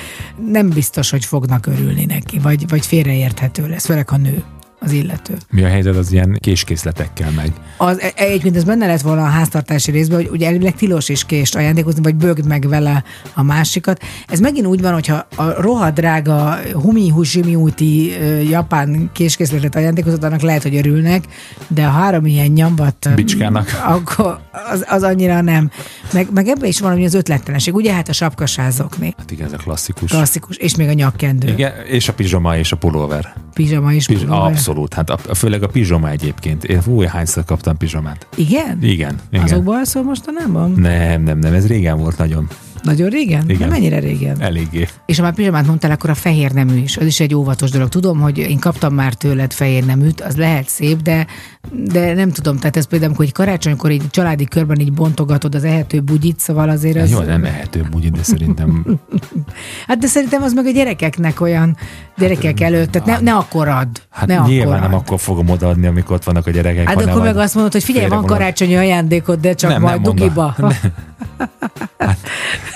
nem 0.51 0.69
biztos, 0.69 1.09
hogy 1.09 1.25
fognak 1.25 1.65
örülni 1.65 2.05
neki, 2.05 2.39
vagy, 2.39 2.69
vagy 2.69 2.85
félreérthető 2.85 3.67
lesz, 3.67 3.85
főleg 3.85 4.09
ha 4.09 4.17
nő 4.17 4.43
az 4.83 4.91
illető. 4.91 5.33
Mi 5.49 5.63
a 5.63 5.67
helyzet 5.67 5.95
az 5.95 6.11
ilyen 6.11 6.37
késkészletekkel 6.39 7.31
meg? 7.31 7.51
Az, 7.77 8.01
e- 8.01 8.11
egyébként 8.15 8.55
ez 8.55 8.63
benne 8.63 8.85
lett 8.87 9.01
volna 9.01 9.21
a 9.23 9.27
háztartási 9.29 9.91
részben, 9.91 10.17
hogy 10.17 10.29
ugye 10.31 10.47
elvileg 10.47 10.75
tilos 10.75 11.09
is 11.09 11.25
kést 11.25 11.55
ajándékozni, 11.55 12.01
vagy 12.01 12.15
bögd 12.15 12.45
meg 12.47 12.67
vele 12.67 13.03
a 13.33 13.43
másikat. 13.43 14.01
Ez 14.27 14.39
megint 14.39 14.65
úgy 14.67 14.81
van, 14.81 14.93
hogyha 14.93 15.27
a 15.35 15.61
rohadt 15.61 15.95
drága 15.95 16.57
humi 16.73 17.09
hushimiuti 17.09 18.11
japán 18.49 19.09
késkészletet 19.13 19.75
ajándékozott, 19.75 20.23
annak 20.23 20.41
lehet, 20.41 20.63
hogy 20.63 20.75
örülnek, 20.75 21.23
de 21.67 21.85
a 21.85 21.89
három 21.89 22.25
ilyen 22.25 22.47
nyambat 22.51 23.09
Bicskának. 23.15 23.81
akkor 23.85 24.39
az, 24.71 24.85
az 24.89 25.03
annyira 25.03 25.41
nem. 25.41 25.71
Meg, 26.13 26.27
meg 26.33 26.47
ebben 26.47 26.69
is 26.69 26.79
valami 26.79 27.05
az 27.05 27.13
ötlettelenség. 27.13 27.73
Ugye 27.75 27.93
hát 27.93 28.09
a 28.09 28.13
sapkasázokni. 28.13 29.13
Hát 29.17 29.31
igen, 29.31 29.45
ez 29.45 29.53
a 29.53 29.57
klasszikus. 29.57 30.11
Klasszikus. 30.11 30.55
És 30.57 30.75
még 30.75 30.87
a 30.87 30.93
nyakkendő. 30.93 31.47
Igen, 31.47 31.71
és 31.85 32.07
a 32.09 32.13
pizsoma 32.13 32.57
és 32.57 32.71
a 32.71 32.75
pulóver. 32.75 33.33
Pizsama. 33.53 33.87
Piz- 33.89 34.05
pulóver. 34.07 34.51
abszolút, 34.51 34.72
hát 34.93 35.09
a, 35.09 35.17
főleg 35.17 35.63
a 35.63 35.67
pizsoma 35.67 36.09
egyébként. 36.09 36.63
Én 36.63 36.81
fú, 36.81 37.01
hányszor 37.01 37.45
kaptam 37.45 37.77
pizsomát. 37.77 38.27
Igen? 38.35 38.77
Igen, 38.81 39.19
igen. 39.31 39.43
Azokból 39.43 39.75
alszol 39.75 40.03
mostanában? 40.03 40.71
Nem, 40.71 41.23
nem, 41.23 41.39
nem, 41.39 41.53
ez 41.53 41.67
régen 41.67 41.97
volt 41.97 42.17
nagyon. 42.17 42.47
Nagyon 42.83 43.09
régen? 43.09 43.43
Igen. 43.49 43.59
Nem 43.59 43.69
mennyire 43.69 43.99
régen? 43.99 44.41
Eléggé. 44.41 44.87
És 45.05 45.17
ha 45.17 45.23
már 45.23 45.33
pizsamát 45.33 45.65
mondtál, 45.65 45.91
akkor 45.91 46.09
a 46.09 46.15
fehér 46.15 46.51
nemű 46.51 46.77
is. 46.77 46.97
Az 46.97 47.05
is 47.05 47.19
egy 47.19 47.35
óvatos 47.35 47.69
dolog. 47.69 47.89
Tudom, 47.89 48.19
hogy 48.19 48.37
én 48.37 48.59
kaptam 48.59 48.93
már 48.93 49.13
tőled 49.13 49.53
fehér 49.53 49.85
neműt, 49.85 50.21
az 50.21 50.35
lehet 50.35 50.69
szép, 50.69 51.01
de, 51.01 51.27
de 51.71 52.13
nem 52.13 52.31
tudom. 52.31 52.57
Tehát 52.57 52.77
ez 52.77 52.87
például, 52.87 53.15
egy 53.19 53.31
karácsonykor 53.31 53.89
egy 53.89 54.03
családi 54.09 54.45
körben 54.45 54.79
így 54.79 54.93
bontogatod 54.93 55.55
az 55.55 55.63
ehető 55.63 56.01
bugyit, 56.01 56.39
szóval 56.39 56.69
azért 56.69 56.97
az... 56.97 57.11
Jó, 57.11 57.19
nem 57.19 57.43
ehető 57.43 57.85
úgy, 57.93 58.11
de 58.11 58.23
szerintem 58.23 58.85
Hát 59.87 59.97
de 59.97 60.07
szerintem 60.07 60.41
az 60.41 60.53
meg 60.53 60.65
a 60.65 60.71
gyerekeknek 60.71 61.41
olyan 61.41 61.77
gyerekek 62.17 62.61
előtt, 62.61 62.91
tehát 62.91 63.07
ne, 63.07 63.19
ne 63.19 63.33
akkor 63.33 63.67
add. 63.67 63.97
Hát 64.09 64.27
ne 64.27 64.35
nyilván 64.35 64.67
akkor 64.67 64.81
nem 64.81 64.93
add. 64.93 64.99
akkor 64.99 65.19
fogom 65.19 65.49
odaadni, 65.49 65.87
amikor 65.87 66.15
ott 66.15 66.23
vannak 66.23 66.47
a 66.47 66.51
gyerekek. 66.51 66.87
Hát 66.87 67.01
akkor 67.01 67.21
meg 67.21 67.37
azt 67.37 67.53
mondod, 67.53 67.71
hogy 67.71 67.83
figyelj, 67.83 68.07
van 68.07 68.25
karácsonyi 68.25 68.75
ajándékod, 68.75 69.39
de 69.39 69.53
csak 69.53 69.69
Nem, 69.71 69.81
majd 69.81 69.93
nem 70.01 70.15
dugiba. 70.15 70.55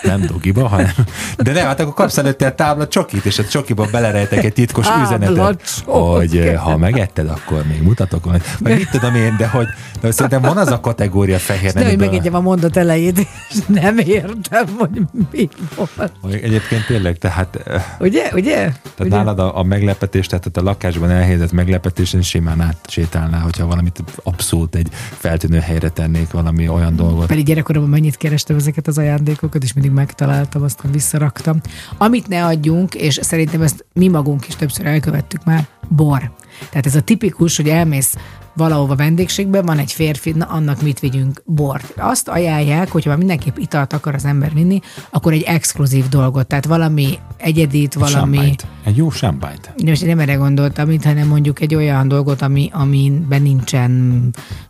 Nem 0.03 0.21
dugiba, 0.21 0.67
hanem... 0.67 0.91
De 1.37 1.51
nem, 1.51 1.65
hát 1.65 1.79
akkor 1.79 1.93
kapsz 1.93 2.17
előtte 2.17 2.45
a 2.45 2.55
tábla 2.55 2.87
csokit, 2.87 3.25
és 3.25 3.39
a 3.39 3.45
csokiba 3.45 3.87
belerejtek 3.91 4.43
egy 4.43 4.53
titkos 4.53 4.85
Tábla 4.85 5.03
üzenetet, 5.03 5.73
csok. 5.85 6.15
hogy 6.15 6.37
eh, 6.37 6.55
ha 6.55 6.77
megetted, 6.77 7.29
akkor 7.29 7.63
még 7.67 7.81
mutatok 7.81 8.25
majd. 8.25 8.41
Meg 8.59 8.75
mit 8.75 8.89
tudom 8.89 9.15
én, 9.15 9.35
de 9.37 9.47
hogy 9.47 9.67
de 10.01 10.11
szerintem 10.11 10.41
van 10.41 10.57
az 10.57 10.67
a 10.67 10.79
kategória 10.79 11.39
fehér 11.39 11.71
De 11.73 11.85
hogy 11.85 11.97
megegyem 11.97 12.35
a 12.35 12.39
mondat 12.39 12.77
elejét, 12.77 13.19
és 13.49 13.57
nem 13.67 13.97
értem, 13.97 14.65
hogy 14.77 15.01
mi 15.31 15.49
volt. 15.75 16.11
egyébként 16.31 16.85
tényleg, 16.85 17.17
tehát, 17.17 17.55
eh, 17.65 17.83
Ugye? 17.99 18.29
Ugye? 18.33 18.55
tehát 18.55 18.99
Ugye? 18.99 19.09
nálad 19.09 19.39
a, 19.39 19.57
a 19.57 19.63
meglepetés, 19.63 20.27
tehát 20.27 20.57
a 20.57 20.61
lakásban 20.61 21.09
elhelyezett 21.09 21.51
meglepetésen 21.51 22.21
simán 22.21 22.61
átsétálná, 22.61 23.39
hogyha 23.39 23.65
valamit 23.65 24.03
abszolút 24.23 24.75
egy 24.75 24.87
feltűnő 25.17 25.59
helyre 25.59 25.89
tennék, 25.89 26.31
valami 26.31 26.67
olyan 26.67 26.95
dolgot. 26.95 27.27
Pedig 27.27 27.45
gyerekkoromban 27.45 27.91
mennyit 27.91 28.17
kerestem 28.17 28.55
ezeket 28.55 28.87
az 28.87 28.97
ajándékokat, 28.97 29.63
és 29.63 29.73
mindig 29.73 29.86
megtaláltam, 29.91 30.63
aztán 30.63 30.91
visszaraktam. 30.91 31.61
Amit 31.97 32.27
ne 32.27 32.45
adjunk, 32.45 32.95
és 32.95 33.19
szerintem 33.21 33.61
ezt 33.61 33.85
mi 33.93 34.07
magunk 34.07 34.47
is 34.47 34.55
többször 34.55 34.85
elkövettük 34.85 35.43
már, 35.43 35.67
bor. 35.87 36.31
Tehát 36.69 36.85
ez 36.85 36.95
a 36.95 37.01
tipikus, 37.01 37.57
hogy 37.57 37.69
elmész 37.69 38.15
valahova 38.57 38.95
vendégségbe, 38.95 39.61
van 39.61 39.77
egy 39.77 39.91
férfi, 39.91 40.31
na 40.31 40.45
annak 40.45 40.81
mit 40.81 40.99
vigyünk? 40.99 41.41
Bort. 41.45 41.93
Azt 41.97 42.27
ajánlják, 42.27 42.91
hogyha 42.91 43.09
már 43.09 43.17
mindenképp 43.17 43.57
italt 43.57 43.93
akar 43.93 44.15
az 44.15 44.25
ember 44.25 44.53
vinni, 44.53 44.79
akkor 45.09 45.33
egy 45.33 45.41
exkluzív 45.41 46.09
dolgot, 46.09 46.47
tehát 46.47 46.65
valami 46.65 47.19
egyedit, 47.37 47.93
valami... 47.93 48.37
Champagne-t. 48.37 48.65
Egy 48.83 48.97
jó 48.97 49.09
De 49.19 49.89
most 49.89 50.05
nem 50.05 50.19
erre 50.19 50.33
gondoltam, 50.33 50.89
itt, 50.91 51.03
hanem 51.03 51.27
mondjuk 51.27 51.61
egy 51.61 51.75
olyan 51.75 52.07
dolgot, 52.07 52.41
ami, 52.41 52.69
amiben 52.73 53.41
nincsen, 53.41 54.21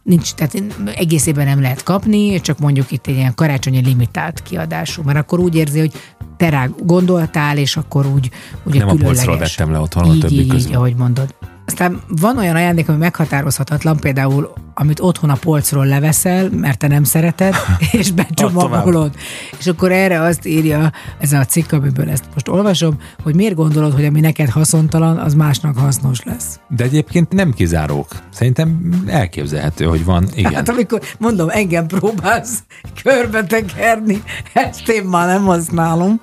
nincs, 0.03 0.33
tehát 0.33 0.63
egészében 0.95 1.45
nem 1.45 1.61
lehet 1.61 1.83
kapni, 1.83 2.41
csak 2.41 2.59
mondjuk 2.59 2.91
itt 2.91 3.07
egy 3.07 3.15
ilyen 3.15 3.35
karácsonyi 3.35 3.81
limitált 3.81 4.41
kiadású, 4.43 5.01
mert 5.03 5.17
akkor 5.17 5.39
úgy 5.39 5.55
érzi, 5.55 5.79
hogy 5.79 5.91
te 6.37 6.49
rá 6.49 6.69
gondoltál, 6.83 7.57
és 7.57 7.77
akkor 7.77 8.05
úgy, 8.05 8.29
úgy 8.63 8.77
Nem 8.77 8.87
a 8.87 8.91
különleges. 8.91 9.23
polcról 9.25 9.37
vettem 9.37 9.71
le 9.71 9.79
otthon 9.79 10.09
a 10.09 10.17
többi 10.17 10.39
így, 10.39 10.47
közül. 10.47 10.69
így, 10.69 10.75
ahogy 10.75 10.95
mondod. 10.95 11.35
Aztán 11.67 12.01
van 12.07 12.37
olyan 12.37 12.55
ajándék, 12.55 12.89
ami 12.89 12.97
meghatározhatatlan, 12.97 13.97
például 13.97 14.53
amit 14.73 14.99
otthon 14.99 15.29
a 15.29 15.35
polcról 15.35 15.85
leveszel, 15.85 16.49
mert 16.49 16.77
te 16.77 16.87
nem 16.87 17.03
szereted, 17.03 17.55
és 17.91 18.11
becsomagolod. 18.11 19.15
És 19.59 19.67
akkor 19.67 19.91
erre 19.91 20.21
azt 20.21 20.45
írja 20.45 20.91
ez 21.19 21.31
a 21.31 21.45
cikk, 21.45 21.71
amiből 21.71 22.09
ezt 22.09 22.23
most 22.33 22.47
olvasom, 22.47 22.97
hogy 23.23 23.35
miért 23.35 23.55
gondolod, 23.55 23.93
hogy 23.93 24.05
ami 24.05 24.19
neked 24.19 24.49
haszontalan, 24.49 25.17
az 25.17 25.33
másnak 25.33 25.77
hasznos 25.77 26.23
lesz. 26.23 26.59
De 26.69 26.83
egyébként 26.83 27.31
nem 27.31 27.53
kizárók. 27.53 28.07
Szerintem 28.29 28.89
elképzelhető, 29.07 29.85
hogy 29.85 30.05
van. 30.05 30.27
Igen. 30.35 30.53
Hát 30.53 30.69
amikor, 30.69 31.01
mondom, 31.17 31.49
engem 31.49 31.87
próbálsz 31.87 32.63
körbe 33.03 33.43
tekerni, 33.43 34.23
ezt 34.53 34.89
én 34.89 35.03
már 35.03 35.27
nem 35.27 35.43
használom. 35.43 36.19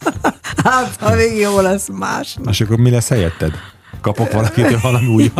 Hát, 0.64 0.96
ha 1.00 1.14
még 1.14 1.36
jó 1.36 1.60
lesz 1.60 1.88
másnak. 1.98 2.48
És 2.48 2.60
akkor 2.60 2.76
mi 2.76 2.90
lesz 2.90 3.08
helyetted? 3.08 3.52
Kapok 4.00 4.32
valakitől 4.32 4.78
valami 4.82 5.06
újat? 5.06 5.38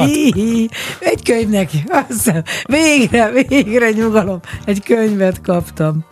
Egy 1.00 1.22
könyvnek. 1.24 1.70
Aztán 2.08 2.44
végre, 2.64 3.30
végre 3.30 3.90
nyugalom. 3.90 4.40
Egy 4.64 4.82
könyvet 4.82 5.40
kaptam. 5.40 6.04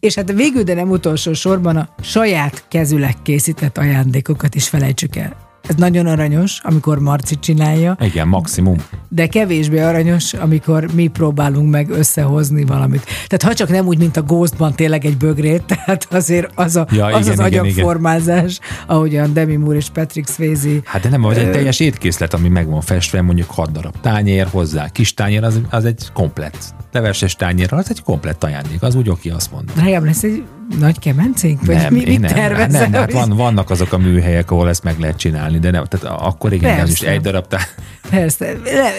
És 0.00 0.14
hát 0.14 0.32
végül, 0.32 0.62
de 0.62 0.74
nem 0.74 0.90
utolsó 0.90 1.32
sorban 1.32 1.76
a 1.76 1.88
saját 2.00 2.64
kezüleg 2.68 3.14
készített 3.22 3.78
ajándékokat 3.78 4.54
is 4.54 4.68
felejtsük 4.68 5.16
el. 5.16 5.47
Ez 5.68 5.74
nagyon 5.74 6.06
aranyos, 6.06 6.60
amikor 6.62 6.98
Marci 6.98 7.38
csinálja, 7.38 7.96
Igen, 8.00 8.28
maximum. 8.28 8.76
de 9.08 9.26
kevésbé 9.26 9.80
aranyos, 9.80 10.34
amikor 10.34 10.88
mi 10.94 11.06
próbálunk 11.06 11.70
meg 11.70 11.90
összehozni 11.90 12.64
valamit. 12.64 13.04
Tehát 13.26 13.42
ha 13.42 13.54
csak 13.54 13.68
nem 13.68 13.86
úgy, 13.86 13.98
mint 13.98 14.16
a 14.16 14.22
Ghostban 14.22 14.74
tényleg 14.74 15.04
egy 15.04 15.16
bögrét, 15.16 15.62
tehát 15.84 16.06
azért 16.10 16.50
az 16.54 16.76
a, 16.76 16.86
Ja, 16.90 17.06
az, 17.06 17.26
igen, 17.26 17.38
az 17.38 17.46
igen, 17.46 17.64
agyagformázás, 17.64 18.58
ahogyan 18.86 19.32
Demi 19.32 19.56
Moore 19.56 19.76
és 19.76 19.88
Patrick 19.90 20.28
Swayze 20.28 20.68
Hát 20.84 21.02
de 21.02 21.08
nem, 21.08 21.20
vagy 21.20 21.38
egy 21.38 21.50
teljes 21.50 21.80
étkészlet, 21.80 22.34
ami 22.34 22.48
meg 22.48 22.68
van 22.68 22.80
festve, 22.80 23.22
mondjuk 23.22 23.50
6 23.50 23.72
darab 23.72 23.94
tányér 24.00 24.46
hozzá. 24.50 24.88
Kis 24.88 25.14
tányér, 25.14 25.44
az, 25.44 25.60
az 25.70 25.84
egy 25.84 26.08
komplett. 26.12 26.74
Leveses 26.92 27.34
tányér, 27.34 27.72
az 27.72 27.86
egy 27.90 28.02
komplett 28.02 28.44
ajándék. 28.44 28.82
Az 28.82 28.94
úgy 28.94 29.08
oké, 29.08 29.30
azt 29.30 29.50
mondom. 29.52 29.74
Drágám, 29.74 30.04
lesz 30.04 30.22
egy 30.22 30.44
nagy 30.78 30.98
kemencénk? 30.98 31.66
Vagy 31.66 31.76
nem, 31.76 31.92
mi, 31.92 32.04
mit 32.06 32.20
nem, 32.20 32.32
tervezel? 32.32 32.80
nem, 32.80 32.90
nem, 32.90 33.00
hát 33.00 33.12
van, 33.12 33.36
vannak 33.36 33.70
azok 33.70 33.92
a 33.92 33.98
műhelyek, 33.98 34.50
ahol 34.50 34.68
ezt 34.68 34.84
meg 34.84 34.98
lehet 34.98 35.16
csinálni, 35.16 35.57
de 35.58 35.70
nem, 35.70 35.84
tehát 35.84 36.16
akkor 36.20 36.52
igen, 36.52 36.80
az 36.80 36.90
is 36.90 37.00
egy 37.00 37.20
darab 37.20 37.46
tá- 37.46 37.74
Persze. 38.10 38.52
Le- 38.64 38.92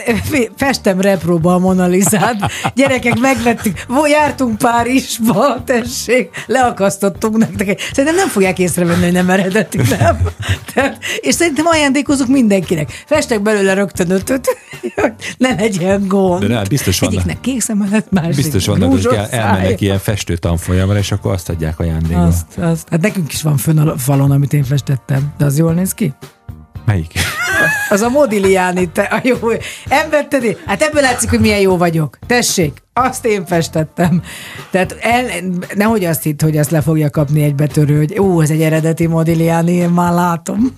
Festem 0.55 1.01
repróba 1.01 1.53
a 1.53 1.59
Mona 1.59 1.85
Lisát. 1.85 2.51
Gyerekek, 2.75 3.19
megvettük. 3.19 3.85
Jártunk 4.11 4.57
Párizsba, 4.57 5.63
tessék, 5.63 6.43
leakasztottunk 6.45 7.37
nektek. 7.37 7.79
Szerintem 7.79 8.15
nem 8.15 8.27
fogják 8.27 8.59
észrevenni, 8.59 9.03
hogy 9.03 9.11
nem 9.11 9.29
eredeti, 9.29 9.77
nem? 9.77 10.17
Tehát, 10.73 10.97
és 11.19 11.35
szerintem 11.35 11.65
ajándékozunk 11.67 12.29
mindenkinek. 12.29 13.03
Festek 13.05 13.41
belőle 13.41 13.73
rögtön 13.73 14.11
ötöt, 14.11 14.47
hogy 14.95 15.13
ne 15.37 15.53
legyen 15.53 16.07
gond. 16.07 16.41
De 16.41 16.53
nem, 16.53 16.63
biztos 16.69 16.99
vannak. 16.99 17.15
Egyiknek 17.15 17.39
kék 17.41 17.61
szeme 17.61 17.87
lett, 17.91 18.11
másik 18.11 18.35
Biztos 18.35 18.65
vannak, 18.65 18.91
hogy 18.91 19.07
el, 19.15 19.27
elmennek 19.29 19.81
ilyen 19.81 19.99
festő 19.99 20.37
tanfolyamra, 20.37 20.97
és 20.97 21.11
akkor 21.11 21.31
azt 21.31 21.49
adják 21.49 21.79
ajándékba. 21.79 22.25
Azt, 22.25 22.57
azt. 22.57 22.87
Hát 22.89 23.01
nekünk 23.01 23.33
is 23.33 23.41
van 23.41 23.57
fönn 23.57 23.77
a 23.77 23.97
falon, 23.97 24.31
amit 24.31 24.53
én 24.53 24.63
festettem. 24.63 25.33
De 25.37 25.45
az 25.45 25.57
jól 25.57 25.73
néz 25.73 25.93
ki? 25.93 26.13
Melyik? 26.89 27.11
Az 27.89 28.01
a 28.01 28.09
Modigliani, 28.09 28.89
te, 28.89 29.01
a 29.01 29.19
jó, 29.23 29.35
emberted 29.87 30.43
én? 30.43 30.57
Hát 30.65 30.81
ebből 30.81 31.01
látszik, 31.01 31.29
hogy 31.29 31.39
milyen 31.39 31.59
jó 31.59 31.77
vagyok. 31.77 32.17
Tessék, 32.27 32.81
azt 32.93 33.25
én 33.25 33.45
festettem. 33.45 34.21
Tehát 34.71 34.97
el, 35.01 35.25
nehogy 35.75 36.05
azt 36.05 36.23
hitt, 36.23 36.41
hogy 36.41 36.57
ezt 36.57 36.71
le 36.71 36.81
fogja 36.81 37.09
kapni 37.09 37.43
egy 37.43 37.55
betörő, 37.55 37.97
hogy 37.97 38.19
ó, 38.19 38.41
ez 38.41 38.49
egy 38.49 38.61
eredeti 38.61 39.07
Modigliani, 39.07 39.71
én 39.71 39.89
már 39.89 40.13
látom. 40.13 40.77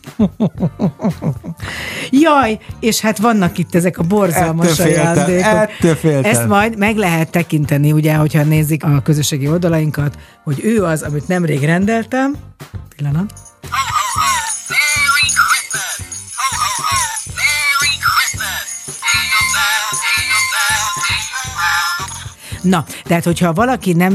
Jaj, 2.26 2.60
és 2.80 3.00
hát 3.00 3.18
vannak 3.18 3.58
itt 3.58 3.76
ezek 3.76 3.98
a 3.98 4.04
borzalmas 4.04 4.80
Ettől 4.80 4.94
ajándékok. 4.94 5.46
ettől 5.46 5.96
féltem. 5.96 6.32
Ezt 6.32 6.48
majd 6.48 6.78
meg 6.78 6.96
lehet 6.96 7.32
tekinteni, 7.32 7.92
ugye, 7.92 8.14
hogyha 8.14 8.44
nézik 8.44 8.84
a 8.84 9.02
közösségi 9.04 9.48
oldalainkat, 9.48 10.18
hogy 10.44 10.60
ő 10.64 10.84
az, 10.84 11.02
amit 11.02 11.28
nemrég 11.28 11.64
rendeltem. 11.64 12.36
Pillanat. 12.96 13.34
Na, 22.62 22.86
tehát 23.04 23.24
hogyha 23.24 23.54
valaki 23.54 23.94
nem 23.94 24.14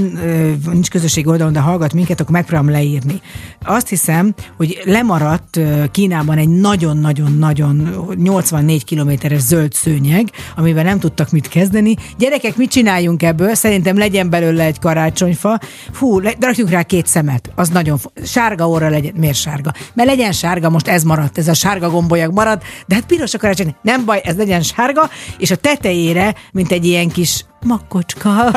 nincs 0.72 0.90
közösség 0.90 1.26
oldalon, 1.26 1.52
de 1.52 1.60
hallgat 1.60 1.92
minket, 1.92 2.20
akkor 2.20 2.32
megpróbálom 2.32 2.70
leírni. 2.70 3.20
Azt 3.64 3.88
hiszem, 3.88 4.34
hogy 4.56 4.80
lemaradt 4.84 5.60
Kínában 5.90 6.38
egy 6.38 6.48
nagyon-nagyon-nagyon 6.48 8.04
84 8.16 8.84
kilométeres 8.84 9.40
zöld 9.40 9.72
szőnyeg, 9.72 10.30
amivel 10.56 10.84
nem 10.84 10.98
tudtak 10.98 11.30
mit 11.30 11.48
kezdeni. 11.48 11.96
Gyerekek, 12.18 12.56
mit 12.56 12.70
csináljunk 12.70 13.22
ebből? 13.22 13.54
Szerintem 13.54 13.98
legyen 13.98 14.30
belőle 14.30 14.64
egy 14.64 14.78
karácsonyfa. 14.78 15.58
Fú, 15.92 16.18
le, 16.18 16.34
rá 16.68 16.82
két 16.82 17.06
szemet. 17.06 17.50
Az 17.54 17.68
nagyon 17.68 17.98
sárga 18.24 18.68
óra 18.68 18.88
legyen. 18.88 19.12
Miért 19.16 19.36
sárga? 19.36 19.72
Mert 19.94 20.08
legyen 20.08 20.32
sárga, 20.32 20.70
most 20.70 20.88
ez 20.88 21.02
maradt, 21.02 21.38
ez 21.38 21.48
a 21.48 21.54
sárga 21.54 21.90
gombolyag 21.90 22.32
maradt, 22.32 22.64
de 22.86 22.94
hát 22.94 23.06
piros 23.06 23.34
a 23.34 23.38
karácsony. 23.38 23.74
Nem 23.82 24.04
baj, 24.04 24.20
ez 24.24 24.36
legyen 24.36 24.62
sárga, 24.62 25.10
és 25.38 25.50
a 25.50 25.56
tetejére, 25.56 26.34
mint 26.52 26.72
egy 26.72 26.84
ilyen 26.84 27.08
kis 27.08 27.44
makkocska, 27.62 28.50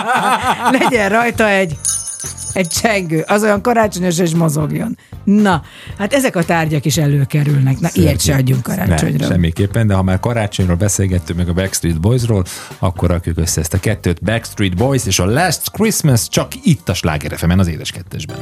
legyen 0.78 1.08
rajta 1.08 1.48
egy 1.48 1.76
egy 2.52 2.68
csengő, 2.68 3.24
az 3.26 3.42
olyan 3.42 3.62
karácsonyos 3.62 4.18
és 4.18 4.34
mozogjon. 4.34 4.98
Na, 5.24 5.62
hát 5.98 6.12
ezek 6.12 6.36
a 6.36 6.44
tárgyak 6.44 6.84
is 6.84 6.96
előkerülnek. 6.96 7.80
Na, 7.80 7.88
ilyet 7.92 8.20
se 8.20 8.34
adjunk 8.34 8.62
karácsonyra. 8.62 9.18
Nem, 9.18 9.30
semmiképpen, 9.30 9.86
de 9.86 9.94
ha 9.94 10.02
már 10.02 10.20
karácsonyról 10.20 10.76
beszélgettünk 10.76 11.38
meg 11.38 11.48
a 11.48 11.52
Backstreet 11.52 12.00
Boysról, 12.00 12.44
akkor 12.78 13.08
rakjuk 13.08 13.38
össze 13.38 13.60
ezt 13.60 13.74
a 13.74 13.80
kettőt, 13.80 14.22
Backstreet 14.22 14.76
Boys 14.76 15.06
és 15.06 15.18
a 15.18 15.24
Last 15.24 15.70
Christmas 15.70 16.28
csak 16.28 16.48
itt 16.62 16.88
a 16.88 16.94
Sláger 16.94 17.36
az 17.58 17.68
édes 17.68 17.90
kettesben. 17.90 18.38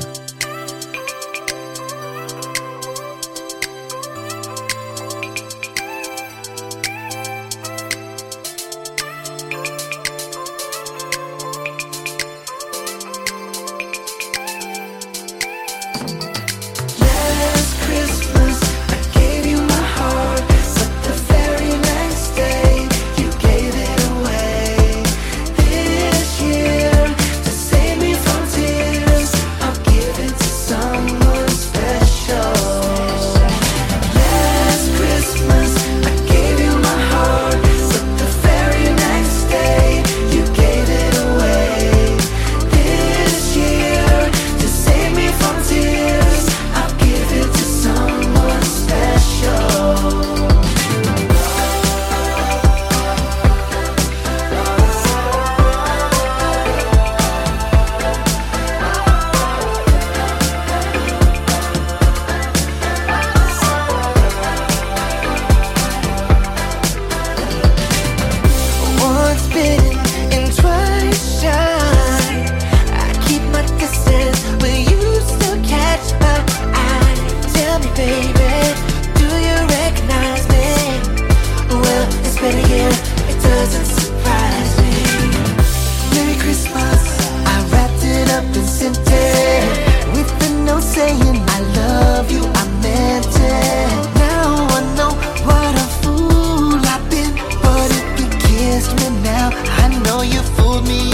me. 100.82 101.09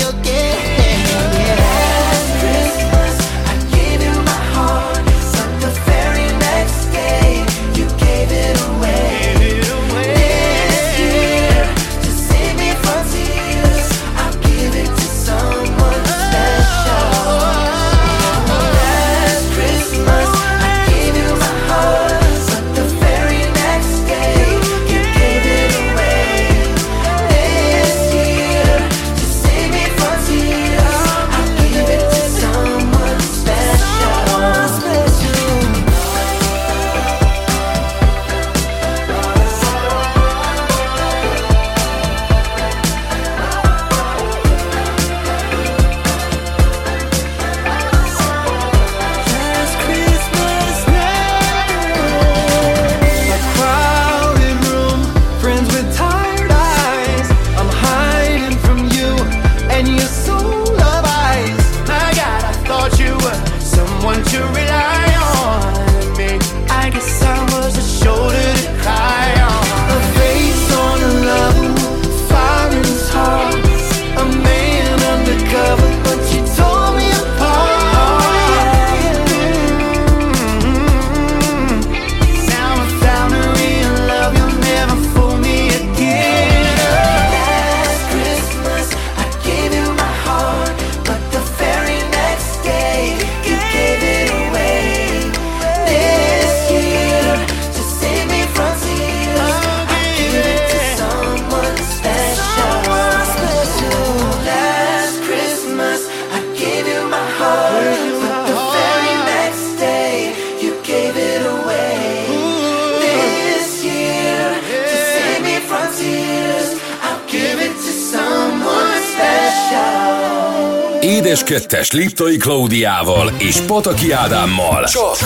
2-es 121.57 121.93
Liptai 121.93 122.37
Klaudiával 122.37 123.33
és 123.39 123.57
Pataki 123.57 124.13
Ádámmal. 124.13 124.85
Csak 124.85 125.17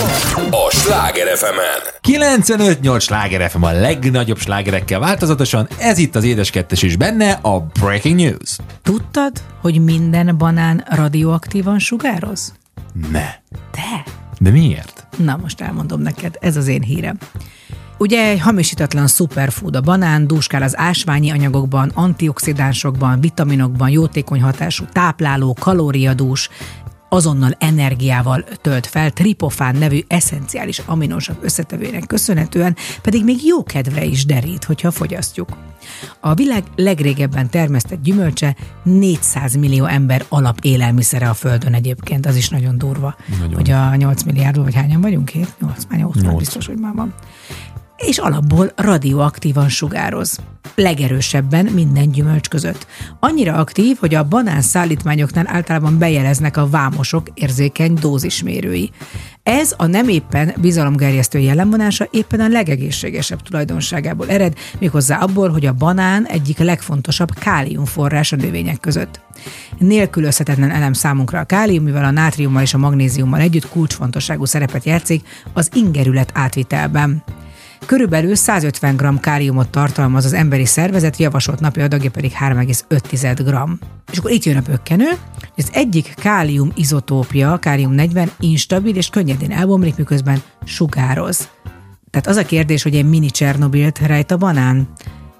a 0.50 0.70
Sláger 0.70 1.36
fm 1.36 1.58
95-8 2.02 3.00
Sláger 3.00 3.50
FM 3.50 3.62
a 3.62 3.72
legnagyobb 3.72 4.38
slágerekkel 4.38 4.98
változatosan. 4.98 5.68
Ez 5.78 5.98
itt 5.98 6.14
az 6.14 6.24
Édes 6.24 6.50
2 6.50 6.76
is 6.80 6.96
benne, 6.96 7.38
a 7.42 7.60
Breaking 7.60 8.20
News. 8.20 8.56
Tudtad, 8.82 9.32
hogy 9.60 9.84
minden 9.84 10.38
banán 10.38 10.84
radioaktívan 10.88 11.78
sugároz? 11.78 12.54
Ne. 13.10 13.28
De? 13.72 14.04
De 14.38 14.50
miért? 14.50 15.06
Na 15.16 15.38
most 15.42 15.60
elmondom 15.60 16.00
neked, 16.00 16.36
ez 16.40 16.56
az 16.56 16.66
én 16.66 16.82
hírem. 16.82 17.18
Ugye 18.00 18.28
egy 18.28 18.40
hamisítatlan 18.40 19.06
superfood 19.06 19.76
a 19.76 19.80
banán, 19.80 20.26
dúskál 20.26 20.62
az 20.62 20.78
ásványi 20.78 21.30
anyagokban, 21.30 21.90
antioxidánsokban, 21.94 23.20
vitaminokban, 23.20 23.90
jótékony 23.90 24.42
hatású 24.42 24.84
tápláló, 24.92 25.56
kalóriadús, 25.60 26.48
azonnal 27.08 27.56
energiával 27.58 28.44
tölt 28.60 28.86
fel, 28.86 29.10
tripofán 29.10 29.76
nevű 29.76 30.00
eszenciális 30.06 30.78
aminosav 30.78 31.36
összetevőnek 31.40 32.06
köszönhetően 32.06 32.76
pedig 33.02 33.24
még 33.24 33.44
jó 33.44 33.62
kedvre 33.62 34.04
is 34.04 34.24
derít, 34.24 34.64
hogyha 34.64 34.90
fogyasztjuk. 34.90 35.48
A 36.20 36.34
világ 36.34 36.64
legrégebben 36.76 37.50
termesztett 37.50 38.02
gyümölcse 38.02 38.56
400 38.82 39.56
millió 39.56 39.84
ember 39.84 40.24
alap 40.28 40.58
élelmiszere 40.62 41.28
a 41.28 41.34
Földön 41.34 41.74
egyébként, 41.74 42.26
az 42.26 42.36
is 42.36 42.48
nagyon 42.48 42.78
durva, 42.78 43.16
Nagyon. 43.40 43.54
hogy 43.54 43.70
a 43.70 43.94
8 43.94 44.22
milliárdból, 44.22 44.64
vagy 44.64 44.74
hányan 44.74 45.00
vagyunk? 45.00 45.28
7? 45.28 45.54
8, 45.60 45.84
már 45.88 45.98
8, 45.98 46.14
már 46.14 46.24
Nyolc. 46.24 46.38
biztos, 46.38 46.66
hogy 46.66 46.78
már 46.78 46.94
van 46.94 47.14
és 48.00 48.18
alapból 48.18 48.72
radioaktívan 48.76 49.68
sugároz. 49.68 50.38
Legerősebben 50.74 51.64
minden 51.64 52.10
gyümölcs 52.10 52.48
között. 52.48 52.86
Annyira 53.20 53.54
aktív, 53.54 53.96
hogy 54.00 54.14
a 54.14 54.28
banán 54.28 54.60
szállítmányoknál 54.60 55.46
általában 55.48 55.98
bejeleznek 55.98 56.56
a 56.56 56.68
vámosok 56.68 57.26
érzékeny 57.34 57.94
dózismérői. 57.94 58.90
Ez 59.42 59.74
a 59.76 59.86
nem 59.86 60.08
éppen 60.08 60.54
bizalomgerjesztő 60.60 61.38
jellemvonása 61.38 62.08
éppen 62.10 62.40
a 62.40 62.48
legegészségesebb 62.48 63.42
tulajdonságából 63.42 64.28
ered, 64.28 64.54
méghozzá 64.78 65.18
abból, 65.18 65.48
hogy 65.48 65.66
a 65.66 65.72
banán 65.72 66.26
egyik 66.26 66.58
legfontosabb 66.58 67.30
káliumforrás 67.34 68.32
a 68.32 68.36
növények 68.36 68.80
között. 68.80 69.20
Nélkülözhetetlen 69.78 70.70
elem 70.70 70.92
számunkra 70.92 71.38
a 71.38 71.44
kálium, 71.44 71.84
mivel 71.84 72.04
a 72.04 72.10
nátriummal 72.10 72.62
és 72.62 72.74
a 72.74 72.78
magnéziummal 72.78 73.40
együtt 73.40 73.68
kulcsfontosságú 73.68 74.44
szerepet 74.44 74.84
játszik 74.84 75.26
az 75.52 75.70
ingerület 75.74 76.30
átvitelben. 76.34 77.22
Körülbelül 77.86 78.34
150 78.34 78.96
g 78.96 79.20
káliumot 79.20 79.68
tartalmaz 79.68 80.24
az 80.24 80.32
emberi 80.32 80.64
szervezet, 80.64 81.16
javasolt 81.16 81.60
napi 81.60 81.80
adagja 81.80 82.10
pedig 82.10 82.32
3,5 82.40 83.34
g. 83.44 83.84
És 84.12 84.18
akkor 84.18 84.30
itt 84.30 84.44
jön 84.44 84.56
a 84.56 84.62
pökkenő, 84.62 85.08
hogy 85.34 85.64
az 85.64 85.70
egyik 85.72 86.14
kálium 86.16 86.72
izotópja, 86.74 87.58
kálium 87.58 87.92
40 87.92 88.30
instabil 88.40 88.96
és 88.96 89.08
könnyedén 89.08 89.52
elbomlik, 89.52 89.96
miközben 89.96 90.42
sugároz. 90.64 91.48
Tehát 92.10 92.26
az 92.26 92.36
a 92.36 92.44
kérdés, 92.44 92.82
hogy 92.82 92.96
egy 92.96 93.08
mini 93.08 93.30
Csernobilt 93.30 93.98
rejt 93.98 94.30
a 94.30 94.36
banán? 94.36 94.88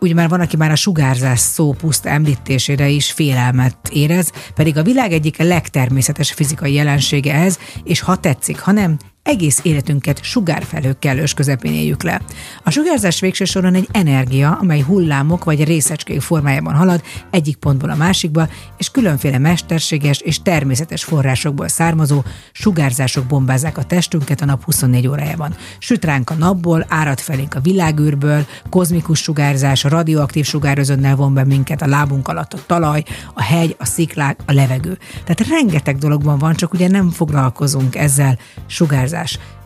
Ugye 0.00 0.14
már 0.14 0.28
van, 0.28 0.40
aki 0.40 0.56
már 0.56 0.70
a 0.70 0.76
sugárzás 0.76 1.38
szó 1.38 1.72
puszta 1.72 2.08
említésére 2.08 2.88
is 2.88 3.12
félelmet 3.12 3.76
érez, 3.92 4.32
pedig 4.54 4.76
a 4.76 4.82
világ 4.82 5.12
egyik 5.12 5.36
legtermészetes 5.36 6.32
fizikai 6.32 6.72
jelensége 6.72 7.34
ez, 7.34 7.58
és 7.84 8.00
ha 8.00 8.16
tetszik, 8.16 8.60
ha 8.60 8.72
nem, 8.72 8.98
egész 9.22 9.60
életünket 9.62 10.22
sugárfelhőkkel 10.22 11.18
ős 11.18 11.34
közepén 11.34 11.72
éljük 11.72 12.02
le. 12.02 12.20
A 12.64 12.70
sugárzás 12.70 13.20
végső 13.20 13.44
soron 13.44 13.74
egy 13.74 13.88
energia, 13.92 14.58
amely 14.60 14.80
hullámok 14.80 15.44
vagy 15.44 15.64
részecskék 15.64 16.20
formájában 16.20 16.74
halad 16.74 17.02
egyik 17.30 17.56
pontból 17.56 17.90
a 17.90 17.94
másikba, 17.94 18.48
és 18.78 18.90
különféle 18.90 19.38
mesterséges 19.38 20.20
és 20.20 20.42
természetes 20.42 21.04
forrásokból 21.04 21.68
származó 21.68 22.22
sugárzások 22.52 23.24
bombázzák 23.24 23.78
a 23.78 23.84
testünket 23.84 24.40
a 24.40 24.44
nap 24.44 24.64
24 24.64 25.06
órájában. 25.06 25.54
Süt 25.78 26.04
ránk 26.04 26.30
a 26.30 26.34
napból, 26.34 26.84
árad 26.88 27.18
felénk 27.18 27.54
a 27.54 27.60
világűrből, 27.60 28.46
kozmikus 28.70 29.18
sugárzás, 29.18 29.82
radioaktív 29.82 30.44
sugározónnál 30.44 31.16
von 31.16 31.34
be 31.34 31.44
minket 31.44 31.82
a 31.82 31.86
lábunk 31.86 32.28
alatt 32.28 32.52
a 32.52 32.58
talaj, 32.66 33.02
a 33.34 33.42
hegy, 33.42 33.76
a 33.78 33.84
sziklák, 33.84 34.40
a 34.46 34.52
levegő. 34.52 34.98
Tehát 35.24 35.48
rengeteg 35.48 35.98
dologban 35.98 36.38
van, 36.38 36.54
csak 36.54 36.72
ugye 36.72 36.88
nem 36.88 37.10
foglalkozunk 37.10 37.96
ezzel 37.96 38.38
sugárzás. 38.66 39.09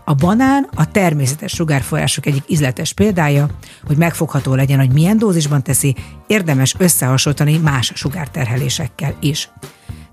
A 0.04 0.14
banán 0.14 0.68
a 0.74 0.90
természetes 0.90 1.52
sugárforrások 1.52 2.26
egyik 2.26 2.42
ízletes 2.46 2.92
példája, 2.92 3.46
hogy 3.86 3.96
megfogható 3.96 4.54
legyen, 4.54 4.78
hogy 4.78 4.92
milyen 4.92 5.18
dózisban 5.18 5.62
teszi, 5.62 5.96
érdemes 6.26 6.74
összehasonlítani 6.78 7.58
más 7.58 7.92
sugárterhelésekkel 7.94 9.14
is. 9.20 9.50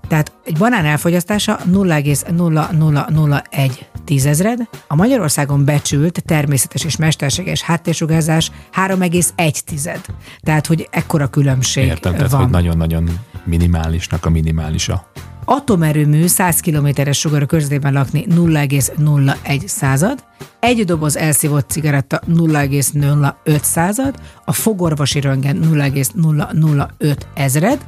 Tehát 0.08 0.32
egy 0.44 0.58
banán 0.58 0.84
elfogyasztása 0.84 1.58
0,0001 1.72 3.70
tízezred, 4.04 4.68
a 4.86 4.94
Magyarországon 4.94 5.64
becsült 5.64 6.22
természetes 6.26 6.84
és 6.84 6.96
mesterséges 6.96 7.62
háttérsugárzás 7.62 8.50
3,1 8.72 9.58
tized. 9.58 10.00
Tehát, 10.40 10.66
hogy 10.66 10.88
ekkora 10.90 11.26
különbség 11.26 11.84
Értem, 11.84 12.14
tehát 12.14 12.30
van. 12.30 12.40
hogy 12.40 12.50
nagyon-nagyon 12.50 13.18
minimálisnak 13.44 14.26
a 14.26 14.30
minimálisa. 14.30 15.10
Atomerőmű 15.44 16.26
100 16.26 16.60
kilométeres 16.60 17.18
sugarú 17.18 17.46
körzetében 17.46 17.92
lakni 17.92 18.26
0,01 18.28 19.66
század, 19.66 20.24
egy 20.60 20.84
doboz 20.84 21.16
elszívott 21.16 21.70
cigaretta 21.70 22.20
0,05 22.28 23.62
század, 23.62 24.14
a 24.44 24.52
fogorvosi 24.52 25.20
röntgen 25.20 25.56
0,005 25.56 27.26
ezred, 27.34 27.86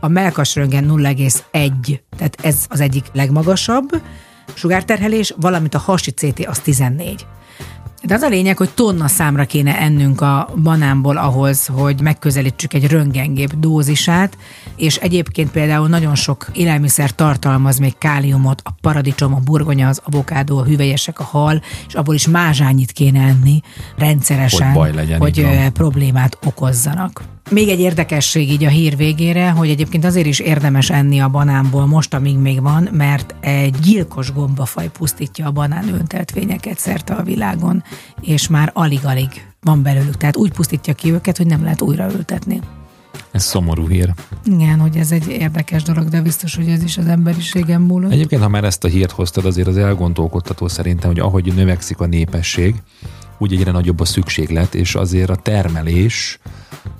a 0.00 0.08
melkas 0.08 0.54
röntgen 0.54 0.84
0,1, 0.88 2.00
tehát 2.16 2.36
ez 2.42 2.64
az 2.68 2.80
egyik 2.80 3.04
legmagasabb 3.12 4.02
sugárterhelés, 4.54 5.34
valamint 5.36 5.74
a 5.74 5.78
hasi 5.78 6.10
CT 6.10 6.46
az 6.46 6.58
14. 6.58 7.26
De 8.06 8.14
az 8.14 8.22
a 8.22 8.28
lényeg, 8.28 8.56
hogy 8.56 8.70
tonna 8.74 9.08
számra 9.08 9.44
kéne 9.44 9.78
ennünk 9.78 10.20
a 10.20 10.54
banánból 10.62 11.16
ahhoz, 11.16 11.66
hogy 11.66 12.00
megközelítsük 12.00 12.72
egy 12.74 12.86
röntgengép 12.86 13.54
dózisát, 13.58 14.38
és 14.76 14.96
egyébként 14.96 15.50
például 15.50 15.88
nagyon 15.88 16.14
sok 16.14 16.46
élelmiszer 16.52 17.10
tartalmaz 17.10 17.78
még 17.78 17.98
káliumot, 17.98 18.62
a 18.64 18.70
paradicsom, 18.80 19.34
a 19.34 19.40
burgonya, 19.44 19.88
az 19.88 20.00
avokádó, 20.04 20.58
a 20.58 20.64
hüvelyesek, 20.64 21.20
a 21.20 21.24
hal, 21.24 21.62
és 21.88 21.94
abból 21.94 22.14
is 22.14 22.28
mázsányit 22.28 22.92
kéne 22.92 23.20
enni 23.20 23.60
rendszeresen, 23.96 24.66
Hogy 24.66 24.76
baj 24.76 24.92
legyen, 24.92 25.20
hogy 25.20 25.70
problémát 25.72 26.38
okozzanak. 26.44 27.22
Még 27.50 27.68
egy 27.68 27.80
érdekesség 27.80 28.50
így 28.50 28.64
a 28.64 28.68
hír 28.68 28.96
végére, 28.96 29.50
hogy 29.50 29.68
egyébként 29.68 30.04
azért 30.04 30.26
is 30.26 30.38
érdemes 30.38 30.90
enni 30.90 31.20
a 31.20 31.28
banánból 31.28 31.86
most, 31.86 32.14
amíg 32.14 32.38
még 32.38 32.62
van, 32.62 32.88
mert 32.92 33.34
egy 33.40 33.78
gyilkos 33.78 34.32
gombafaj 34.32 34.90
pusztítja 34.90 35.46
a 35.46 35.50
banán 35.50 35.88
önteltvényeket 35.88 36.78
szerte 36.78 37.14
a 37.14 37.22
világon, 37.22 37.84
és 38.20 38.48
már 38.48 38.70
alig-alig 38.74 39.28
van 39.60 39.82
belőlük. 39.82 40.16
Tehát 40.16 40.36
úgy 40.36 40.52
pusztítja 40.52 40.94
ki 40.94 41.12
őket, 41.12 41.36
hogy 41.36 41.46
nem 41.46 41.62
lehet 41.62 41.82
újra 41.82 42.12
ültetni. 42.12 42.60
Ez 43.30 43.44
szomorú 43.44 43.88
hír. 43.88 44.14
Igen, 44.44 44.78
hogy 44.78 44.96
ez 44.96 45.12
egy 45.12 45.28
érdekes 45.28 45.82
dolog, 45.82 46.08
de 46.08 46.22
biztos, 46.22 46.56
hogy 46.56 46.68
ez 46.68 46.82
is 46.82 46.98
az 46.98 47.06
emberiségen 47.06 47.80
múlott. 47.80 48.12
Egyébként, 48.12 48.42
ha 48.42 48.48
már 48.48 48.64
ezt 48.64 48.84
a 48.84 48.88
hírt 48.88 49.10
hoztad, 49.10 49.44
azért 49.44 49.68
az 49.68 49.76
elgondolkodtató 49.76 50.68
szerintem, 50.68 51.10
hogy 51.10 51.20
ahogy 51.20 51.54
növekszik 51.54 52.00
a 52.00 52.06
népesség, 52.06 52.74
úgy 53.38 53.52
egyre 53.52 53.70
nagyobb 53.70 54.00
a 54.00 54.04
szükséglet, 54.04 54.74
és 54.74 54.94
azért 54.94 55.30
a 55.30 55.36
termelés, 55.36 56.38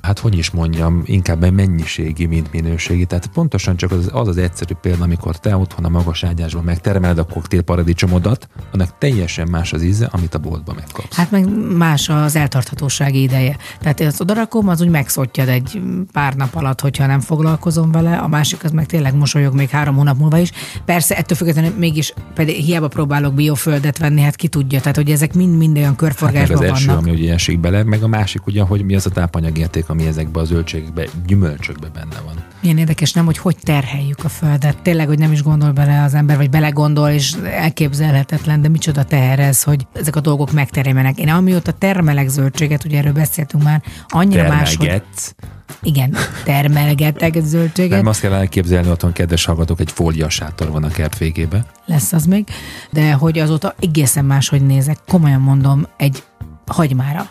hát 0.06 0.18
hogy 0.18 0.38
is 0.38 0.50
mondjam, 0.50 1.02
inkább 1.04 1.50
mennyiségi, 1.50 2.26
mint 2.26 2.52
minőségi. 2.52 3.04
Tehát 3.04 3.26
pontosan 3.26 3.76
csak 3.76 3.90
az 3.90 4.08
az, 4.12 4.28
az 4.28 4.36
egyszerű 4.36 4.74
példa, 4.80 5.04
amikor 5.04 5.38
te 5.38 5.56
otthon 5.56 5.84
a 5.84 5.88
magas 5.88 6.24
ágyásban 6.24 6.64
megtermeled 6.64 7.18
a 7.18 7.24
koktélparadicsomodat, 7.24 8.48
annak 8.72 8.98
teljesen 8.98 9.48
más 9.48 9.72
az 9.72 9.82
íze, 9.82 10.08
amit 10.12 10.34
a 10.34 10.38
boltban 10.38 10.74
megkapsz. 10.74 11.16
Hát 11.16 11.30
meg 11.30 11.74
más 11.76 12.08
az 12.08 12.36
eltarthatósági 12.36 13.22
ideje. 13.22 13.56
Tehát 13.80 14.00
azt 14.00 14.20
odarakom, 14.20 14.68
az 14.68 14.80
úgy 14.80 14.88
megszottyad 14.88 15.48
egy 15.48 15.80
pár 16.12 16.34
nap 16.34 16.54
alatt, 16.54 16.80
hogyha 16.80 17.06
nem 17.06 17.20
foglalkozom 17.20 17.92
vele, 17.92 18.16
a 18.16 18.28
másik 18.28 18.64
az 18.64 18.70
meg 18.70 18.86
tényleg 18.86 19.14
mosolyog 19.14 19.54
még 19.54 19.68
három 19.68 19.94
hónap 19.94 20.18
múlva 20.18 20.38
is. 20.38 20.50
Persze 20.84 21.16
ettől 21.16 21.36
függetlenül 21.36 21.74
mégis 21.78 22.14
pedig 22.34 22.64
hiába 22.64 22.88
próbálok 22.88 23.34
bioföldet 23.34 23.98
venni, 23.98 24.20
hát 24.20 24.36
ki 24.36 24.48
tudja, 24.48 24.80
tehát 24.80 24.96
hogy 24.96 25.10
ezek 25.10 25.34
mind-mind 25.34 25.76
olyan 25.76 25.94
Hát 25.96 26.00
meg 26.00 26.10
körforgásban 26.10 26.56
az 26.56 26.62
első, 26.62 26.86
vannak. 26.86 27.02
ami 27.02 27.10
ugye 27.10 27.32
esik 27.32 27.60
bele, 27.60 27.84
meg 27.84 28.02
a 28.02 28.08
másik 28.08 28.46
ugye, 28.46 28.62
hogy 28.62 28.84
mi 28.84 28.94
az 28.94 29.06
a 29.06 29.10
tápanyagérték, 29.10 29.88
ami 29.96 30.06
ezekbe 30.06 30.40
a 30.40 30.44
zöldségekbe, 30.44 31.06
gyümölcsökbe 31.26 31.88
benne 31.88 32.20
van. 32.24 32.34
Milyen 32.60 32.78
érdekes, 32.78 33.12
nem, 33.12 33.24
hogy 33.24 33.38
hogy 33.38 33.56
terheljük 33.62 34.24
a 34.24 34.28
földet. 34.28 34.82
Tényleg, 34.82 35.06
hogy 35.06 35.18
nem 35.18 35.32
is 35.32 35.42
gondol 35.42 35.72
bele 35.72 36.02
az 36.02 36.14
ember, 36.14 36.36
vagy 36.36 36.50
belegondol, 36.50 37.08
és 37.08 37.32
elképzelhetetlen, 37.44 38.62
de 38.62 38.68
micsoda 38.68 39.04
teher 39.04 39.38
ez, 39.38 39.62
hogy 39.62 39.86
ezek 39.92 40.16
a 40.16 40.20
dolgok 40.20 40.52
megteremjenek. 40.52 41.18
Én 41.18 41.28
amióta 41.28 41.72
termelek 41.72 42.28
zöldséget, 42.28 42.84
ugye 42.84 42.98
erről 42.98 43.12
beszéltünk 43.12 43.62
már, 43.62 43.82
annyira 44.08 44.48
más, 44.48 44.76
hogy 44.76 44.86
Termelgetsz. 44.86 45.34
igen, 45.82 46.16
termelgetek 46.44 47.34
zöldséget. 47.40 47.98
Nem 47.98 48.06
azt 48.06 48.20
kell 48.20 48.32
elképzelni, 48.32 48.88
otthon 48.90 49.12
kedves 49.12 49.44
hallgatók, 49.44 49.80
egy 49.80 49.92
fólia 49.92 50.28
sátor 50.28 50.70
van 50.70 50.84
a 50.84 50.88
kert 50.88 51.18
végébe. 51.18 51.66
lesz 51.86 52.12
az 52.12 52.26
még, 52.26 52.46
de 52.90 53.12
hogy 53.12 53.38
azóta 53.38 53.74
egészen 53.80 54.24
máshogy 54.24 54.66
nézek, 54.66 54.98
komolyan 55.06 55.40
mondom, 55.40 55.86
egy 55.96 56.22
hagymára 56.66 57.30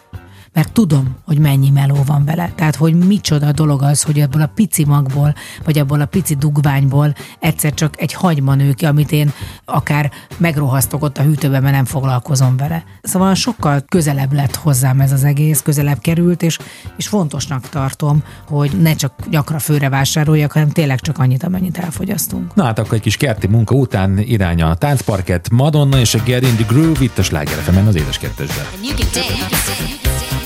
mert 0.55 0.71
tudom, 0.71 1.15
hogy 1.25 1.39
mennyi 1.39 1.69
meló 1.69 2.03
van 2.05 2.25
vele. 2.25 2.51
Tehát, 2.55 2.75
hogy 2.75 2.95
micsoda 2.95 3.51
dolog 3.51 3.81
az, 3.81 4.03
hogy 4.03 4.19
ebből 4.19 4.41
a 4.41 4.51
pici 4.55 4.85
magból, 4.85 5.35
vagy 5.63 5.77
ebből 5.77 6.01
a 6.01 6.05
pici 6.05 6.35
dugványból 6.35 7.15
egyszer 7.39 7.73
csak 7.73 8.01
egy 8.01 8.13
hagyma 8.13 8.55
nő 8.55 8.73
ki, 8.73 8.85
amit 8.85 9.11
én 9.11 9.31
akár 9.65 10.11
megrohasztok 10.37 11.03
ott 11.03 11.17
a 11.17 11.23
hűtőben, 11.23 11.61
mert 11.61 11.75
nem 11.75 11.85
foglalkozom 11.85 12.57
vele. 12.57 12.83
Szóval 13.01 13.33
sokkal 13.33 13.83
közelebb 13.89 14.33
lett 14.33 14.55
hozzám 14.55 14.99
ez 14.99 15.11
az 15.11 15.23
egész, 15.23 15.61
közelebb 15.61 15.99
került, 15.99 16.41
és, 16.41 16.57
és 16.97 17.07
fontosnak 17.07 17.69
tartom, 17.69 18.23
hogy 18.47 18.81
ne 18.81 18.93
csak 18.93 19.13
gyakran 19.29 19.59
főre 19.59 19.89
vásároljak, 19.89 20.51
hanem 20.51 20.69
tényleg 20.69 20.99
csak 20.99 21.17
annyit, 21.17 21.43
amennyit 21.43 21.77
elfogyasztunk. 21.77 22.55
Na 22.55 22.63
hát 22.63 22.79
akkor 22.79 22.93
egy 22.93 23.01
kis 23.01 23.17
kerti 23.17 23.47
munka 23.47 23.75
után 23.75 24.17
irány 24.17 24.61
a 24.61 24.75
táncparket, 24.75 25.49
Madonna 25.49 25.99
és 25.99 26.13
a 26.13 26.19
Get 26.25 26.41
in 26.41 26.55
the 26.55 26.65
Groove 26.67 27.03
itt 27.03 27.17
a 27.17 27.23
Sláger 27.23 27.63
az 27.87 27.95
édes 27.95 28.17
kettesben. 28.17 28.65
And 28.75 28.83
you 28.83 28.95
can 28.95 29.07
dance. 29.13 30.44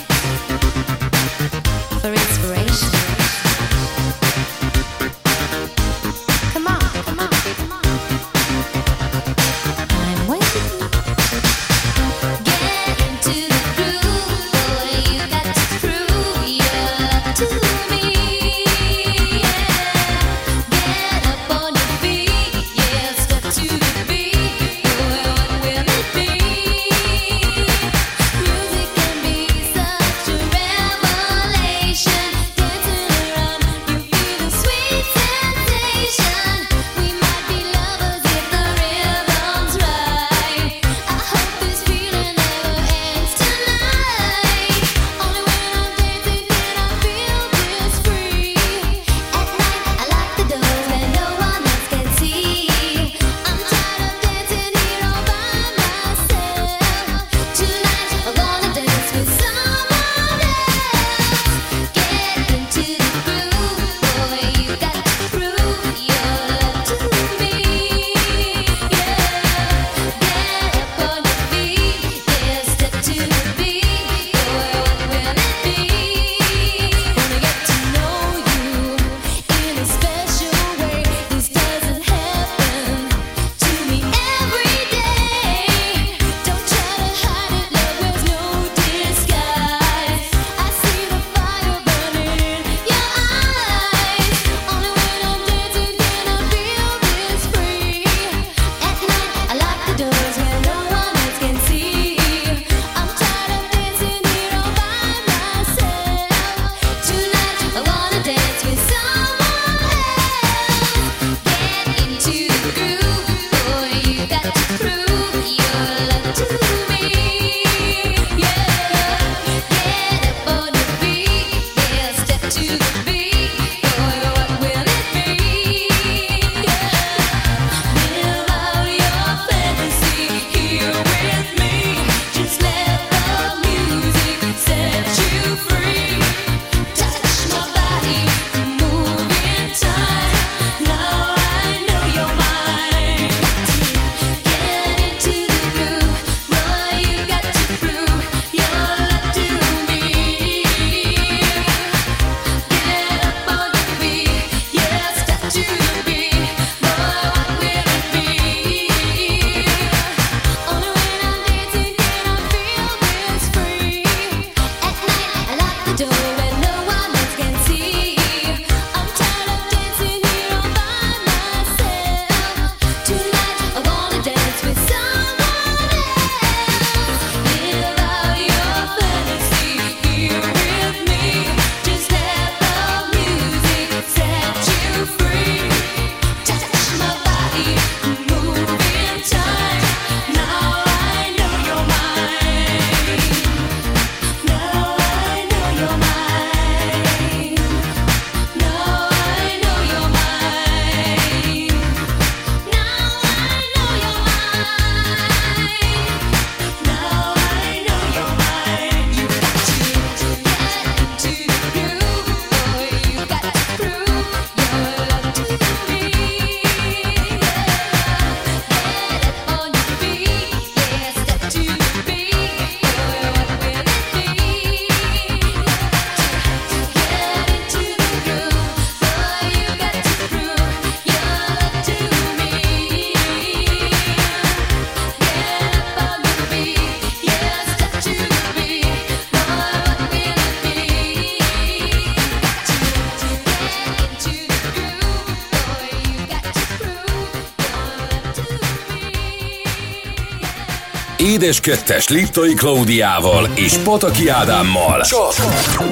Édes 251.41 251.60
Kettes 251.60 252.07
Liptai 252.07 252.53
Klaudiával 252.53 253.49
és 253.56 253.78
Pataki 253.78 254.28
Ádámmal. 254.30 255.02
Csak 255.02 255.34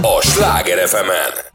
a 0.02 0.22
Sláger 0.22 0.88
fm 0.88 1.10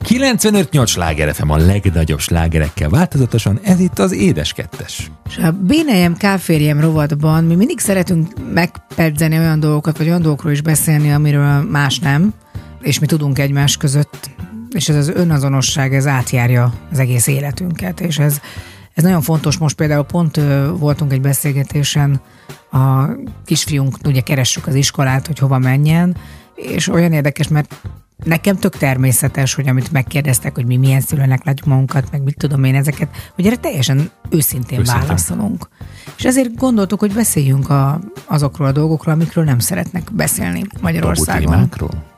95-8 0.05 0.87
Sláger 0.87 1.35
FM 1.35 1.51
a 1.51 1.57
legnagyobb 1.57 2.19
slágerekkel 2.19 2.89
változatosan, 2.89 3.61
ez 3.63 3.81
itt 3.81 3.99
az 3.99 4.13
Édes 4.13 4.53
Kettes. 4.53 5.11
És 5.29 5.39
a 5.39 5.51
Bénejem 5.51 6.17
Káférjem 6.17 6.81
rovatban 6.81 7.45
mi 7.45 7.55
mindig 7.55 7.79
szeretünk 7.79 8.29
megpedzeni 8.55 9.39
olyan 9.39 9.61
dolgokat, 9.61 9.99
vagy 9.99 10.07
olyan 10.07 10.23
dolgokról 10.23 10.53
is 10.53 10.61
beszélni, 10.61 11.13
amiről 11.13 11.63
más 11.71 11.99
nem, 11.99 12.35
és 12.81 12.99
mi 12.99 13.07
tudunk 13.07 13.39
egymás 13.39 13.77
között, 13.77 14.31
és 14.71 14.89
ez 14.89 14.97
az 14.97 15.09
önazonosság, 15.09 15.95
ez 15.95 16.07
átjárja 16.07 16.73
az 16.93 16.99
egész 16.99 17.27
életünket, 17.27 18.01
és 18.01 18.19
ez, 18.19 18.41
ez 18.95 19.03
nagyon 19.03 19.23
fontos, 19.23 19.59
most 19.59 19.77
például 19.77 20.05
pont 20.05 20.41
voltunk 20.79 21.13
egy 21.13 21.21
beszélgetésen 21.21 22.21
a 22.73 23.09
kisfiunk, 23.45 23.97
ugye 24.05 24.21
keressük 24.21 24.67
az 24.67 24.75
iskolát, 24.75 25.27
hogy 25.27 25.39
hova 25.39 25.59
menjen, 25.59 26.17
és 26.55 26.89
olyan 26.89 27.13
érdekes, 27.13 27.49
mert 27.49 27.75
nekem 28.25 28.57
tök 28.57 28.77
természetes, 28.77 29.55
hogy 29.55 29.69
amit 29.69 29.93
megkérdeztek, 29.93 30.55
hogy 30.55 30.67
mi 30.67 30.77
milyen 30.77 31.01
szülőnek 31.01 31.45
látjuk 31.45 31.67
magunkat, 31.67 32.11
meg 32.11 32.23
mit 32.23 32.37
tudom 32.37 32.65
én 32.65 32.75
ezeket, 32.75 33.09
hogy 33.35 33.47
erre 33.47 33.57
teljesen 33.57 34.11
őszintén, 34.31 34.79
Őszintén. 34.79 35.07
válaszolunk. 35.07 35.69
És 36.17 36.25
ezért 36.25 36.55
gondoltuk, 36.55 37.01
hogy 37.01 37.13
beszéljünk 37.13 37.71
a, 37.71 38.01
azokról 38.27 38.67
a 38.67 38.73
dolgokról, 38.73 39.15
amikről 39.15 39.45
nem 39.45 39.59
szeretnek 39.59 40.13
beszélni 40.13 40.61
Tabu 40.63 40.83
Magyarországon. 40.83 41.53
témákról? 41.53 42.11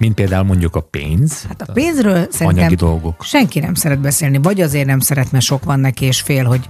Mint 0.00 0.14
például 0.14 0.44
mondjuk 0.44 0.76
a 0.76 0.80
pénz. 0.80 1.44
Hát 1.48 1.62
a 1.68 1.72
pénzről 1.72 2.26
szerintem 2.30 2.46
Anyagi 2.46 2.74
dolgok. 2.74 3.22
senki 3.22 3.58
nem 3.60 3.74
szeret 3.74 4.00
beszélni, 4.00 4.38
vagy 4.42 4.60
azért 4.60 4.86
nem 4.86 5.00
szeret, 5.00 5.32
mert 5.32 5.44
sok 5.44 5.64
van 5.64 5.80
neki, 5.80 6.04
és 6.04 6.20
fél, 6.20 6.44
hogy 6.44 6.68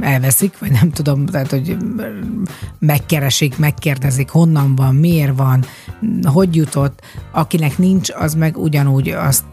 elveszik, 0.00 0.58
vagy 0.58 0.70
nem 0.70 0.90
tudom, 0.90 1.26
tehát, 1.26 1.50
hogy 1.50 1.76
megkeresik, 2.78 3.58
megkérdezik, 3.58 4.30
honnan 4.30 4.74
van, 4.74 4.94
miért 4.94 5.36
van, 5.36 5.64
hogy 6.22 6.56
jutott. 6.56 7.00
Akinek 7.32 7.78
nincs, 7.78 8.10
az 8.10 8.34
meg 8.34 8.56
ugyanúgy 8.56 9.08
azt 9.08 9.44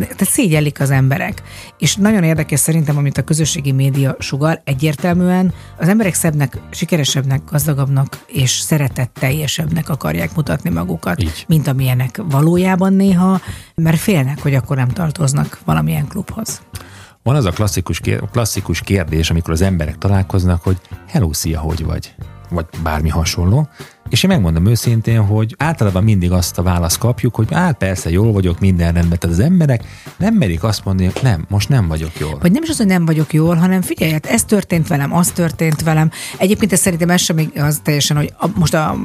tehát 0.00 0.24
szégyellik 0.24 0.80
az 0.80 0.90
emberek. 0.90 1.42
És 1.78 1.96
nagyon 1.96 2.22
érdekes 2.22 2.60
szerintem, 2.60 2.96
amit 2.96 3.18
a 3.18 3.22
közösségi 3.22 3.72
média 3.72 4.16
sugal, 4.18 4.60
egyértelműen 4.64 5.52
az 5.78 5.88
emberek 5.88 6.14
szebbnek, 6.14 6.58
sikeresebbnek, 6.70 7.40
gazdagabbnak 7.50 8.24
és 8.26 8.50
szeretetteljesebbnek 8.50 9.88
akarják 9.88 10.34
mutatni 10.34 10.70
magukat, 10.70 11.22
Így. 11.22 11.44
mint 11.48 11.66
amilyenek 11.66 12.20
valójában 12.30 12.92
néha, 12.92 13.40
mert 13.74 13.98
félnek, 13.98 14.42
hogy 14.42 14.54
akkor 14.54 14.76
nem 14.76 14.88
tartoznak 14.88 15.60
valamilyen 15.64 16.06
klubhoz. 16.06 16.62
Van 17.22 17.36
az 17.36 17.44
a 17.44 17.50
klasszikus, 17.50 18.00
klasszikus 18.32 18.80
kérdés, 18.80 19.30
amikor 19.30 19.52
az 19.52 19.62
emberek 19.62 19.98
találkoznak, 19.98 20.62
hogy 20.62 20.76
hello, 21.08 21.32
szia, 21.32 21.60
hogy 21.60 21.84
vagy? 21.84 22.14
Vagy 22.50 22.66
bármi 22.82 23.08
hasonló. 23.08 23.68
És 24.08 24.22
én 24.22 24.30
megmondom 24.30 24.66
őszintén, 24.66 25.24
hogy 25.24 25.54
általában 25.58 26.04
mindig 26.04 26.32
azt 26.32 26.58
a 26.58 26.62
választ 26.62 26.98
kapjuk, 26.98 27.34
hogy 27.34 27.52
hát 27.52 27.76
persze, 27.76 28.10
jól 28.10 28.32
vagyok, 28.32 28.60
minden 28.60 28.92
rendben. 28.92 29.18
Tehát 29.18 29.36
az 29.36 29.44
emberek 29.44 29.84
nem 30.16 30.34
merik 30.34 30.62
azt 30.62 30.84
mondani, 30.84 31.10
hogy 31.12 31.22
nem, 31.22 31.44
most 31.48 31.68
nem 31.68 31.88
vagyok 31.88 32.18
jól. 32.18 32.38
Vagy 32.40 32.52
nem 32.52 32.62
is 32.62 32.68
az, 32.68 32.76
hogy 32.76 32.86
nem 32.86 33.04
vagyok 33.04 33.32
jól, 33.32 33.54
hanem 33.54 33.82
figyelj, 33.82 34.12
hát 34.12 34.26
ez 34.26 34.44
történt 34.44 34.88
velem, 34.88 35.14
az 35.14 35.30
történt 35.30 35.82
velem. 35.82 36.10
Egyébként 36.38 36.72
ez 36.72 36.80
szerintem 36.80 37.10
ez 37.10 37.20
sem 37.20 37.50
az 37.56 37.80
teljesen, 37.82 38.16
hogy 38.16 38.32
a, 38.38 38.46
most 38.54 38.74
a, 38.74 38.96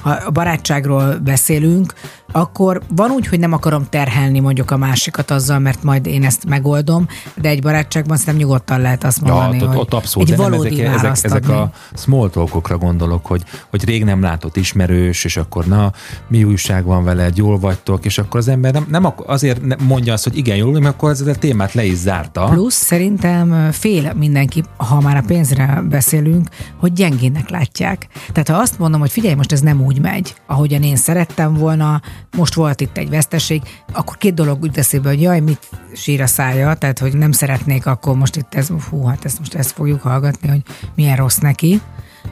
ha 0.00 0.10
a 0.10 0.30
barátságról 0.30 1.18
beszélünk, 1.18 1.94
akkor 2.32 2.82
van 2.88 3.10
úgy, 3.10 3.26
hogy 3.26 3.38
nem 3.38 3.52
akarom 3.52 3.86
terhelni 3.90 4.40
mondjuk 4.40 4.70
a 4.70 4.76
másikat 4.76 5.30
azzal, 5.30 5.58
mert 5.58 5.82
majd 5.82 6.06
én 6.06 6.24
ezt 6.24 6.44
megoldom, 6.48 7.06
de 7.34 7.48
egy 7.48 7.62
barátságban 7.62 8.16
szerintem 8.16 8.42
nyugodtan 8.42 8.80
lehet 8.80 9.04
azt 9.04 9.20
Ja, 9.24 9.34
mondani, 9.34 9.62
ott, 9.62 9.68
hogy 9.68 9.76
ott 9.76 9.94
abszolút, 9.94 10.30
egy 10.30 10.36
valódi 10.36 10.82
ezek, 10.82 11.10
ezek, 11.10 11.24
ezek 11.24 11.48
a 11.48 11.70
small 11.94 12.30
talkokra 12.30 12.78
gondolok, 12.78 13.26
hogy, 13.26 13.42
hogy 13.70 13.84
rég 13.84 14.04
nem 14.04 14.20
látott 14.46 14.62
ismerős, 14.62 15.24
és 15.24 15.36
akkor 15.36 15.64
na, 15.64 15.92
mi 16.28 16.44
újság 16.44 16.84
van 16.84 17.04
veled, 17.04 17.36
jól 17.36 17.58
vagytok, 17.58 18.04
és 18.04 18.18
akkor 18.18 18.40
az 18.40 18.48
ember 18.48 18.72
nem, 18.72 18.86
nem 18.88 19.12
azért 19.26 19.82
mondja 19.82 20.12
azt, 20.12 20.24
hogy 20.24 20.36
igen, 20.36 20.56
jól, 20.56 20.72
mert 20.72 20.94
akkor 20.94 21.10
ez 21.10 21.20
a 21.20 21.34
témát 21.34 21.72
le 21.72 21.84
is 21.84 21.96
zárta. 21.96 22.44
Plusz 22.44 22.74
szerintem 22.74 23.70
fél 23.72 24.12
mindenki, 24.14 24.62
ha 24.76 25.00
már 25.00 25.16
a 25.16 25.22
pénzre 25.26 25.82
beszélünk, 25.88 26.48
hogy 26.76 26.92
gyengének 26.92 27.48
látják. 27.48 28.06
Tehát 28.32 28.48
ha 28.48 28.56
azt 28.56 28.78
mondom, 28.78 29.00
hogy 29.00 29.10
figyelj, 29.10 29.34
most 29.34 29.52
ez 29.52 29.60
nem 29.60 29.80
úgy 29.80 30.00
megy, 30.00 30.34
ahogyan 30.46 30.82
én 30.82 30.96
szerettem 30.96 31.54
volna, 31.54 32.00
most 32.36 32.54
volt 32.54 32.80
itt 32.80 32.96
egy 32.96 33.08
veszteség, 33.08 33.62
akkor 33.92 34.16
két 34.16 34.34
dolog 34.34 34.62
úgy 34.62 34.78
eszébe, 34.78 35.08
hogy 35.08 35.20
jaj, 35.20 35.40
mit 35.40 35.68
sír 35.94 36.20
a 36.20 36.26
szája, 36.26 36.74
tehát 36.74 36.98
hogy 36.98 37.16
nem 37.16 37.32
szeretnék, 37.32 37.86
akkor 37.86 38.16
most 38.16 38.36
itt 38.36 38.54
ez, 38.54 38.68
hú, 38.90 39.04
hát 39.04 39.24
ezt 39.24 39.38
most 39.38 39.54
ezt 39.54 39.70
fogjuk 39.70 40.02
hallgatni, 40.02 40.48
hogy 40.48 40.62
milyen 40.94 41.16
rossz 41.16 41.38
neki 41.38 41.80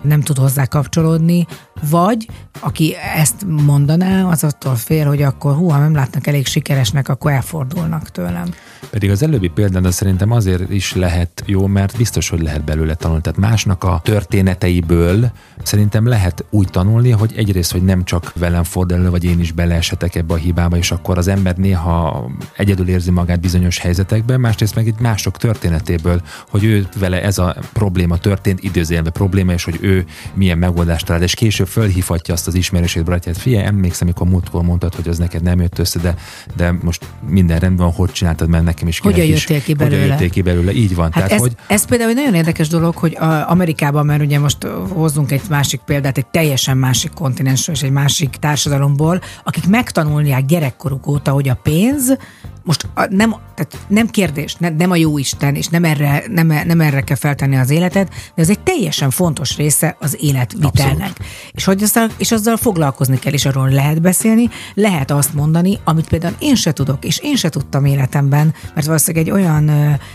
nem 0.02 0.20
tud 0.20 0.38
hozzá 0.38 0.66
kapcsolódni, 0.66 1.46
vagy 1.90 2.26
aki 2.60 2.94
ezt 3.16 3.44
mondaná, 3.66 4.24
az 4.24 4.44
attól 4.44 4.74
fél, 4.74 5.06
hogy 5.06 5.22
akkor 5.22 5.54
hú, 5.54 5.68
ha 5.68 5.78
nem 5.78 5.94
látnak 5.94 6.26
elég 6.26 6.46
sikeresnek, 6.46 7.08
akkor 7.08 7.32
elfordulnak 7.32 8.10
tőlem. 8.10 8.54
Pedig 8.90 9.10
az 9.10 9.22
előbbi 9.22 9.48
példán 9.48 9.84
az 9.84 9.94
szerintem 9.94 10.30
azért 10.30 10.70
is 10.70 10.94
lehet 10.94 11.42
jó, 11.46 11.66
mert 11.66 11.96
biztos, 11.96 12.28
hogy 12.28 12.42
lehet 12.42 12.64
belőle 12.64 12.94
tanulni. 12.94 13.22
Tehát 13.22 13.38
másnak 13.38 13.84
a 13.84 14.00
történeteiből 14.04 15.30
szerintem 15.62 16.06
lehet 16.06 16.44
úgy 16.50 16.70
tanulni, 16.70 17.10
hogy 17.10 17.32
egyrészt, 17.36 17.72
hogy 17.72 17.82
nem 17.82 18.04
csak 18.04 18.32
velem 18.34 18.64
fordul 18.64 18.98
elő, 18.98 19.10
vagy 19.10 19.24
én 19.24 19.40
is 19.40 19.52
beleesetek 19.52 20.14
ebbe 20.14 20.34
a 20.34 20.36
hibába, 20.36 20.76
és 20.76 20.90
akkor 20.90 21.18
az 21.18 21.28
ember 21.28 21.56
néha 21.56 22.30
egyedül 22.56 22.88
érzi 22.88 23.10
magát 23.10 23.40
bizonyos 23.40 23.78
helyzetekben, 23.78 24.40
másrészt 24.40 24.74
meg 24.74 24.86
egy 24.86 25.00
mások 25.00 25.36
történetéből, 25.36 26.22
hogy 26.50 26.64
ő 26.64 26.86
vele 26.98 27.22
ez 27.22 27.38
a 27.38 27.56
probléma 27.72 28.18
történt, 28.18 28.62
időzélve 28.62 29.10
probléma, 29.10 29.52
és 29.52 29.64
hogy 29.64 29.78
ő 29.80 30.04
milyen 30.34 30.58
megoldást 30.58 31.06
talált, 31.06 31.24
és 31.24 31.34
később 31.34 31.66
fölhívhatja 31.74 32.34
azt 32.34 32.46
az 32.46 32.54
ismerősét, 32.54 33.04
barátját, 33.04 33.36
figyelj, 33.36 33.64
emlékszem, 33.64 34.06
amikor 34.06 34.26
múltkor 34.26 34.62
mondtad, 34.62 34.94
hogy 34.94 35.08
az 35.08 35.18
neked 35.18 35.42
nem 35.42 35.60
jött 35.60 35.78
össze, 35.78 35.98
de, 35.98 36.14
de 36.56 36.72
most 36.82 37.06
minden 37.28 37.58
rendben 37.58 37.86
van, 37.86 37.94
hogy 37.94 38.12
csináltad, 38.12 38.48
mert 38.48 38.64
nekem 38.64 38.88
is 38.88 38.98
Hogyan 38.98 39.26
jöttél 39.26 39.62
ki 39.62 39.72
hogyan 39.72 39.88
belőle? 39.88 40.06
jöttél 40.06 40.30
ki 40.30 40.42
belőle, 40.42 40.72
így 40.72 40.94
van. 40.94 41.04
Hát 41.04 41.12
Tehát, 41.12 41.32
ez, 41.32 41.38
hogy 41.38 41.52
ez 41.66 41.84
például 41.84 42.10
egy 42.10 42.16
nagyon 42.16 42.34
érdekes 42.34 42.68
dolog, 42.68 42.96
hogy 42.96 43.16
a 43.16 43.50
Amerikában, 43.50 44.06
mert 44.06 44.22
ugye 44.22 44.38
most 44.38 44.66
hozzunk 44.88 45.32
egy 45.32 45.42
másik 45.48 45.80
példát, 45.80 46.18
egy 46.18 46.26
teljesen 46.26 46.76
másik 46.76 47.12
kontinensről 47.12 47.76
és 47.76 47.82
egy 47.82 47.90
másik 47.90 48.30
társadalomból, 48.30 49.20
akik 49.44 49.66
megtanulják 49.66 50.44
gyerekkoruk 50.44 51.06
óta, 51.06 51.30
hogy 51.30 51.48
a 51.48 51.54
pénz 51.54 52.16
most 52.64 52.88
a, 52.94 53.06
nem, 53.10 53.30
tehát 53.54 53.78
nem 53.88 54.06
kérdés, 54.06 54.54
ne, 54.54 54.68
nem 54.68 54.90
a 54.90 54.96
jó 54.96 55.18
Isten, 55.18 55.54
és 55.54 55.66
nem 55.66 55.84
erre, 55.84 56.22
nem, 56.28 56.46
nem 56.46 56.80
erre 56.80 57.00
kell 57.00 57.16
feltenni 57.16 57.56
az 57.56 57.70
életet, 57.70 58.08
de 58.08 58.42
ez 58.42 58.48
egy 58.48 58.60
teljesen 58.60 59.10
fontos 59.10 59.56
része 59.56 59.96
az 60.00 60.16
életvitelnek. 60.20 61.08
Abszolút. 61.08 61.18
És, 61.52 61.64
hogy 61.64 61.82
azzal, 61.82 62.10
és 62.16 62.32
azzal 62.32 62.56
foglalkozni 62.56 63.18
kell, 63.18 63.32
és 63.32 63.46
arról 63.46 63.68
lehet 63.68 64.00
beszélni, 64.00 64.48
lehet 64.74 65.10
azt 65.10 65.34
mondani, 65.34 65.78
amit 65.84 66.08
például 66.08 66.34
én 66.38 66.54
se 66.54 66.72
tudok, 66.72 67.04
és 67.04 67.18
én 67.22 67.36
se 67.36 67.48
tudtam 67.48 67.84
életemben, 67.84 68.54
mert 68.74 68.86
valószínűleg 68.86 69.26
egy 69.26 69.32
olyan 69.32 69.70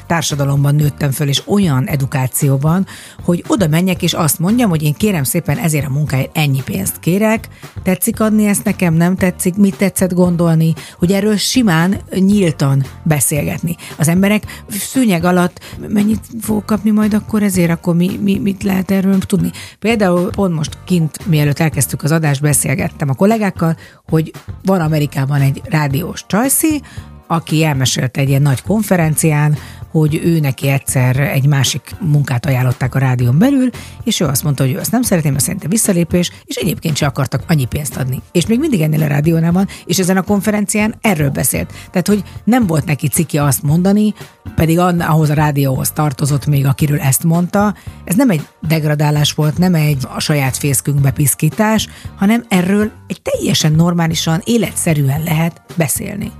társadalomban 0.07 0.76
nőttem 0.76 1.11
föl, 1.11 1.27
és 1.27 1.41
olyan 1.47 1.88
edukációban, 1.88 2.85
hogy 3.23 3.43
oda 3.47 3.67
menjek, 3.67 4.01
és 4.01 4.13
azt 4.13 4.39
mondjam, 4.39 4.69
hogy 4.69 4.84
én 4.84 4.93
kérem 4.93 5.23
szépen 5.23 5.57
ezért 5.57 5.85
a 5.85 5.89
munkáért 5.89 6.38
ennyi 6.38 6.61
pénzt 6.65 6.99
kérek, 6.99 7.47
tetszik 7.84 8.19
adni 8.19 8.47
ezt 8.47 8.63
nekem, 8.63 8.93
nem 8.93 9.15
tetszik, 9.15 9.55
mit 9.55 9.77
tetszett 9.77 10.13
gondolni, 10.13 10.73
hogy 10.97 11.11
erről 11.11 11.38
simán, 11.38 12.01
nyíltan 12.40 12.84
beszélgetni. 13.03 13.76
Az 13.98 14.07
emberek 14.07 14.64
szőnyeg 14.70 15.24
alatt 15.24 15.60
mennyit 15.88 16.28
fog 16.41 16.66
kapni 16.66 16.90
majd 16.91 17.14
akkor 17.14 17.44
ezért, 17.44 17.72
akkor 17.72 17.95
mi, 17.95 18.20
mi, 18.22 18.38
mit 18.38 18.64
lehet 18.64 18.91
erről 18.91 19.20
tudni. 19.20 19.52
Például 19.80 20.30
pont 20.30 20.56
most 20.56 20.78
kint, 20.86 21.26
mielőtt 21.26 21.60
elkezdtük 21.60 22.03
az 22.03 22.11
adást, 22.11 22.41
beszélgettem 22.41 23.10
a 23.10 23.14
kollégákkal, 23.14 23.78
hogy 24.10 24.32
van 24.64 24.82
Amerikában 24.82 25.41
egy 25.41 25.61
rádiós 25.66 26.26
csajszi, 26.28 26.82
aki 27.28 27.64
elmesélte 27.64 28.22
egy 28.22 28.30
ilyen 28.30 28.41
nagy 28.41 28.61
konferencián, 28.61 29.57
hogy 29.91 30.20
ő 30.24 30.40
neki 30.40 30.68
egyszer 30.68 31.20
egy 31.20 31.45
másik 31.45 31.95
munkát 31.99 32.45
ajánlották 32.45 32.95
a 32.95 32.99
rádión 32.99 33.38
belül, 33.38 33.70
és 34.03 34.20
ő 34.20 34.26
azt 34.26 34.44
mondta, 34.44 34.64
hogy 34.64 34.74
ő 34.74 34.78
azt 34.78 34.91
nem 34.91 35.02
szeretné, 35.02 35.30
mert 35.30 35.44
szerinte 35.44 35.68
visszalépés, 35.68 36.32
és 36.45 36.56
egyébként 36.56 36.98
se 36.98 37.06
akartak 37.06 37.44
annyi 37.48 37.66
pénzt 37.66 37.98
adni. 37.98 38.22
És 38.32 38.45
még 38.45 38.60
mindig 38.60 38.82
ennél 38.82 39.02
a 39.02 39.07
rádiónál 39.07 39.52
van, 39.52 39.68
és 39.86 39.99
ezen 39.99 40.18
a 40.18 40.22
konferencián 40.22 40.95
erről 41.02 41.30
beszélt. 41.30 41.74
Tehát, 41.91 42.07
hogy 42.07 42.24
nem 42.44 42.68
volt 42.68 42.86
neki 42.86 43.07
ciki 43.07 43.38
azt 43.38 43.64
mondani, 43.64 44.14
pedig 44.56 44.80
ahhoz 44.80 45.30
a 45.30 45.34
rádióhoz 45.34 45.91
tartozott 45.91 46.45
még, 46.45 46.66
akiről 46.66 46.99
ezt 46.99 47.24
mondta. 47.24 47.76
Ez 48.03 48.16
nem 48.16 48.30
egy 48.30 48.48
degradálás 48.68 49.34
volt, 49.34 49.57
nem 49.57 49.76
egy 49.76 49.98
a 50.16 50.20
saját 50.20 50.57
fészkünkbe 50.57 51.11
piszkítás, 51.11 51.88
hanem 52.16 52.45
erről 52.48 52.91
egy 53.07 53.22
teljesen 53.22 53.72
normálisan, 53.72 54.41
életszerűen 54.45 55.24
lehet 55.24 55.61
beszélni. 55.76 56.32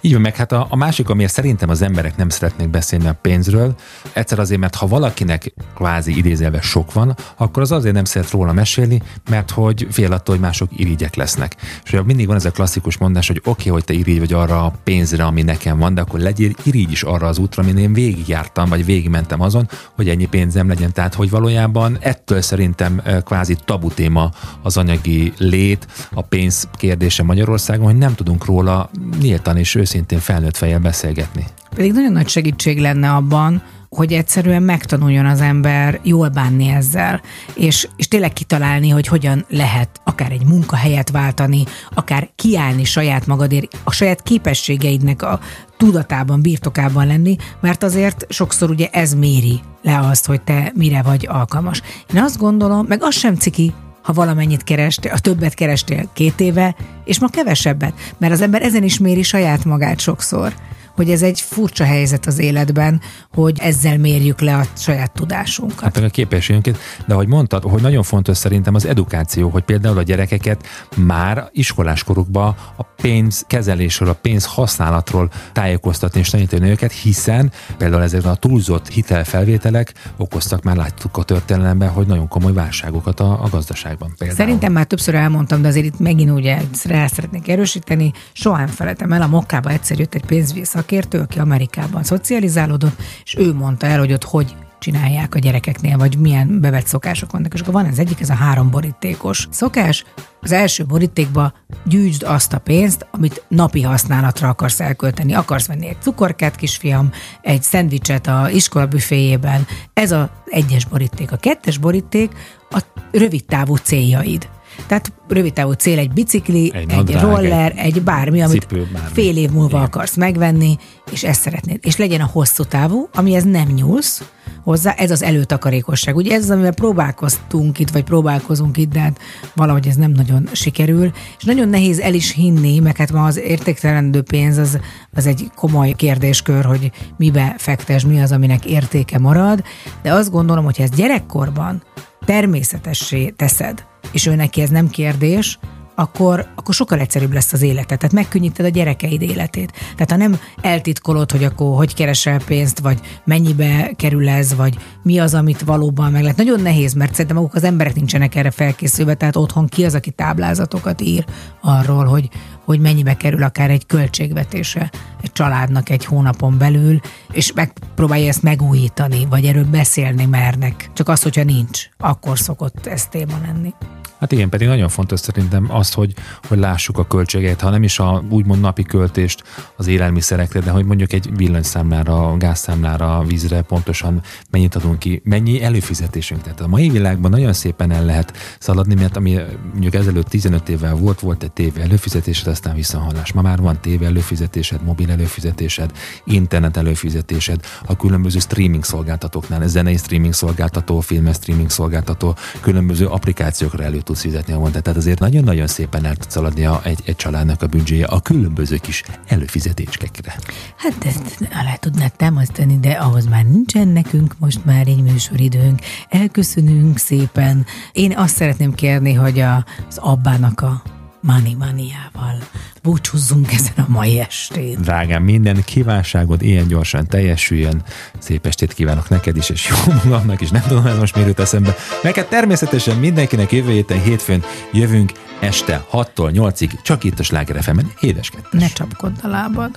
Így 0.00 0.12
van, 0.12 0.20
meg 0.20 0.36
hát 0.36 0.52
a, 0.52 0.66
a 0.70 0.76
másik, 0.76 1.08
amiért 1.08 1.32
szerintem 1.32 1.68
az 1.68 1.82
emberek 1.82 2.16
nem 2.16 2.28
szeretnék 2.28 2.68
beszélni 2.68 3.06
a 3.06 3.18
pénzről, 3.20 3.74
egyszer 4.12 4.38
azért, 4.38 4.60
mert 4.60 4.74
ha 4.74 4.86
valakinek 4.86 5.54
kvázi 5.74 6.16
idézelve 6.16 6.60
sok 6.60 6.92
van, 6.92 7.16
akkor 7.36 7.62
az 7.62 7.72
azért 7.72 7.94
nem 7.94 8.04
szeret 8.04 8.30
róla 8.30 8.52
mesélni, 8.52 9.02
mert 9.30 9.50
hogy 9.50 9.86
fél 9.90 10.12
attól, 10.12 10.34
hogy 10.34 10.44
mások 10.44 10.68
irigyek 10.76 11.14
lesznek. 11.14 11.56
És 11.84 11.92
ugye 11.92 12.02
mindig 12.02 12.26
van 12.26 12.36
ez 12.36 12.44
a 12.44 12.50
klasszikus 12.50 12.96
mondás, 12.96 13.26
hogy 13.26 13.38
oké, 13.38 13.50
okay, 13.50 13.72
hogy 13.72 13.84
te 13.84 13.92
irigy 13.92 14.18
vagy 14.18 14.32
arra 14.32 14.64
a 14.64 14.72
pénzre, 14.84 15.24
ami 15.24 15.42
nekem 15.42 15.78
van, 15.78 15.94
de 15.94 16.00
akkor 16.00 16.20
legyél 16.20 16.52
irigy 16.62 16.90
is 16.90 17.02
arra 17.02 17.26
az 17.26 17.38
útra, 17.38 17.62
amin 17.62 17.78
én 17.78 17.92
végigjártam, 17.92 18.68
vagy 18.68 18.84
végigmentem 18.84 19.40
azon, 19.40 19.68
hogy 19.94 20.08
ennyi 20.08 20.26
pénzem 20.26 20.68
legyen. 20.68 20.92
Tehát, 20.92 21.14
hogy 21.14 21.30
valójában 21.30 21.98
ettől 22.00 22.40
szerintem 22.40 23.02
kvázi 23.24 23.56
tabu 23.64 23.88
téma 23.88 24.30
az 24.62 24.76
anyagi 24.76 25.32
lét, 25.38 25.86
a 26.14 26.22
pénz 26.22 26.68
kérdése 26.76 27.22
Magyarországon, 27.22 27.84
hogy 27.84 27.96
nem 27.96 28.14
tudunk 28.14 28.44
róla 28.44 28.90
nyíltan 29.20 29.56
és 29.62 29.74
őszintén 29.74 30.18
felnőtt 30.18 30.56
fejjel 30.56 30.78
beszélgetni. 30.78 31.44
Pedig 31.74 31.92
nagyon 31.92 32.12
nagy 32.12 32.28
segítség 32.28 32.78
lenne 32.78 33.10
abban, 33.10 33.62
hogy 33.88 34.12
egyszerűen 34.12 34.62
megtanuljon 34.62 35.26
az 35.26 35.40
ember 35.40 36.00
jól 36.02 36.28
bánni 36.28 36.68
ezzel, 36.68 37.20
és, 37.54 37.88
és 37.96 38.08
tényleg 38.08 38.32
kitalálni, 38.32 38.88
hogy 38.88 39.06
hogyan 39.06 39.44
lehet 39.48 40.00
akár 40.04 40.30
egy 40.30 40.44
munkahelyet 40.44 41.10
váltani, 41.10 41.64
akár 41.94 42.30
kiállni 42.34 42.84
saját 42.84 43.26
magadért, 43.26 43.76
a 43.84 43.92
saját 43.92 44.22
képességeidnek 44.22 45.22
a 45.22 45.40
tudatában, 45.76 46.42
birtokában 46.42 47.06
lenni, 47.06 47.36
mert 47.60 47.82
azért 47.82 48.26
sokszor 48.28 48.70
ugye 48.70 48.88
ez 48.92 49.14
méri 49.14 49.60
le 49.82 49.98
azt, 49.98 50.26
hogy 50.26 50.42
te 50.42 50.72
mire 50.74 51.02
vagy 51.02 51.26
alkalmas. 51.30 51.82
Én 52.14 52.22
azt 52.22 52.38
gondolom, 52.38 52.86
meg 52.88 53.02
az 53.02 53.14
sem 53.14 53.34
ciki, 53.34 53.72
ha 54.02 54.12
valamennyit 54.12 54.64
kerestél, 54.64 55.12
a 55.12 55.18
többet 55.18 55.54
kerestél 55.54 56.08
két 56.12 56.40
éve, 56.40 56.74
és 57.04 57.20
ma 57.20 57.28
kevesebbet, 57.28 57.94
mert 58.18 58.32
az 58.32 58.40
ember 58.40 58.62
ezen 58.62 58.82
is 58.82 58.98
méri 58.98 59.22
saját 59.22 59.64
magát 59.64 60.00
sokszor 60.00 60.52
hogy 60.94 61.10
ez 61.10 61.22
egy 61.22 61.40
furcsa 61.40 61.84
helyzet 61.84 62.26
az 62.26 62.38
életben, 62.38 63.00
hogy 63.32 63.58
ezzel 63.60 63.98
mérjük 63.98 64.40
le 64.40 64.56
a 64.56 64.64
saját 64.76 65.12
tudásunkat. 65.12 65.82
Hát 65.82 65.94
meg 65.94 66.04
a 66.04 66.08
képességünket, 66.08 66.78
de 67.06 67.14
ahogy 67.14 67.28
mondtad, 67.28 67.62
hogy 67.62 67.82
nagyon 67.82 68.02
fontos 68.02 68.36
szerintem 68.36 68.74
az 68.74 68.86
edukáció, 68.86 69.48
hogy 69.48 69.62
például 69.62 69.98
a 69.98 70.02
gyerekeket 70.02 70.66
már 70.96 71.48
iskoláskorukban 71.52 72.56
a 72.76 72.82
pénz 72.82 73.44
kezelésről, 73.46 74.08
a 74.08 74.12
pénz 74.12 74.44
használatról 74.44 75.30
tájékoztatni 75.52 76.20
és 76.20 76.28
tanítani 76.28 76.70
őket, 76.70 76.92
hiszen 76.92 77.52
például 77.76 78.02
ezek 78.02 78.24
a 78.24 78.34
túlzott 78.34 78.88
hitelfelvételek 78.88 79.92
okoztak 80.16 80.62
már 80.62 80.76
láttuk 80.76 81.16
a 81.16 81.22
történelemben, 81.22 81.88
hogy 81.88 82.06
nagyon 82.06 82.28
komoly 82.28 82.52
válságokat 82.52 83.20
a, 83.20 83.42
a 83.42 83.48
gazdaságban. 83.48 84.14
Például. 84.18 84.38
Szerintem 84.38 84.72
már 84.72 84.84
többször 84.84 85.14
elmondtam, 85.14 85.62
de 85.62 85.68
azért 85.68 85.86
itt 85.86 85.98
megint 85.98 86.30
ugye 86.30 86.58
rá 86.84 87.06
szeretnék 87.06 87.48
erősíteni, 87.48 88.12
soha 88.32 88.56
nem 88.56 88.66
felejtem 88.66 89.12
el, 89.12 89.22
a 89.22 89.26
mokkába 89.26 89.70
egyszer 89.70 89.98
jött 89.98 90.14
egy 90.14 90.24
pénzügyi 90.24 90.64
szakértő, 90.82 91.18
aki 91.18 91.38
Amerikában 91.38 92.02
szocializálódott, 92.02 93.02
és 93.24 93.36
ő 93.36 93.54
mondta 93.54 93.86
el, 93.86 93.98
hogy 93.98 94.12
ott 94.12 94.24
hogy 94.24 94.54
csinálják 94.78 95.34
a 95.34 95.38
gyerekeknél, 95.38 95.96
vagy 95.96 96.18
milyen 96.18 96.60
bevett 96.60 96.86
szokások 96.86 97.30
vannak. 97.30 97.54
És 97.54 97.60
akkor 97.60 97.72
van 97.72 97.86
az 97.86 97.98
egyik, 97.98 98.20
ez 98.20 98.30
a 98.30 98.34
három 98.34 98.70
borítékos 98.70 99.48
szokás. 99.50 100.04
Az 100.40 100.52
első 100.52 100.84
borítékba 100.84 101.52
gyűjtsd 101.84 102.22
azt 102.22 102.52
a 102.52 102.58
pénzt, 102.58 103.06
amit 103.10 103.44
napi 103.48 103.82
használatra 103.82 104.48
akarsz 104.48 104.80
elkölteni. 104.80 105.34
Akarsz 105.34 105.66
venni 105.66 105.88
egy 105.88 106.00
cukorkát, 106.00 106.56
kisfiam, 106.56 107.10
egy 107.42 107.62
szendvicset 107.62 108.26
a 108.26 108.48
iskola 108.50 108.86
büféjében. 108.86 109.66
Ez 109.92 110.12
az 110.12 110.26
egyes 110.44 110.84
boríték. 110.84 111.32
A 111.32 111.36
kettes 111.36 111.78
boríték 111.78 112.32
a 112.70 112.80
rövid 113.12 113.44
távú 113.44 113.76
céljaid. 113.76 114.48
Tehát 114.92 115.12
rövid 115.28 115.52
távú 115.52 115.72
cél 115.72 115.98
egy 115.98 116.12
bicikli, 116.12 116.72
Egy 116.74 116.80
egy, 116.80 116.96
nadrág, 116.96 117.16
egy 117.16 117.22
roller, 117.22 117.72
egy 117.76 118.02
bármi, 118.02 118.42
amit 118.42 118.60
cipő, 118.60 118.88
bármi. 118.92 119.08
fél 119.12 119.36
év 119.36 119.50
múlva 119.50 119.76
Igen. 119.76 119.82
akarsz 119.82 120.16
megvenni, 120.16 120.76
és 121.10 121.24
ezt 121.24 121.40
szeretnéd. 121.40 121.78
És 121.82 121.96
legyen 121.96 122.20
a 122.20 122.28
hosszú 122.32 122.62
távú, 122.64 123.08
amihez 123.12 123.44
nem 123.44 123.68
nyúlsz 123.68 124.22
hozzá, 124.62 124.92
ez 124.92 125.10
az 125.10 125.22
előtakarékosság. 125.22 126.16
Ugye 126.16 126.34
ez 126.34 126.42
az, 126.42 126.50
amivel 126.50 126.74
próbálkoztunk 126.74 127.78
itt, 127.78 127.90
vagy 127.90 128.04
próbálkozunk 128.04 128.76
itt, 128.76 128.92
de 128.92 129.00
hát 129.00 129.18
valahogy 129.54 129.86
ez 129.86 129.96
nem 129.96 130.10
nagyon 130.10 130.48
sikerül. 130.52 131.10
És 131.38 131.44
nagyon 131.44 131.68
nehéz 131.68 131.98
el 131.98 132.14
is 132.14 132.32
hinni, 132.32 132.78
meg 132.78 132.96
hát 132.96 133.12
ma 133.12 133.24
az 133.24 133.38
értéktelenedő 133.38 134.22
pénz 134.22 134.56
az, 134.56 134.78
az 135.14 135.26
egy 135.26 135.50
komoly 135.54 135.92
kérdéskör, 135.92 136.64
hogy 136.64 136.90
mibe 137.16 137.54
fektes, 137.58 138.04
mi 138.04 138.20
az, 138.20 138.32
aminek 138.32 138.64
értéke 138.64 139.18
marad. 139.18 139.62
De 140.02 140.12
azt 140.12 140.30
gondolom, 140.30 140.64
hogy 140.64 140.76
ha 140.76 140.82
ezt 140.82 140.94
gyerekkorban 140.94 141.82
természetessé 142.24 143.28
teszed, 143.36 143.90
és 144.12 144.26
ő 144.26 144.34
neki 144.34 144.60
ez 144.60 144.70
nem 144.70 144.88
kérdés, 144.88 145.58
akkor, 146.02 146.46
akkor 146.54 146.74
sokkal 146.74 146.98
egyszerűbb 146.98 147.32
lesz 147.32 147.52
az 147.52 147.62
életed. 147.62 147.98
Tehát 147.98 148.14
megkönnyíted 148.14 148.66
a 148.66 148.68
gyerekeid 148.68 149.22
életét. 149.22 149.72
Tehát 149.72 150.10
ha 150.10 150.16
nem 150.16 150.40
eltitkolod, 150.60 151.30
hogy 151.30 151.44
akkor 151.44 151.76
hogy 151.76 151.94
keresel 151.94 152.40
pénzt, 152.44 152.78
vagy 152.78 153.00
mennyibe 153.24 153.90
kerül 153.96 154.28
ez, 154.28 154.54
vagy 154.54 154.76
mi 155.02 155.18
az, 155.18 155.34
amit 155.34 155.62
valóban 155.62 156.10
meg 156.10 156.22
lehet. 156.22 156.36
Nagyon 156.36 156.60
nehéz, 156.60 156.92
mert 156.92 157.10
szerintem 157.10 157.36
maguk 157.36 157.54
az 157.54 157.64
emberek 157.64 157.94
nincsenek 157.94 158.34
erre 158.34 158.50
felkészülve, 158.50 159.14
tehát 159.14 159.36
otthon 159.36 159.66
ki 159.66 159.84
az, 159.84 159.94
aki 159.94 160.10
táblázatokat 160.10 161.00
ír 161.00 161.24
arról, 161.60 162.04
hogy, 162.04 162.28
hogy 162.64 162.80
mennyibe 162.80 163.16
kerül 163.16 163.42
akár 163.42 163.70
egy 163.70 163.86
költségvetése 163.86 164.90
egy 165.22 165.32
családnak 165.32 165.90
egy 165.90 166.04
hónapon 166.04 166.58
belül, 166.58 167.00
és 167.32 167.52
megpróbálja 167.52 168.28
ezt 168.28 168.42
megújítani, 168.42 169.26
vagy 169.30 169.44
erről 169.44 169.64
beszélni 169.64 170.24
mernek. 170.24 170.90
Csak 170.92 171.08
az, 171.08 171.22
hogyha 171.22 171.44
nincs, 171.44 171.88
akkor 171.98 172.38
szokott 172.38 172.86
ez 172.86 173.06
téma 173.06 173.38
lenni. 173.46 173.74
Hát 174.22 174.32
igen, 174.32 174.48
pedig 174.48 174.68
nagyon 174.68 174.88
fontos 174.88 175.20
szerintem 175.20 175.66
az, 175.70 175.92
hogy, 175.92 176.14
hogy 176.48 176.58
lássuk 176.58 176.98
a 176.98 177.06
költségeit, 177.06 177.60
ha 177.60 177.70
nem 177.70 177.82
is 177.82 177.98
a 177.98 178.24
úgymond 178.30 178.60
napi 178.60 178.82
költést 178.82 179.42
az 179.76 179.86
élelmiszerekre, 179.86 180.60
de 180.60 180.70
hogy 180.70 180.84
mondjuk 180.84 181.12
egy 181.12 181.36
villanyszámlára, 181.36 182.36
gázszámlára, 182.36 183.24
vízre 183.26 183.62
pontosan 183.62 184.22
mennyit 184.50 184.74
adunk 184.74 184.98
ki, 184.98 185.22
mennyi 185.24 185.62
előfizetésünk. 185.62 186.42
Tehát 186.42 186.60
a 186.60 186.66
mai 186.66 186.88
világban 186.88 187.30
nagyon 187.30 187.52
szépen 187.52 187.90
el 187.90 188.04
lehet 188.04 188.32
szaladni, 188.58 188.94
mert 188.94 189.16
ami 189.16 189.38
mondjuk 189.72 189.94
ezelőtt 189.94 190.28
15 190.28 190.68
évvel 190.68 190.94
volt, 190.94 191.20
volt 191.20 191.42
egy 191.42 191.52
tévé 191.52 191.80
előfizetésed, 191.80 192.46
aztán 192.46 192.74
visszahallás. 192.74 193.32
Ma 193.32 193.42
már 193.42 193.60
van 193.60 193.80
tévé 193.80 194.04
előfizetésed, 194.04 194.82
mobil 194.82 195.10
előfizetésed, 195.10 195.90
internet 196.24 196.76
előfizetésed, 196.76 197.60
a 197.86 197.96
különböző 197.96 198.38
streaming 198.38 198.84
szolgáltatóknál, 198.84 199.68
zenei 199.68 199.96
streaming 199.96 200.32
szolgáltató, 200.32 201.00
filmes 201.00 201.36
streaming 201.36 201.70
szolgáltató, 201.70 202.36
különböző 202.60 203.06
applikációkra 203.06 203.82
elő 203.82 204.00
tudsz 204.12 204.24
fizetni 204.24 204.52
a 204.52 204.58
mondat. 204.58 204.82
Tehát 204.82 204.98
azért 204.98 205.18
nagyon-nagyon 205.18 205.66
szépen 205.66 206.04
el 206.04 206.16
tudsz 206.16 206.32
szaladni 206.32 206.64
a, 206.64 206.80
egy, 206.84 207.00
egy 207.04 207.16
családnak 207.16 207.62
a 207.62 207.66
büdzséje 207.66 208.06
a 208.06 208.20
különböző 208.20 208.76
kis 208.76 209.02
előfizetéskekre. 209.26 210.34
Hát 210.76 211.04
ezt 211.04 211.48
alá 211.52 211.74
tudnád 211.74 212.12
támasztani, 212.12 212.78
de 212.80 212.90
ahhoz 212.90 213.26
már 213.26 213.44
nincsen 213.44 213.88
nekünk 213.88 214.34
most 214.38 214.64
már 214.64 214.86
egy 214.86 215.02
műsoridőnk. 215.02 215.80
Elköszönünk 216.08 216.98
szépen. 216.98 217.66
Én 217.92 218.16
azt 218.16 218.34
szeretném 218.34 218.74
kérni, 218.74 219.12
hogy 219.12 219.40
a, 219.40 219.64
az 219.88 219.98
abbának 219.98 220.60
a 220.60 220.82
Money 221.22 221.54
Maniával 221.54 222.38
búcsúzzunk 222.82 223.52
ezen 223.52 223.72
a 223.76 223.84
mai 223.88 224.20
estén. 224.20 224.80
Drágám, 224.80 225.22
minden 225.22 225.62
kívánságod 225.64 226.42
ilyen 226.42 226.66
gyorsan 226.66 227.06
teljesüljön. 227.06 227.82
Szép 228.18 228.46
estét 228.46 228.72
kívánok 228.72 229.08
neked 229.08 229.36
is, 229.36 229.50
és 229.50 229.68
jó 229.68 229.92
magamnak 230.04 230.40
is. 230.40 230.50
Nem 230.50 230.62
tudom, 230.68 230.86
ez 230.86 230.98
most 230.98 231.16
miért 231.16 231.40
eszembe. 231.40 231.74
Neked 232.02 232.26
természetesen 232.26 232.96
mindenkinek 232.96 233.52
jövő 233.52 233.72
héten 233.72 234.02
hétfőn 234.02 234.42
jövünk 234.72 235.12
este 235.40 235.86
6-tól 235.92 236.30
8-ig, 236.32 236.82
csak 236.82 237.04
itt 237.04 237.18
a 237.18 237.22
Sláger 237.22 237.62
FM-en, 237.62 237.92
édeskedtes. 238.00 238.60
Ne 238.60 238.68
csapkodd 238.68 239.14
a 239.22 239.28
lábad. 239.28 239.70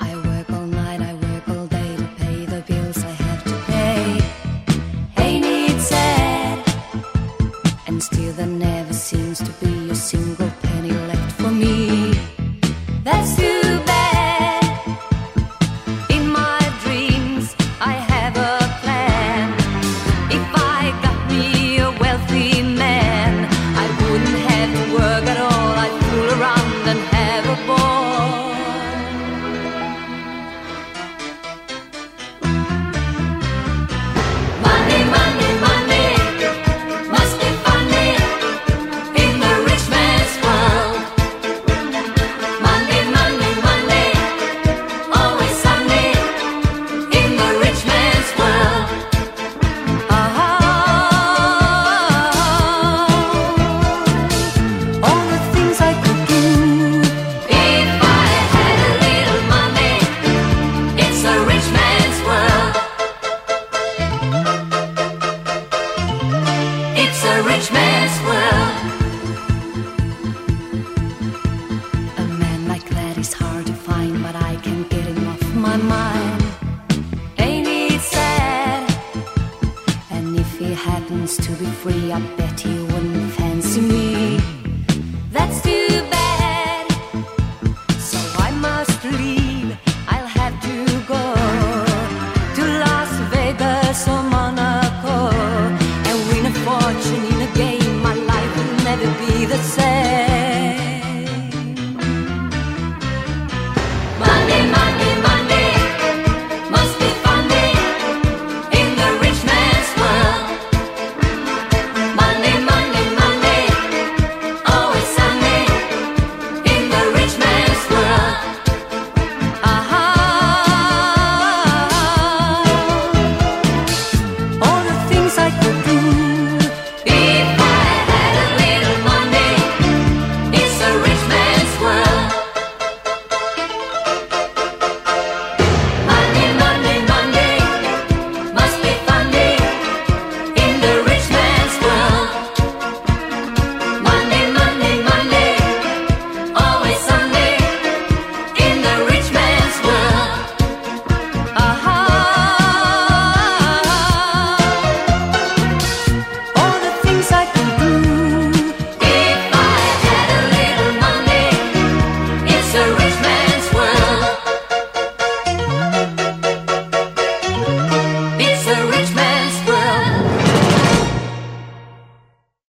I 0.00 0.27
That's 13.08 13.38
you. 13.40 13.67